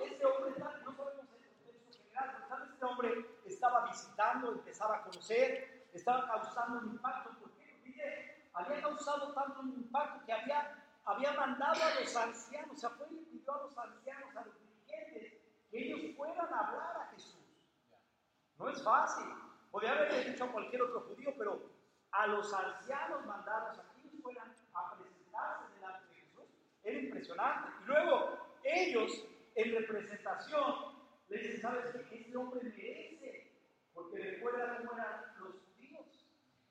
Este 0.05 0.25
hombre, 0.25 0.51
no 0.51 0.95
sabemos 0.95 1.19
el 1.19 1.27
contexto 1.27 1.91
general, 1.91 2.45
pero 2.47 2.63
este 2.65 2.85
hombre 2.85 3.25
estaba 3.45 3.89
visitando, 3.89 4.51
empezaba 4.53 4.97
a 4.97 5.03
conocer, 5.03 5.87
estaba 5.93 6.27
causando 6.27 6.79
un 6.79 6.93
impacto. 6.93 7.31
¿Por 7.39 7.51
qué? 7.51 8.26
Había 8.57 8.81
causado 8.81 9.33
tanto 9.33 9.59
un 9.61 9.73
impacto 9.73 10.25
que 10.25 10.33
había, 10.33 10.83
había 11.05 11.33
mandado 11.33 11.81
a 11.83 11.99
los 11.99 12.15
ancianos, 12.15 12.71
o 12.71 12.79
sea, 12.79 12.89
fue 12.91 13.07
y 13.11 13.25
pidió 13.25 13.53
a 13.53 13.63
los 13.63 13.77
ancianos, 13.77 14.35
a 14.35 14.45
los 14.45 14.55
dirigentes, 14.59 15.33
que 15.69 15.77
ellos 15.77 16.15
fueran 16.15 16.53
a 16.53 16.59
hablar 16.59 16.97
a 17.01 17.11
Jesús. 17.13 17.37
No 18.57 18.69
es 18.69 18.83
fácil. 18.83 19.25
Podría 19.71 19.91
haberle 19.91 20.31
dicho 20.31 20.45
a 20.45 20.51
cualquier 20.51 20.81
otro 20.81 21.01
judío, 21.01 21.33
pero 21.37 21.61
a 22.11 22.27
los 22.27 22.51
ancianos 22.53 23.25
mandados 23.25 23.77
a 23.77 23.83
que 23.93 24.01
ellos 24.01 24.21
fueran 24.23 24.55
a 24.73 24.95
presentarse 24.95 25.77
impresionante. 26.93 27.69
Y 27.83 27.87
luego 27.87 28.37
ellos, 28.63 29.25
en 29.55 29.75
representación, 29.75 30.97
le 31.29 31.37
dicen, 31.37 31.61
¿sabes 31.61 31.85
qué? 32.09 32.19
Este 32.19 32.37
hombre 32.37 32.63
merece, 32.63 33.51
porque 33.93 34.17
recuerda 34.17 34.77
cómo 34.77 34.91
judíos. 34.93 35.36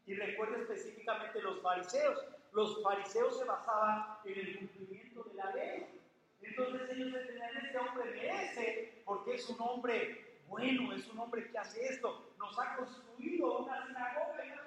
Y 0.07 0.15
recuerda 0.15 0.59
específicamente 0.59 1.43
los 1.43 1.61
fariseos. 1.61 2.25
Los 2.53 2.83
fariseos 2.83 3.39
se 3.39 3.45
basaban 3.45 4.19
en 4.25 4.39
el 4.39 4.59
cumplimiento 4.59 5.25
de 5.25 5.35
la 5.35 5.51
ley. 5.53 6.01
Entonces 6.41 6.89
ellos 6.91 7.15
entendían, 7.15 7.57
este 7.57 7.79
hombre 7.79 8.05
merece, 8.11 9.03
porque 9.05 9.35
es 9.35 9.49
un 9.51 9.61
hombre 9.61 10.27
bueno, 10.49 10.93
es 10.93 11.09
un 11.09 11.19
hombre 11.19 11.51
que 11.51 11.59
hace 11.59 11.85
esto. 11.87 12.31
Nos 12.39 12.59
ha 12.59 12.77
construido 12.77 13.59
una 13.59 13.87
sinagoga, 13.87 14.45
imagínate. 14.45 14.67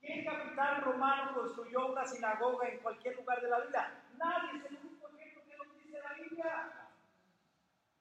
¿Qué 0.00 0.24
capitán 0.24 0.82
romano 0.82 1.34
construyó 1.34 1.86
una 1.92 2.04
sinagoga 2.04 2.68
en 2.68 2.78
cualquier 2.80 3.16
lugar 3.16 3.40
de 3.40 3.48
la 3.48 3.60
vida? 3.60 4.02
Nadie 4.18 4.58
es 4.58 4.64
el 4.66 4.78
único 4.84 5.08
ejemplo 5.08 5.42
que 5.48 5.56
nos 5.56 5.78
dice 5.78 5.98
la 6.02 6.12
Biblia. 6.14 6.90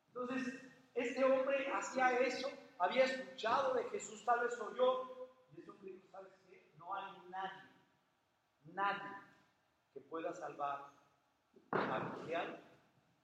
Entonces, 0.07 0.53
este 0.95 1.23
hombre 1.23 1.71
hacía 1.73 2.19
eso, 2.19 2.51
había 2.77 3.05
escuchado 3.05 3.73
de 3.75 3.83
Jesús, 3.85 4.23
tal 4.25 4.41
vez 4.41 4.59
oyó, 4.59 5.29
y 5.55 5.59
este 5.59 5.71
hombre 5.71 5.91
dijo, 5.91 6.07
¿sabes 6.11 6.33
qué? 6.49 6.61
No 6.93 6.99
hay 6.99 7.29
nadie, 7.31 7.61
nadie 8.73 9.09
que 9.95 10.01
pueda 10.01 10.31
salvar 10.31 10.91
a 11.71 11.99
Miguel 12.19 12.59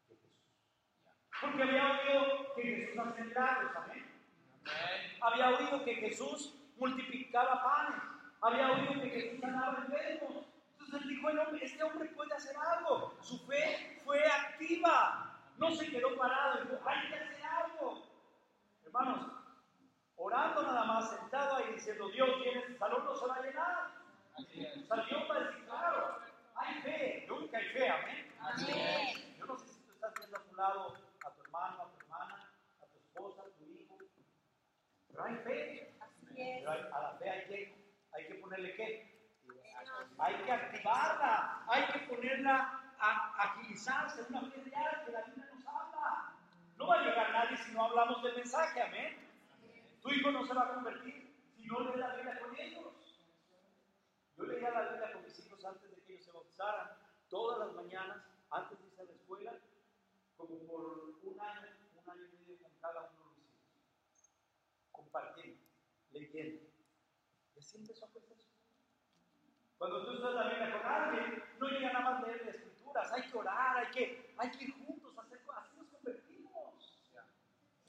que 0.08 0.16
Jesús. 0.16 0.42
Porque 1.40 1.62
había 1.62 1.92
oído 1.92 2.54
que 2.56 2.64
Jesús 2.64 2.98
hacía 2.98 3.26
milagros, 3.26 3.72
amén. 3.76 4.06
Había 5.22 5.50
oído 5.50 5.86
que 5.86 5.96
Jesús 5.96 6.56
multiplicaba 6.78 7.64
panes, 7.64 8.02
había 8.42 8.72
oído 8.72 9.04
que 9.04 9.10
Jesús 9.10 9.40
sanaba 9.40 9.86
enfermos. 9.86 10.46
Entonces 10.72 11.02
él 11.04 11.10
dijo, 11.10 11.30
este 11.62 11.84
hombre 11.84 12.10
puede 12.10 12.34
hacer 12.34 12.56
algo. 12.58 13.14
Su 13.22 13.38
fe 13.46 14.02
fue 14.04 14.26
activa. 14.26 15.40
No 15.58 15.70
se 15.76 15.92
quedó 15.92 16.18
parado, 16.18 16.64
dijo, 16.64 16.80
hay 16.88 17.08
que 17.08 17.16
hacer 17.16 17.44
algo. 17.46 18.04
Hermanos, 18.84 19.39
orando 20.20 20.62
nada 20.64 20.84
más, 20.86 21.10
sentado 21.10 21.56
ahí 21.56 21.74
diciendo, 21.74 22.10
Dios, 22.10 22.30
viene, 22.44 22.64
el 22.64 22.78
salón 22.78 23.06
no 23.06 23.16
se 23.16 23.26
va 23.26 23.36
a 23.36 23.42
llenar. 23.42 23.92
Salió 24.88 25.28
para 25.28 25.40
decir, 25.48 25.66
claro, 25.66 26.20
hay 26.56 26.82
fe, 26.82 27.26
nunca 27.28 27.58
hay 27.58 27.66
fe, 27.70 27.90
amén. 27.90 28.36
Amén. 28.40 29.36
Yo 29.38 29.46
no 29.46 29.58
sé 29.58 29.68
si 29.68 29.80
tú 29.82 29.94
estás 29.94 30.14
viendo 30.20 30.38
a 30.38 30.44
tu 30.44 30.56
lado 30.56 30.94
a 31.26 31.32
tu 31.32 31.42
hermano, 31.42 31.82
a 31.84 31.90
tu 31.90 31.98
hermana, 32.04 32.50
a 32.82 32.86
tu 32.86 32.98
esposa, 33.00 33.42
a 33.42 33.58
tu 33.58 33.66
hijo, 33.66 33.98
pero 35.08 35.24
hay 35.26 35.36
fe. 35.38 35.96
Pero 36.36 36.72
hay- 36.72 36.86
a 36.94 37.00
la 37.02 37.12
fe 37.18 37.30
hay 37.30 37.46
que, 37.48 37.94
hay 38.14 38.28
que 38.28 38.34
ponerle 38.36 38.74
qué? 38.76 39.10
Hay 40.20 40.36
que 40.44 40.52
activarla, 40.52 41.64
hay 41.68 41.86
que 41.88 42.00
ponerla 42.08 42.82
a 43.00 43.34
agilizarse, 43.44 44.24
una 44.30 44.42
fe 44.42 44.62
real 44.64 45.04
que 45.06 45.12
la 45.12 45.22
Biblia 45.24 45.46
nos 45.54 45.66
habla. 45.68 46.34
No 46.78 46.88
va 46.88 46.96
a 47.00 47.04
llegar 47.04 47.32
nadie 47.32 47.58
si 47.58 47.72
no 47.74 47.86
hablamos 47.86 48.24
del 48.24 48.36
mensaje, 48.36 48.82
amén. 48.82 49.29
Tu 50.10 50.16
hijo 50.16 50.32
no 50.32 50.44
se 50.44 50.56
va 50.56 50.64
a 50.64 50.74
convertir 50.74 51.38
si 51.56 51.68
no 51.68 51.82
lees 51.82 51.98
la 51.98 52.16
Biblia 52.16 52.40
con 52.40 52.56
ellos. 52.56 53.22
Yo 54.36 54.44
leía 54.44 54.72
la 54.72 54.90
Biblia 54.90 55.14
con 55.14 55.24
mis 55.24 55.46
hijos 55.46 55.64
antes 55.64 55.92
de 55.92 56.02
que 56.02 56.14
ellos 56.14 56.26
se 56.26 56.32
bautizaran, 56.32 56.98
todas 57.30 57.60
las 57.60 57.76
mañanas, 57.76 58.18
antes 58.50 58.80
de 58.80 58.88
irse 58.88 59.02
a 59.04 59.06
la 59.06 59.12
escuela, 59.12 59.54
como 60.36 60.58
por 60.66 61.14
un 61.22 61.40
año, 61.40 61.68
un 61.94 62.10
año 62.10 62.26
y 62.26 62.38
medio 62.40 62.58
con 62.58 62.72
cada 62.82 63.02
uno 63.02 63.36
de 63.36 63.38
los 63.38 63.54
hijos. 63.54 64.34
Compartiendo, 64.92 65.62
leyendo. 66.10 66.66
Y 67.56 67.60
así 67.60 67.78
empezó 67.78 68.08
su 68.08 68.20
fe. 68.22 68.36
Cuando 69.78 70.06
tú 70.06 70.14
estás 70.14 70.34
la 70.34 70.50
Biblia 70.50 70.72
con 70.72 70.92
alguien, 70.92 71.44
no 71.60 71.68
llega 71.68 71.94
nada 71.94 72.10
más 72.10 72.24
leer 72.24 72.48
las 72.48 72.56
escrituras, 72.56 73.12
hay 73.12 73.30
que 73.30 73.38
orar, 73.38 73.78
hay 73.78 73.92
que, 73.92 74.34
hay 74.40 74.52
que 74.58 74.72
juntos, 74.72 75.16
hacer, 75.20 75.40
así 75.56 75.78
nos 75.78 75.88
convertimos. 75.90 77.00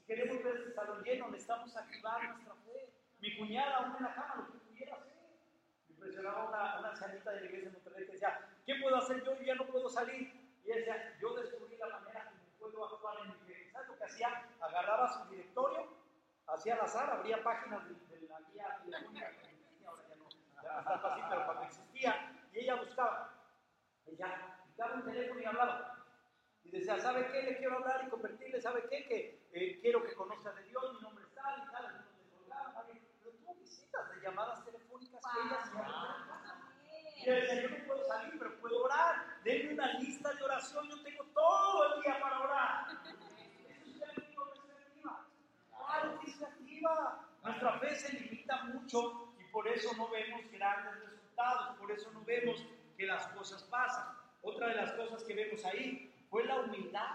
queremos 0.11 0.43
ver 0.43 0.57
este 0.57 0.73
salón 0.73 1.01
lleno, 1.03 1.29
necesitamos 1.29 1.73
activar 1.77 2.21
nuestra 2.21 2.53
fe. 2.65 2.89
Mi 3.21 3.37
cuñada, 3.37 3.77
aún 3.77 3.95
en 3.95 4.03
la 4.03 4.13
cama, 4.13 4.35
lo 4.35 4.51
que 4.51 4.59
pudiera 4.59 4.95
hacer. 4.97 5.13
Me 5.87 5.93
impresionaba 5.95 6.49
una, 6.49 6.79
una 6.79 6.89
ancianita 6.89 7.31
de 7.31 7.39
la 7.39 7.45
iglesia 7.45 7.69
de 7.69 7.73
Monterrey 7.75 8.05
que 8.05 8.11
decía, 8.11 8.49
¿qué 8.65 8.75
puedo 8.81 8.97
hacer 8.97 9.23
yo? 9.23 9.33
Yo 9.35 9.43
ya 9.43 9.55
no 9.55 9.65
puedo 9.67 9.87
salir. 9.87 10.33
Y 10.65 10.71
ella 10.71 10.75
decía, 10.75 11.17
yo 11.21 11.33
descubrí 11.35 11.77
la 11.77 11.87
manera 11.87 12.29
como 12.59 12.71
puedo 12.71 12.93
actuar 12.93 13.19
en 13.23 13.47
mi. 13.47 13.71
¿Sabes 13.71 13.87
lo 13.87 13.97
que 13.97 14.03
hacía? 14.03 14.49
Agarraba 14.59 15.07
su 15.07 15.29
directorio, 15.29 15.87
hacía 16.47 16.73
al 16.73 16.81
azar, 16.81 17.09
abría 17.09 17.41
páginas 17.41 17.87
de, 17.87 18.19
de 18.19 18.27
la 18.27 18.41
guía 18.51 18.81
telefónica 18.83 19.31
ahora 19.87 20.03
ya 20.09 20.15
no, 20.17 20.29
ya 20.61 20.79
está 20.79 20.99
fácil, 20.99 21.23
pero 21.29 21.45
cuando 21.45 21.63
existía, 21.63 22.33
y 22.51 22.59
ella 22.59 22.75
buscaba. 22.75 23.33
Ella 24.05 24.57
picaba 24.65 24.95
un 24.95 25.05
teléfono 25.05 25.39
y 25.39 25.45
hablaba. 25.45 26.00
Y 26.71 26.79
decía, 26.79 26.97
¿sabe 26.99 27.27
qué? 27.31 27.43
Le 27.43 27.57
quiero 27.57 27.75
hablar 27.77 28.05
y 28.07 28.09
convertirle, 28.09 28.61
¿sabe 28.61 28.85
qué? 28.89 29.05
Que 29.05 29.41
eh, 29.51 29.79
quiero 29.81 30.01
que 30.03 30.13
conozca 30.13 30.53
de 30.53 30.63
Dios, 30.63 30.93
mi 30.93 31.01
nombre 31.01 31.25
es 31.25 31.33
tal 31.33 31.63
y 31.67 31.71
tal, 31.71 31.83
le 31.83 33.01
pero 33.21 33.35
tuvo 33.37 33.55
visitas 33.55 34.15
de 34.15 34.21
llamadas 34.21 34.63
telefónicas 34.63 35.19
que 35.21 35.47
ella 35.47 35.59
hacía. 35.59 35.87
Y 37.17 37.29
ella 37.29 37.35
decía, 37.35 37.61
yo 37.63 37.77
no 37.77 37.85
puedo 37.85 38.07
salir, 38.07 38.39
pero 38.39 38.59
puedo 38.61 38.83
orar. 38.85 39.15
Denme 39.43 39.73
una 39.73 39.99
lista 39.99 40.33
de 40.33 40.43
oración, 40.43 40.89
yo 40.89 41.03
tengo 41.03 41.25
todo 41.33 41.95
el 41.95 42.01
día 42.03 42.19
para 42.21 42.39
orar. 42.39 42.87
Eso 43.67 43.91
es 43.91 43.99
la 43.99 44.07
activa. 44.07 45.27
Claro 45.77 46.19
que 46.21 46.31
es 46.31 46.41
activa. 46.41 47.27
Nuestra 47.43 47.79
fe 47.79 47.95
se 47.95 48.13
limita 48.13 48.63
mucho 48.63 49.33
y 49.37 49.43
por 49.51 49.67
eso 49.67 49.93
no 49.97 50.09
vemos 50.09 50.49
grandes 50.49 51.03
resultados, 51.03 51.77
por 51.77 51.91
eso 51.91 52.11
no 52.13 52.23
vemos 52.23 52.65
que 52.95 53.05
las 53.05 53.27
cosas 53.27 53.61
pasan. 53.63 54.05
Otra 54.41 54.69
de 54.69 54.75
las 54.75 54.93
cosas 54.93 55.23
que 55.23 55.35
vemos 55.35 55.65
ahí 55.65 56.10
fue 56.31 56.45
la 56.45 56.61
humildad. 56.61 57.07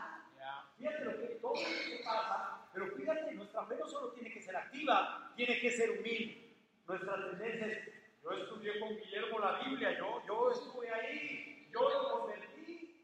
Fíjate 0.76 1.04
lo 1.06 1.18
que 1.18 1.26
todo 1.40 1.54
lo 1.54 1.58
que 1.58 2.02
pasa, 2.04 2.68
pero 2.72 2.94
fíjate, 2.94 3.32
nuestra 3.32 3.64
fe 3.64 3.76
no 3.76 3.88
solo 3.88 4.12
tiene 4.12 4.30
que 4.30 4.42
ser 4.42 4.54
activa, 4.54 5.32
tiene 5.34 5.58
que 5.58 5.70
ser 5.70 5.90
humilde. 5.90 6.54
Nuestra 6.86 7.14
tendencia 7.30 7.66
es, 7.66 7.88
yo 8.22 8.30
estudié 8.32 8.78
con 8.78 8.90
Guillermo 8.90 9.38
la 9.38 9.58
Biblia, 9.64 9.96
yo, 9.96 10.22
yo 10.26 10.50
estuve 10.50 10.92
ahí, 10.92 11.66
yo 11.72 11.80
lo 11.80 12.20
convertí. 12.20 13.02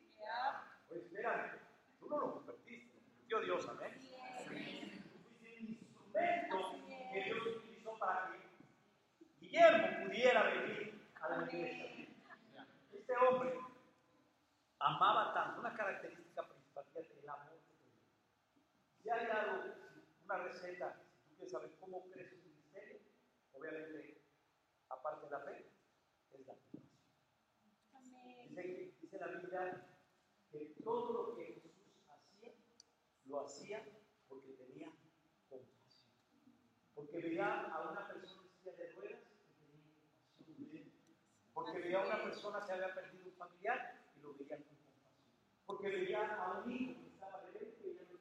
Pues 0.86 1.02
espérame, 1.04 1.52
tú 1.98 2.10
no 2.10 2.20
lo 2.20 2.34
convertiste, 2.34 2.94
lo 2.94 3.00
convirtió 3.00 3.40
Dios, 3.40 3.68
amén. 3.70 3.98
Tú 4.36 4.44
fuiste 4.50 5.62
un 5.62 5.68
instrumento 5.70 6.76
que 7.10 7.24
Dios 7.24 7.46
utilizó 7.56 7.98
para 7.98 8.32
que 8.32 9.40
Guillermo 9.40 10.04
pudiera 10.04 10.42
venir 10.42 11.08
a 11.22 11.28
la 11.30 11.46
iglesia. 11.46 12.06
Este 12.92 13.16
hombre 13.16 13.54
amaba 14.82 15.32
tanto, 15.32 15.60
una 15.60 15.74
característica 15.74 16.46
principal, 16.46 16.84
fíjate, 16.92 17.20
el 17.20 17.28
amor 17.28 17.58
que 17.66 17.74
tenía. 17.74 18.02
Si 19.02 19.10
hay 19.10 19.26
algo, 19.30 19.74
una 20.24 20.38
receta, 20.38 21.02
si 21.14 21.28
tú 21.28 21.36
quieres 21.36 21.52
saber 21.52 21.70
cómo 21.78 22.08
crece 22.10 22.36
un 22.36 22.44
ministerio, 22.44 23.00
obviamente, 23.52 24.22
aparte 24.88 25.26
de 25.26 25.32
la 25.32 25.40
fe, 25.40 25.70
es 26.32 26.46
la 26.46 26.54
fe. 26.54 26.82
Dice, 28.48 28.94
dice 29.00 29.18
la 29.18 29.26
Biblia 29.28 29.86
que 30.50 30.74
todo 30.84 31.12
lo 31.12 31.36
que 31.36 31.60
Jesús 31.62 31.72
hacía, 32.10 32.52
lo 33.24 33.46
hacía 33.46 33.82
porque 34.28 34.52
tenía 34.52 34.92
compasión. 35.48 36.04
Porque 36.94 37.18
veía 37.18 37.62
a 37.62 37.90
una 37.90 38.06
persona 38.06 38.42
en 38.42 38.50
silla 38.58 38.72
de 38.76 38.92
ruedas 38.92 39.22
y 40.38 40.44
tenía 40.44 40.60
compasión 40.60 40.70
de 40.70 40.78
él. 40.78 40.92
Porque 41.54 41.78
veía 41.78 42.02
a 42.02 42.06
una 42.06 42.22
persona 42.24 42.66
que 42.66 42.72
había 42.72 42.94
perdido 42.94 43.30
un 43.30 43.36
familiar 43.36 44.02
y 44.16 44.20
lo 44.20 44.34
veía 44.34 44.56
con 44.58 44.66
compasión. 44.66 45.22
Porque 45.72 45.88
veía 45.88 46.36
a 46.36 46.60
un 46.62 46.70
hijo 46.70 47.00
que 47.00 47.08
estaba 47.08 47.40
rebelde 47.40 47.80
y 47.80 47.94
veía 47.94 48.04
con 48.04 48.20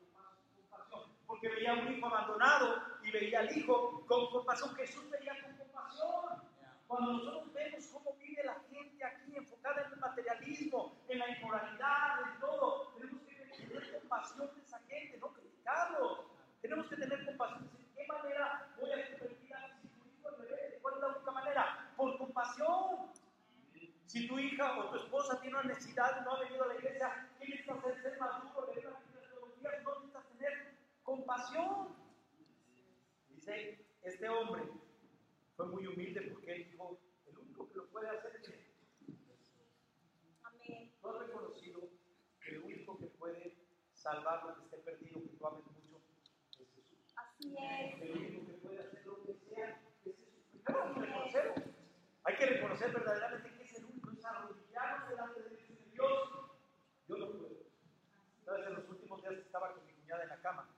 compasión. 0.55 1.01
Porque 1.27 1.49
veía 1.49 1.71
a 1.71 1.79
un 1.81 1.93
hijo 1.93 2.07
abandonado 2.07 2.81
y 3.03 3.11
veía 3.11 3.39
al 3.41 3.57
hijo 3.57 4.05
con 4.07 4.31
compasión. 4.31 4.73
Jesús 4.75 5.09
veía 5.09 5.33
con 5.43 5.57
compasión. 5.57 6.43
Cuando 6.87 7.11
nosotros 7.11 7.53
vemos 7.53 7.85
cómo 7.87 8.13
vive 8.13 8.41
la 8.45 8.55
gente 8.69 9.03
aquí 9.03 9.35
enfocada 9.35 9.81
en 9.81 9.91
el 9.91 9.99
materialismo, 9.99 10.95
en 11.09 11.19
la 11.19 11.37
inmoralidad, 11.37 12.21
en 12.21 12.39
todo, 12.39 12.93
tenemos 12.97 13.21
que 13.23 13.35
tener 13.35 13.99
compasión 13.99 14.55
de 14.55 14.61
esa 14.61 14.79
gente, 14.87 15.17
no 15.17 15.33
criticarlos. 15.33 16.19
Tenemos 16.61 16.87
que 16.87 16.95
tener 16.95 17.25
compasión. 17.25 17.63
Decir, 17.63 17.87
¿qué 17.95 18.07
manera 18.07 18.69
voy 18.79 18.91
a 18.91 19.09
convertir 19.11 19.53
a 19.55 19.67
mi 19.83 19.89
hijo 19.89 20.29
en? 20.29 20.81
¿Cuál 20.81 20.95
es 20.95 21.01
la 21.01 21.07
única 21.09 21.31
manera? 21.31 21.91
Por 21.97 22.17
compasión. 22.17 23.11
Si 24.11 24.27
tu 24.27 24.37
hija 24.37 24.77
o 24.77 24.89
tu 24.89 24.97
esposa 24.97 25.39
tiene 25.39 25.57
una 25.57 25.69
necesidad 25.69 26.19
y 26.19 26.25
no 26.25 26.35
ha 26.35 26.39
venido 26.41 26.65
a 26.65 26.67
la 26.67 26.75
iglesia, 26.75 27.29
¿qué 27.39 27.47
necesitas 27.47 27.77
hacer? 27.77 28.01
Ser 28.01 28.19
maduro, 28.19 28.67
leer 28.73 28.83
la 28.83 28.99
Biblia 28.99 29.29
todos 29.29 29.47
los 29.47 29.57
días, 29.57 29.83
no 29.83 29.93
necesitas 29.95 30.27
tener 30.27 30.75
compasión. 31.01 31.95
Dice, 33.29 33.85
este 34.03 34.27
hombre 34.27 34.63
fue 35.55 35.65
muy 35.67 35.87
humilde 35.87 36.23
porque 36.23 36.51
él 36.51 36.71
dijo, 36.71 36.99
el 37.25 37.37
único 37.37 37.69
que 37.69 37.77
lo 37.77 37.87
puede 37.87 38.09
hacer 38.09 38.35
es 38.35 38.49
Él". 38.49 38.65
Amén. 40.43 40.93
¿No 41.01 41.09
has 41.11 41.27
reconocido 41.27 41.79
que 42.41 42.49
el 42.49 42.63
único 42.63 42.99
que 42.99 43.05
puede 43.05 43.55
salvar 43.93 44.43
lo 44.43 44.55
que 44.57 44.63
esté 44.65 44.77
perdido, 44.79 45.21
que 45.21 45.37
tú 45.37 45.47
ames 45.47 45.63
mucho, 45.67 46.01
es 46.59 46.67
Jesús? 46.75 47.13
Así 47.15 47.55
es. 47.57 48.01
El 48.01 48.11
único 48.11 48.45
que 48.45 48.53
puede 48.55 48.79
hacer 48.81 49.05
lo 49.05 49.23
que 49.23 49.35
sea 49.35 49.69
es 49.69 49.77
Jesús. 50.03 50.15
Hay 52.23 52.35
que 52.35 52.45
Yo 57.11 57.17
lo 57.17 57.27
fui. 57.27 57.57
Entonces, 58.39 58.67
en 58.67 58.73
los 58.73 58.87
últimos 58.87 59.21
días 59.21 59.33
estaba 59.33 59.73
con 59.73 59.85
mi 59.85 59.91
cuñada 59.91 60.23
en 60.23 60.29
la 60.29 60.41
cama. 60.41 60.69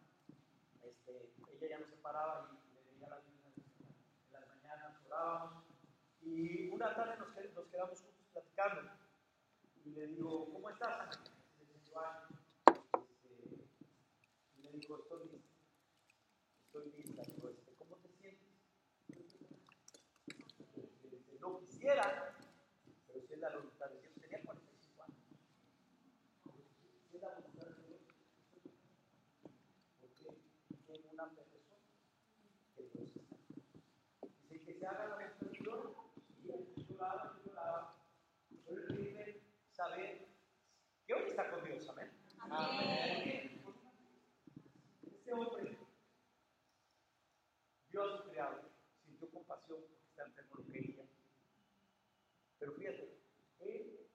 Este, 0.82 1.32
ella 1.52 1.68
ya 1.70 1.78
no 1.78 1.86
se 1.86 1.98
paraba 1.98 2.50
y 2.50 2.74
le 2.74 2.92
leía 2.92 3.08
la 3.08 3.20
Biblia 3.20 3.52
en 3.56 4.34
las 4.34 4.48
mañanas, 4.48 4.98
orábamos. 5.06 5.64
Y 6.24 6.70
una 6.70 6.96
tarde 6.96 7.18
nos, 7.20 7.68
quedamos 7.68 8.02
juntos 8.02 8.26
platicando. 8.34 8.90
Y 9.86 9.92
le 9.92 10.08
digo, 10.08 10.52
¿cómo 10.52 10.72
estás? 10.72 11.02
Ana? 11.02 11.24
Y 14.58 14.62
le 14.64 14.72
digo, 14.72 14.98
este, 14.98 15.04
estoy 15.04 15.28
bien. 15.28 15.44
Estoy 16.66 16.90
bien. 16.90 17.16
Le 17.16 17.24
digo, 17.32 17.50
este, 17.50 17.76
¿cómo 17.76 17.96
te 17.98 18.10
sientes? 18.10 18.50
no 21.40 21.60
quisiera, 21.60 22.34
pero 23.06 23.22
si 23.22 23.34
es 23.34 23.40
la 23.40 23.50
voluntad 23.52 23.88
de 23.92 24.02
Dios, 24.02 24.14
tenía 24.20 24.42
40 24.42 24.73
Dice 34.84 34.92
que 34.92 35.00
la 35.00 35.16
voluntad 35.16 35.40
de 35.40 35.60
Dios. 35.60 35.96
Y 36.44 36.52
él 36.52 36.88
lloraba, 36.90 37.40
lloraba. 37.46 37.96
Pero 38.66 38.82
él 38.82 38.98
quiere 38.98 39.42
saber 39.72 40.28
que 41.06 41.14
hoy 41.14 41.30
está 41.30 41.50
con 41.50 41.64
Dios. 41.64 41.88
Amén. 41.90 42.12
Amén. 42.40 43.64
Este 45.04 45.34
hombre 45.34 45.78
vio 47.90 48.04
a 48.04 48.18
su 48.18 48.24
criado, 48.30 48.72
sintió 49.06 49.30
compasión 49.32 49.80
porque 49.88 50.06
está 50.10 50.24
enfermo, 50.24 50.56
lo 50.58 50.72
quería. 50.72 51.06
Pero 52.60 52.74
fíjate, 52.74 53.22
él 53.60 54.10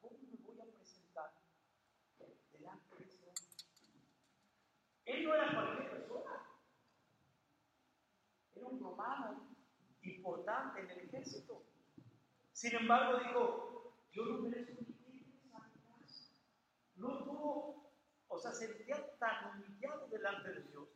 ¿cómo 0.00 0.18
me 0.20 0.36
voy 0.42 0.60
a 0.60 0.64
presentar 0.76 1.32
delante 2.52 2.96
de 2.96 3.04
ese 3.04 3.24
hombre? 3.24 3.44
Él 5.06 5.24
no 5.24 5.34
era 5.34 5.54
cualquier 5.54 5.90
persona, 5.90 6.50
era 8.54 8.66
un 8.66 8.80
romano 8.80 9.48
importante 10.20 10.80
en 10.80 10.90
el 10.90 10.98
ejército. 11.00 11.62
Sin 12.52 12.76
embargo, 12.76 13.18
dijo, 13.20 13.94
yo 14.12 14.24
no 14.26 14.38
merezco 14.42 14.82
ni 14.82 15.20
a 15.52 15.60
mi 15.60 15.80
casa. 15.80 16.34
No 16.96 17.24
tuvo, 17.24 17.90
o 18.28 18.38
sea, 18.38 18.52
se 18.52 18.66
sentía 18.66 19.16
tan 19.18 19.62
humillado 19.62 20.08
delante 20.08 20.50
de 20.50 20.62
Dios 20.64 20.88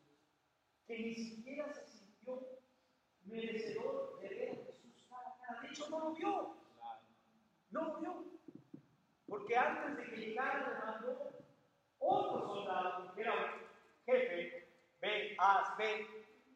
que 0.87 0.99
ni 0.99 1.15
siquiera 1.15 1.73
se 1.73 1.87
sintió 1.87 2.47
merecedor 3.25 4.21
de 4.21 4.29
ver 4.29 4.51
a 4.51 4.57
Jesús 4.67 5.07
cara 5.09 5.31
a 5.31 5.47
cara. 5.47 5.61
De 5.63 5.69
hecho, 5.69 5.89
no 5.89 5.99
lo 6.01 6.15
vio. 6.15 6.57
No 7.71 7.83
lo 7.83 8.01
vio. 8.01 8.25
Porque 9.27 9.57
antes 9.57 9.97
de 9.97 10.11
que 10.11 10.17
llegara 10.17 10.69
le 10.69 10.85
mandó 10.85 11.31
otro 11.99 12.47
soldado, 12.47 13.15
que 13.15 13.25
jefe, 14.05 14.69
ve, 15.01 15.35
haz, 15.39 15.77
ve, 15.79 16.07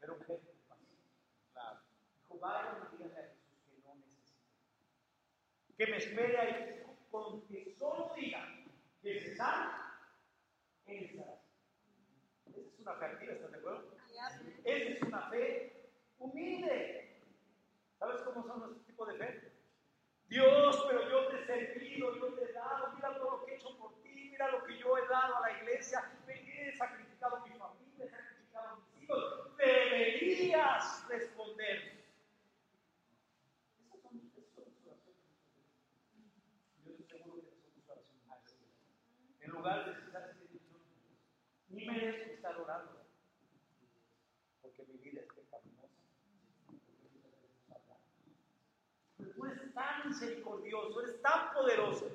era 0.02 0.12
un 0.12 0.20
jefe. 0.26 0.47
Vaya 2.40 2.88
y 2.92 2.96
dígale 2.96 3.18
a 3.18 3.22
Jesús 3.22 3.48
que 3.66 3.78
no 3.82 3.94
necesita. 3.94 4.42
Que 5.76 5.86
me 5.86 5.96
espere 5.96 6.38
ahí 6.38 6.82
con 7.10 7.46
que 7.48 7.74
solo 7.78 8.12
diga 8.14 8.46
que 9.02 9.20
se 9.20 9.36
sana, 9.36 10.00
él. 10.86 11.22
Esa 12.46 12.60
es 12.60 12.78
una 12.78 12.94
fe 12.94 13.04
activa, 13.04 13.32
¿estás 13.32 13.50
de 13.52 13.58
acuerdo? 13.58 13.94
Esa 14.64 14.88
es 14.90 15.02
una 15.02 15.22
fe 15.30 15.90
humilde. 16.18 17.22
¿Sabes 17.98 18.22
cómo 18.22 18.46
son 18.46 18.60
los 18.60 18.86
tipos 18.86 19.08
de 19.08 19.14
fe? 19.14 19.52
Dios, 20.28 20.84
pero 20.88 21.08
yo 21.08 21.28
te 21.28 21.36
he 21.42 21.46
servido, 21.46 22.14
yo 22.16 22.34
te 22.34 22.44
he 22.44 22.52
dado, 22.52 22.92
mira 22.94 23.16
todo 23.16 23.38
lo 23.38 23.44
que 23.44 23.52
he 23.52 23.54
hecho 23.56 23.76
por 23.78 23.94
ti, 24.02 24.28
mira 24.30 24.50
lo 24.50 24.64
que 24.64 24.78
yo 24.78 24.96
he 24.98 25.08
dado 25.08 25.36
a 25.36 25.40
la 25.40 25.58
iglesia, 25.58 26.12
he 26.28 26.76
sacrificado 26.76 27.36
a 27.36 27.46
mi 27.46 27.50
familia, 27.50 28.04
he 28.04 28.08
sacrificado 28.08 28.68
a 28.68 28.76
mis 28.76 29.02
hijos, 29.02 29.56
deberías 29.56 31.08
responder. 31.08 31.98
Esas 33.80 34.02
son, 34.02 34.32
esas 34.36 34.54
son 34.54 34.64
tus 34.64 34.86
oraciones. 34.86 35.16
Yo 36.84 36.92
estoy 36.92 37.06
seguro 37.06 37.42
que 37.42 37.56
son 37.56 37.72
tus 37.72 37.88
oraciones. 37.88 38.28
En 39.40 39.50
Ni 41.68 41.84
merezco 41.86 42.32
estar 42.32 42.58
orando, 42.58 43.04
porque 44.62 44.84
mi 44.86 44.98
vida 44.98 45.20
es 45.20 45.32
pecaminosa. 45.32 45.88
Pero 49.18 49.30
tú 49.32 49.44
eres 49.44 49.74
tan 49.74 50.08
misericordioso, 50.08 51.02
eres 51.02 51.20
tan 51.20 51.52
poderoso, 51.52 52.06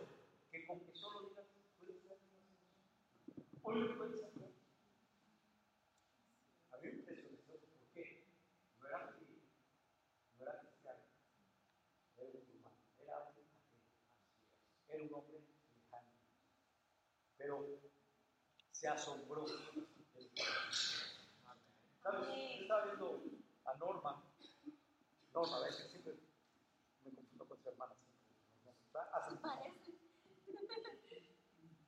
que 0.51 0.65
con 0.65 0.79
que 0.79 0.93
solo 0.93 1.29
digas, 1.29 1.45
puedes 1.79 2.03
hacer 2.05 2.23
Hoy 3.61 3.93
puedes 3.95 4.23
hacer. 4.23 4.51
A 6.71 6.77
mí 6.77 6.87
me 6.87 6.89
impresionó 6.89 7.37
eso, 7.43 7.67
porque 7.79 8.25
no 8.81 8.87
era 8.87 8.99
judío, 9.13 9.39
no 10.37 10.43
era 10.43 10.59
cristiano, 10.59 10.99
era 12.17 12.27
un 12.27 12.35
humano, 12.59 12.77
era 12.99 13.19
un 13.19 13.25
ateo, 13.29 13.43
era 14.89 15.03
un 15.03 15.13
hombre 15.13 15.39
lejano. 15.77 16.11
Pero 17.37 17.83
se 18.83 18.89
asombró 18.89 19.45
estaba 21.95 22.83
viendo 22.85 23.23
a 23.63 23.77
Norma. 23.77 24.21
Norma, 25.33 25.59
ves 25.61 25.77
que 25.77 25.87
siempre 25.87 26.19
me 27.05 27.15
confundo 27.15 27.45
con 27.45 27.63
su 27.63 27.69
hermana. 27.69 27.93
Así. 29.13 29.35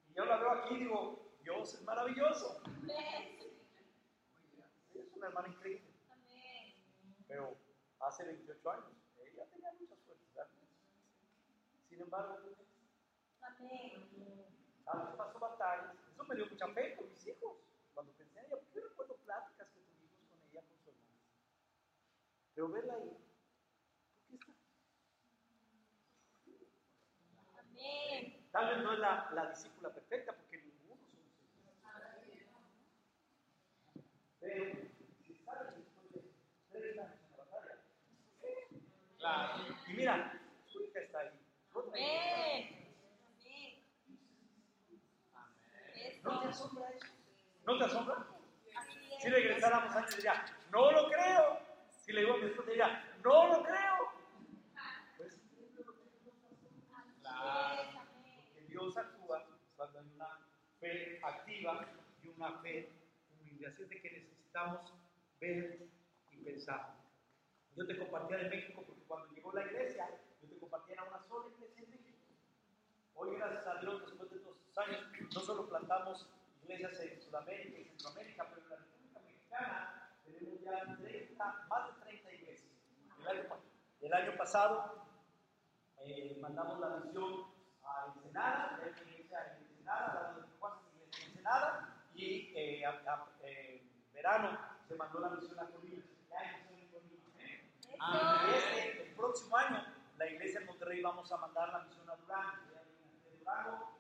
Y 0.07 0.13
yo 0.13 0.23
la 0.23 0.37
veo 0.37 0.51
aquí 0.51 0.75
y 0.75 0.79
digo, 0.79 1.33
Dios 1.43 1.73
es 1.73 1.83
maravilloso. 1.83 2.61
Es 4.93 5.11
una 5.17 5.27
hermana 5.27 5.49
increíble. 5.49 5.91
Pero 7.27 7.57
hace 7.99 8.23
28 8.23 8.71
años, 8.71 8.85
ella 9.17 9.45
tenía 9.51 9.73
mucha 9.73 9.97
suerte, 10.05 10.23
¿verdad? 10.33 10.49
Sin 11.89 11.99
embargo, 11.99 12.39
a 14.85 14.97
veces 14.97 15.15
pasó 15.17 15.39
batallas. 15.39 15.95
Eso 16.13 16.23
me 16.35 16.41
dio 16.41 16.51
mucha 16.51 16.67
fe 16.67 16.95
con 16.95 17.09
mis 17.09 17.27
hijos. 17.27 17.57
Cuando 17.93 18.11
pensé 18.13 18.39
en 18.39 18.45
ella, 18.45 18.57
porque 18.57 18.75
yo 18.75 18.87
recuerdo 18.89 19.15
pláticas 19.23 19.69
que 19.69 19.79
tuvimos 19.79 20.19
con 20.29 20.37
ella, 20.51 20.61
con 20.67 20.77
su 20.83 20.89
hermana. 20.89 21.21
Pero 22.53 22.69
verla 22.69 22.93
ahí, 22.95 23.17
¿por 24.27 24.39
qué 24.39 24.51
está? 24.51 24.65
Tal 28.51 28.75
vez 28.75 28.83
no 28.83 28.93
es 28.93 28.99
la, 28.99 29.29
la 29.33 29.49
discípula 29.49 29.93
perfecta, 29.93 30.33
porque 30.33 30.57
ninguno 30.57 31.01
somos. 31.09 31.23
Pero 34.41 34.75
si 35.25 35.33
años 35.47 35.73
en 36.71 37.37
la 37.37 37.45
batalla, 37.45 37.81
claro. 39.17 39.65
Y 39.87 39.93
mira, 39.93 40.41
su 40.67 40.83
hija 40.83 40.99
está 40.99 41.19
ahí. 41.19 41.29
su 41.71 41.79
otra 41.79 41.97
hija 41.99 42.11
está 42.11 42.27
ahí. 42.35 42.75
¿No 46.25 46.39
te 46.39 46.47
asombra 46.47 46.89
eso? 46.89 47.13
¿No 47.65 47.77
te 47.77 47.83
asombra? 47.85 48.27
Si 49.21 49.29
regresáramos 49.29 49.95
antes 49.95 50.15
diría, 50.15 50.43
no 50.71 50.91
lo 50.91 51.07
creo. 51.07 51.59
Si 52.03 52.11
le 52.11 52.21
digo 52.21 52.33
a 52.33 52.37
mi 52.37 52.45
esposa 52.45 52.69
diría, 52.71 53.13
no 53.23 53.47
lo 53.47 53.63
creo. 53.63 54.11
Pues 55.17 55.39
que 58.55 58.61
Dios 58.61 58.97
actúa 58.97 59.45
cuando 59.75 59.99
hay 59.99 60.05
una 60.15 60.39
fe 60.79 61.19
activa 61.23 61.87
y 62.23 62.27
una 62.29 62.59
fe 62.59 62.91
humilde. 63.29 63.67
Así 63.67 63.83
es 63.83 63.89
de 63.89 64.01
que 64.01 64.11
necesitamos 64.11 64.93
ver 65.39 65.87
y 66.31 66.37
pensar. 66.37 66.95
Yo 67.75 67.85
te 67.85 67.99
compartía 67.99 68.37
de 68.37 68.49
México 68.49 68.83
porque 68.83 69.03
cuando 69.03 69.31
llegó 69.31 69.53
la 69.53 69.65
iglesia, 69.65 70.09
yo 70.41 70.49
te 70.49 70.57
compartía 70.57 71.03
una 71.03 71.19
sola 71.19 71.49
iglesia 71.55 71.83
en 71.83 71.89
México. 71.91 72.17
Hoy, 73.13 73.35
gracias 73.35 73.67
a 73.67 73.79
Dios, 73.79 74.01
después 74.07 74.29
de 74.31 74.37
estos 74.37 74.54
años, 74.77 75.01
no 75.33 75.39
solo 75.41 75.67
plantamos 75.69 76.27
iglesias 76.63 76.99
en 76.99 77.21
Sudamérica 77.21 77.79
y 77.79 77.85
Centroamérica, 77.85 78.45
pero 78.49 78.61
en 78.63 78.69
la 78.69 78.75
República 78.77 79.19
Mexicana 79.21 80.11
tenemos 80.25 80.61
ya 80.61 80.97
30, 80.97 81.65
más 81.69 81.87
de 81.95 82.01
30 82.03 82.33
iglesias. 82.33 82.71
El 83.19 83.27
año, 83.27 83.43
el 84.01 84.13
año 84.13 84.37
pasado 84.37 85.05
eh, 86.01 86.37
mandamos 86.41 86.79
la 86.79 86.89
misión 86.97 87.45
a 87.83 88.13
Ensenada, 88.15 88.79
hay 88.83 88.89
una 88.91 89.11
iglesia 89.11 89.57
en 89.57 89.63
Ensenada, 89.63 90.33
la 90.33 90.39
iglesia 90.39 91.23
en 91.23 91.29
Ensenada, 91.31 91.95
y 92.13 92.53
eh, 92.55 92.85
a- 92.85 92.89
a- 93.11 93.29
eh, 93.43 93.81
en 94.07 94.13
verano 94.13 94.57
se 94.87 94.95
mandó 94.95 95.19
la 95.19 95.29
misión 95.29 95.59
a 95.59 95.65
Colima. 95.67 96.03
Ya 96.29 96.39
hay 96.39 96.63
misión 96.75 97.03
en 97.03 97.21
Colima. 97.21 98.41
Y 98.47 98.55
este, 98.55 99.03
el 99.09 99.15
próximo 99.15 99.57
año, 99.57 99.85
la 100.17 100.27
iglesia 100.27 100.59
en 100.61 100.65
Monterrey 100.67 101.01
vamos 101.01 101.31
a 101.31 101.37
mandar 101.37 101.69
la 101.73 101.79
misión 101.79 102.09
a 102.09 102.15
Durango. 102.15 103.94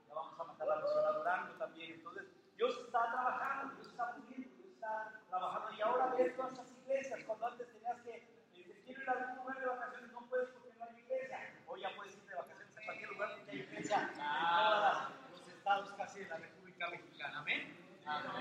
A 0.59 0.65
la 0.65 0.75
misión 0.77 1.05
a 1.05 1.11
Durango 1.11 1.53
también. 1.55 1.93
Entonces, 1.93 2.25
Dios 2.55 2.77
está 2.85 3.11
trabajando, 3.11 3.75
Dios 3.75 3.87
está 3.87 4.15
moviendo, 4.17 4.55
Dios 4.55 4.71
está 4.73 5.21
trabajando. 5.29 5.73
Y 5.73 5.81
ahora 5.81 6.13
ves 6.17 6.35
todas 6.35 6.51
estas 6.51 6.71
iglesias, 6.71 7.23
cuando 7.25 7.47
antes 7.47 7.67
tenías 7.71 8.01
que, 8.01 8.15
eh, 8.53 8.81
quiero 8.85 9.01
ir 9.01 9.09
a 9.09 9.13
algún 9.13 9.37
lugar 9.37 9.59
de 9.59 9.65
vacaciones, 9.65 10.11
no 10.11 10.21
puedes 10.27 10.49
porque 10.49 10.73
no 10.77 10.85
hay 10.85 10.99
iglesia. 10.99 11.53
Hoy 11.67 11.81
ya 11.81 11.95
puedes 11.95 12.15
ir 12.15 12.25
de 12.25 12.35
vacaciones 12.35 12.77
a 12.77 12.85
cualquier 12.85 13.09
lugar 13.09 13.35
porque 13.35 13.51
hay 13.51 13.59
iglesia 13.59 14.01
en 14.01 14.17
todos 14.17 15.39
los 15.39 15.53
estados 15.53 15.93
casi 15.93 16.19
de 16.19 16.29
la 16.29 16.37
República 16.37 16.89
Mexicana. 16.89 17.39
Amén. 17.39 17.85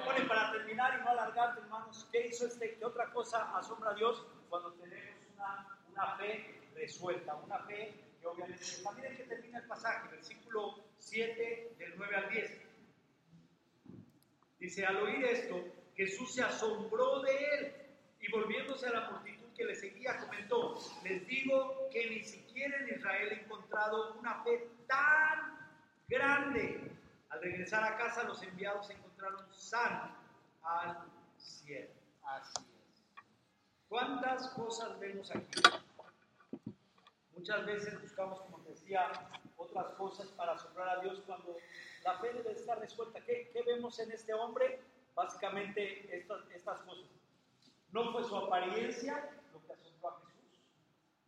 Bueno, 0.04 0.22
y 0.22 0.28
para 0.28 0.52
terminar 0.52 0.98
y 0.98 1.02
no 1.02 1.10
alargar. 1.10 1.58
hizo 2.12 2.46
este, 2.46 2.76
qué 2.76 2.84
otra 2.84 3.10
cosa 3.12 3.56
asombra 3.56 3.90
a 3.90 3.94
Dios? 3.94 4.26
Cuando 4.50 4.72
tenemos 4.74 5.16
una, 5.34 5.78
una 5.90 6.16
fe 6.16 6.60
resuelta, 6.74 7.34
una 7.36 7.58
fe 7.60 7.94
que 8.20 8.26
obviamente... 8.26 8.64
Miren 8.94 9.16
que 9.16 9.24
termina 9.24 9.58
el 9.58 9.66
pasaje, 9.66 10.08
versículo 10.08 10.84
7 10.98 11.42
del 11.42 11.63
9 12.10 12.16
al 12.16 12.30
10. 12.30 12.60
Dice, 14.58 14.86
al 14.86 14.96
oír 14.96 15.24
esto, 15.24 15.62
Jesús 15.94 16.34
se 16.34 16.42
asombró 16.42 17.20
de 17.20 17.32
él 17.54 17.74
y 18.20 18.30
volviéndose 18.30 18.86
a 18.86 18.92
la 18.92 19.10
multitud 19.10 19.46
que 19.54 19.64
le 19.64 19.74
seguía, 19.74 20.18
comentó, 20.18 20.78
les 21.04 21.26
digo 21.26 21.88
que 21.90 22.10
ni 22.10 22.24
siquiera 22.24 22.78
en 22.78 22.96
Israel 22.96 23.28
he 23.32 23.44
encontrado 23.44 24.14
una 24.14 24.42
fe 24.42 24.68
tan 24.86 25.58
grande. 26.08 26.90
Al 27.30 27.40
regresar 27.40 27.84
a 27.84 27.96
casa, 27.96 28.24
los 28.24 28.42
enviados 28.42 28.88
encontraron 28.90 29.52
sano 29.52 30.16
al 30.62 30.98
cielo. 31.36 31.90
Así 32.24 32.54
es. 32.58 33.12
¿Cuántas 33.88 34.48
cosas 34.50 34.98
vemos 34.98 35.30
aquí? 35.30 35.60
Muchas 37.36 37.66
veces 37.66 38.00
buscamos, 38.00 38.40
como 38.40 38.58
decía, 38.64 39.10
otras 39.56 39.94
cosas 39.94 40.28
para 40.28 40.52
asombrar 40.52 40.98
a 40.98 41.00
Dios 41.02 41.22
cuando 41.26 41.56
la 42.04 42.18
fe 42.18 42.32
debe 42.32 42.52
estar 42.52 42.78
resuelta. 42.78 43.20
¿Qué, 43.20 43.50
qué 43.52 43.62
vemos 43.62 43.98
en 43.98 44.12
este 44.12 44.32
hombre? 44.34 44.80
Básicamente 45.14 46.14
estas, 46.16 46.48
estas 46.50 46.80
cosas. 46.82 47.10
No 47.90 48.12
fue 48.12 48.24
su 48.24 48.36
apariencia 48.36 49.30
lo 49.52 49.64
que 49.64 49.72
asombró 49.72 50.08
a 50.08 50.20
Jesús. 50.26 50.60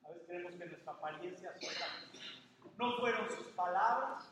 A 0.04 0.08
veces 0.08 0.24
creemos 0.26 0.52
que 0.52 0.66
nuestra 0.66 0.92
apariencia 0.92 1.50
asombra 1.50 1.86
a 1.86 1.90
Jesús. 2.00 2.42
No 2.76 2.96
fueron 2.98 3.30
sus 3.30 3.46
palabras. 3.52 4.28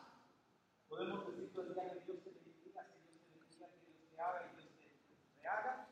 Podemos 0.88 1.26
decir 1.26 1.52
todo 1.54 1.62
el 1.66 1.74
día 1.74 1.92
que 1.92 2.00
Dios 2.00 2.18
te 2.22 2.30
bendiga, 2.30 2.84
que 2.86 2.98
Dios 3.00 3.16
te 3.22 3.30
bendiga, 3.38 3.66
que 3.68 3.86
Dios 3.86 4.10
te 4.10 4.20
haga 4.20 4.42
y 4.44 4.56
Dios 4.56 4.68
te 4.76 5.40
rehaga. 5.40 5.88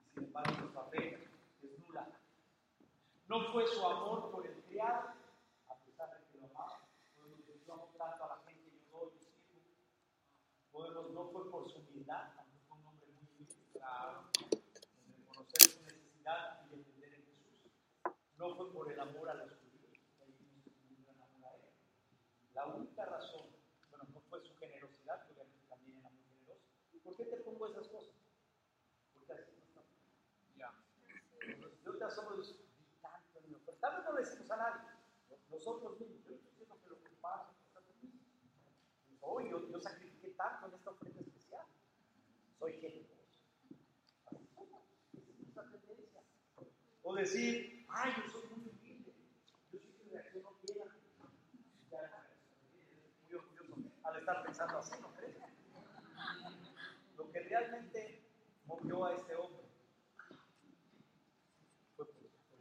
Y 0.00 0.14
sin 0.14 0.24
embargo, 0.24 0.52
nuestra 0.60 0.84
fe 0.84 1.28
es 1.62 1.78
nula. 1.80 2.06
No 3.26 3.52
fue 3.52 3.66
su 3.66 3.84
amor 3.84 4.30
por 4.30 4.46
el 4.46 4.54
criado, 4.64 5.14
a 5.68 5.74
pesar 5.84 6.10
de 6.10 6.26
que 6.30 6.38
lo 6.38 6.46
amaba. 6.54 6.80
Podemos 7.16 7.38
decir, 7.38 7.60
yo 7.66 7.72
amo 7.74 7.90
tanto 7.98 8.24
a 8.24 8.28
la 8.28 8.36
gente, 8.46 8.70
yo 8.70 8.98
doy, 8.98 9.10
yo 9.14 9.30
sirvo. 9.48 9.70
Podemos, 10.74 11.08
no 11.12 11.30
fue 11.30 11.48
por 11.52 11.70
su 11.70 11.78
humildad, 11.78 12.34
también 12.34 12.58
fue 12.66 12.76
un 12.78 12.86
hombre 12.88 13.06
muy 13.12 13.22
humilde. 13.30 13.54
Claro 13.72 14.24
reconocer 15.06 15.62
su 15.70 15.82
necesidad 15.84 16.66
y 16.68 16.74
entender 16.74 17.14
en 17.14 17.24
Jesús. 17.26 17.70
No 18.36 18.56
fue 18.56 18.72
por 18.72 18.90
el 18.90 18.98
amor 18.98 19.30
a 19.30 19.34
los 19.34 19.52
judíos. 19.52 19.92
La 22.54 22.66
única 22.66 23.04
razón, 23.04 23.46
bueno, 23.90 24.04
no 24.12 24.20
fue 24.28 24.40
su 24.40 24.56
generosidad, 24.56 25.24
que 25.26 25.32
obviamente 25.34 25.64
también 25.68 25.98
era 25.98 26.10
muy 26.10 26.24
generoso. 26.24 26.66
¿Por 27.04 27.16
qué 27.16 27.24
te 27.24 27.36
pongo 27.36 27.68
esas 27.68 27.86
cosas? 27.86 28.14
Porque 29.14 29.32
así 29.32 29.52
no 29.56 29.62
está. 29.64 29.80
Ya. 30.56 30.74
Digo, 31.46 31.68
"Di 31.68 32.98
tanto 33.00 33.38
oferta. 33.56 33.80
Tal 33.80 33.96
vez 33.96 34.04
no 34.04 34.12
decimos 34.14 34.50
a 34.50 34.56
nadie, 34.56 34.88
nosotros 35.50 36.00
mismos. 36.00 36.24
Yo 36.26 36.34
estoy 36.34 36.50
diciendo 36.50 36.76
que 36.82 36.88
lo 36.88 37.00
que 37.00 37.10
pasa 37.20 37.52
es 37.52 38.00
que 38.00 38.08
Hoy 39.20 39.50
yo, 39.50 39.68
yo 39.68 39.80
sacrifiqué 39.80 40.13
en 40.66 40.74
esta 40.74 40.90
oferta 40.90 41.20
especial. 41.20 41.66
Soy 42.58 42.72
generoso. 42.80 43.14
O 47.02 47.14
decir, 47.14 47.86
ay, 47.88 48.12
yo 48.16 48.32
soy 48.32 48.48
muy 48.48 48.68
humilde, 48.68 49.14
yo 49.72 49.78
siempre 49.78 50.08
reacciono 50.10 50.50
bien. 50.62 50.88
Muy 53.24 53.34
orgulloso 53.34 53.74
al 54.02 54.18
estar 54.18 54.42
pensando 54.42 54.78
así, 54.78 55.00
¿no 55.00 55.14
crees? 55.14 55.36
Lo 57.16 57.30
que 57.30 57.40
realmente 57.40 58.24
movió 58.66 59.04
a 59.04 59.14
este 59.14 59.34
hombre 59.36 59.64
fue 61.96 62.06
por 62.06 62.22
su 62.22 62.38
fe. 62.50 62.58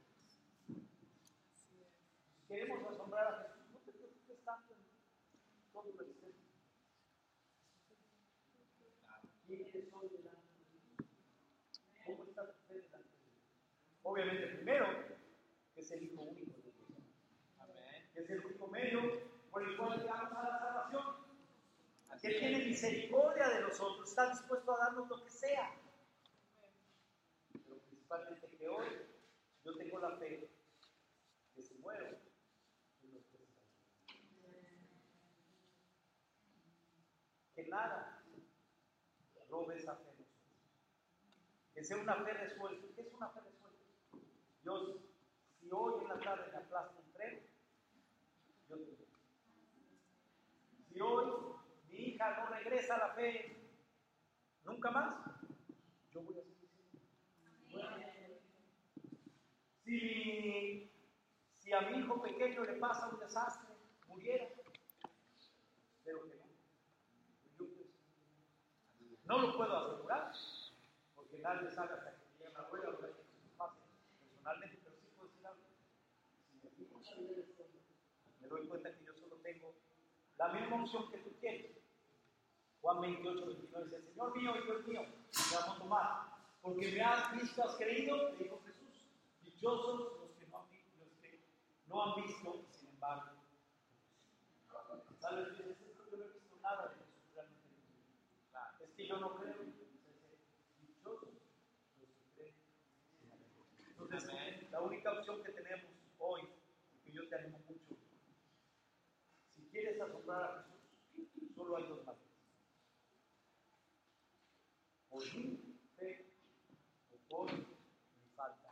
Si 1.56 2.48
queremos 2.48 2.84
asombrar 2.92 3.28
a 3.28 3.38
Jesús, 3.44 3.64
no 3.72 3.80
te 3.80 3.92
preocupes 3.94 4.44
tanto 4.44 4.74
en 4.74 5.72
todo 5.72 5.92
lo 5.92 6.02
externo. 6.04 6.34
¿Quién 9.48 9.62
eres 9.68 9.94
hoy 9.94 10.10
delante 10.10 10.50
de 10.58 10.64
Dios? 10.72 11.10
¿Cómo 12.06 12.24
está 12.26 12.46
tu 12.46 12.54
fe 12.68 12.74
delante 12.74 12.98
de 12.98 13.24
Dios? 13.24 13.44
Obviamente, 14.04 14.48
primero, 14.48 14.86
que 15.74 15.82
es 15.82 15.92
el 15.92 16.04
Hijo 16.04 16.22
único 16.22 16.52
de 16.58 16.72
Dios. 16.72 16.76
Amén. 17.60 18.10
Que 18.14 18.20
es 18.22 18.30
el 18.30 18.46
único 18.46 18.68
medio 18.68 19.02
por 19.50 19.64
el 19.64 19.78
cual 19.78 20.00
llegamos 20.00 20.32
a 20.34 20.44
la 20.44 20.60
salvación. 20.60 21.24
Él 22.24 22.40
tiene 22.40 22.66
misericordia 22.66 23.50
de 23.50 23.62
nosotros, 23.62 24.08
está 24.08 24.30
dispuesto 24.30 24.74
a 24.74 24.78
darnos 24.78 25.10
lo 25.10 25.22
que 25.24 25.30
sea. 25.30 25.74
Pero 27.52 27.80
principalmente 27.80 28.48
que 28.48 28.68
hoy 28.70 28.86
yo 29.66 29.76
tengo 29.76 30.00
la 30.00 30.18
fe 30.18 30.50
que 31.54 31.62
si 31.62 31.74
muero. 31.76 32.18
Que 37.56 37.68
nada 37.68 38.24
robe 39.50 39.76
esa 39.76 39.96
fe. 39.96 40.12
Que 41.74 41.84
sea 41.84 41.98
una 41.98 42.16
fe 42.24 42.34
resuelta. 42.34 42.88
¿Qué 42.96 43.02
es 43.02 43.14
una 43.14 43.30
fe 43.30 43.40
resuelta? 43.42 43.53
Dios, 44.64 44.96
si 45.60 45.70
hoy 45.72 46.02
en 46.02 46.08
la 46.10 46.20
tarde 46.20 46.52
me 46.52 46.58
aplasta 46.58 47.00
un 47.00 47.14
tren, 47.14 47.40
yo 48.70 48.78
te 48.78 48.86
doy. 48.86 49.08
Si 50.90 51.00
hoy 51.00 51.26
mi 51.90 51.96
hija 51.96 52.38
no 52.38 52.46
regresa 52.56 52.96
a 52.96 53.08
la 53.08 53.14
fe 53.14 53.58
nunca 54.64 54.92
más, 54.92 55.16
yo 56.12 56.22
voy 56.22 56.40
a 56.40 56.44
seguir 56.44 56.70
siendo. 56.70 58.04
Si, 59.84 60.92
si 61.60 61.74
a 61.74 61.82
mi 61.82 62.00
hijo 62.00 62.22
pequeño 62.22 62.64
le 62.64 62.74
pasa 62.74 63.10
un 63.10 63.20
desastre, 63.20 63.70
muriera, 64.08 64.48
pero 66.04 66.24
que 66.24 66.36
no. 66.36 66.46
Yo. 67.58 67.66
No 69.26 69.40
lo 69.40 69.58
puedo 69.58 69.78
asegurar, 69.78 70.32
porque 71.16 71.40
nadie 71.40 71.70
sabe 71.72 71.94
hasta 71.94 72.12
que 72.12 72.38
llegue 72.38 72.52
una 72.52 72.68
rueda 72.68 72.90
o 72.90 72.98
que 72.98 73.08
pase 73.58 73.80
personalmente, 74.30 74.80
pero 74.84 74.96
sí 74.98 75.08
puedo 75.16 75.30
decir 75.30 75.48
algo. 75.48 75.62
Si 76.50 76.58
me 76.62 76.70
fijo 76.72 76.98
en 76.98 77.04
la 77.04 77.16
vida 77.16 77.34
de 77.34 77.42
este 77.42 77.64
hombre, 77.64 77.82
me 78.42 78.43
doy 78.54 78.68
cuenta 78.68 78.94
que 78.96 79.06
yo 79.06 79.14
solo 79.16 79.36
tengo 79.38 79.74
la 80.38 80.48
misma 80.50 80.84
opción 80.84 81.10
que 81.12 81.18
tú 81.18 81.32
tienes. 81.40 81.72
Juan 82.82 83.02
28, 83.02 83.46
29 83.46 83.86
dice, 83.86 84.12
Señor 84.12 84.38
mío 84.38 84.56
y 84.56 84.64
Dios 84.66 84.88
mío, 84.88 85.02
me 85.02 85.58
llamo 85.58 85.78
Tomás, 85.78 86.28
porque 86.62 86.92
me 86.92 87.02
has 87.02 87.34
visto, 87.34 87.64
has 87.64 87.76
creído, 87.76 88.30
le 88.32 88.38
dijo 88.44 88.62
Jesús. 88.66 89.06
Dichosos 89.42 90.20
los 90.20 90.32
que 90.38 90.46
no 90.48 90.60
han 90.60 90.70
visto, 90.70 90.92
los 91.00 91.14
que 91.22 91.40
no 91.88 92.04
han 92.04 92.24
visto, 92.24 92.66
y 92.70 92.74
sin 92.78 92.90
embargo. 92.90 93.32
¿Sabes? 95.20 95.48
Es 95.48 95.58
que 95.58 95.64
yo 95.64 96.18
no 96.18 96.24
he 96.26 96.34
visto 96.34 96.56
nada 96.62 96.90
de 96.90 96.96
Jesús 96.96 97.34
realmente. 97.34 98.84
Es 98.84 98.90
que 98.92 99.08
yo 99.08 99.18
no 99.18 99.36
creo. 99.38 99.56
Dichosos 100.82 101.30
los 102.02 102.10
que 102.10 102.26
creen. 102.36 102.56
Entonces, 103.98 104.72
la 104.72 104.82
única 104.82 105.14
opción 105.14 105.42
que 105.42 105.52
tenemos 105.54 105.92
hoy, 106.20 106.42
que 107.06 107.12
yo 107.14 107.30
te 107.30 107.36
animo 107.36 107.63
quieres 109.74 110.00
asombrar 110.00 110.44
a 110.44 110.66
Jesús, 111.16 111.50
solo 111.56 111.76
hay 111.78 111.84
dos 111.88 112.06
maneras. 112.06 112.30
Por 115.10 115.36
mi 115.36 115.80
fe 115.98 116.28
o 117.12 117.18
por 117.28 117.52
mi 117.52 117.66
falta. 118.36 118.70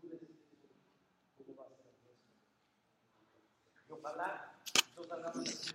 Tú 0.00 0.08
decides 0.08 0.34
cómo 1.38 1.56
va 1.56 1.66
a 1.66 1.68
ser 1.68 1.86
resto. 2.04 2.32
Y 3.88 3.92
ojalá, 3.92 4.60
salgamos 5.08 5.44
de 5.44 5.73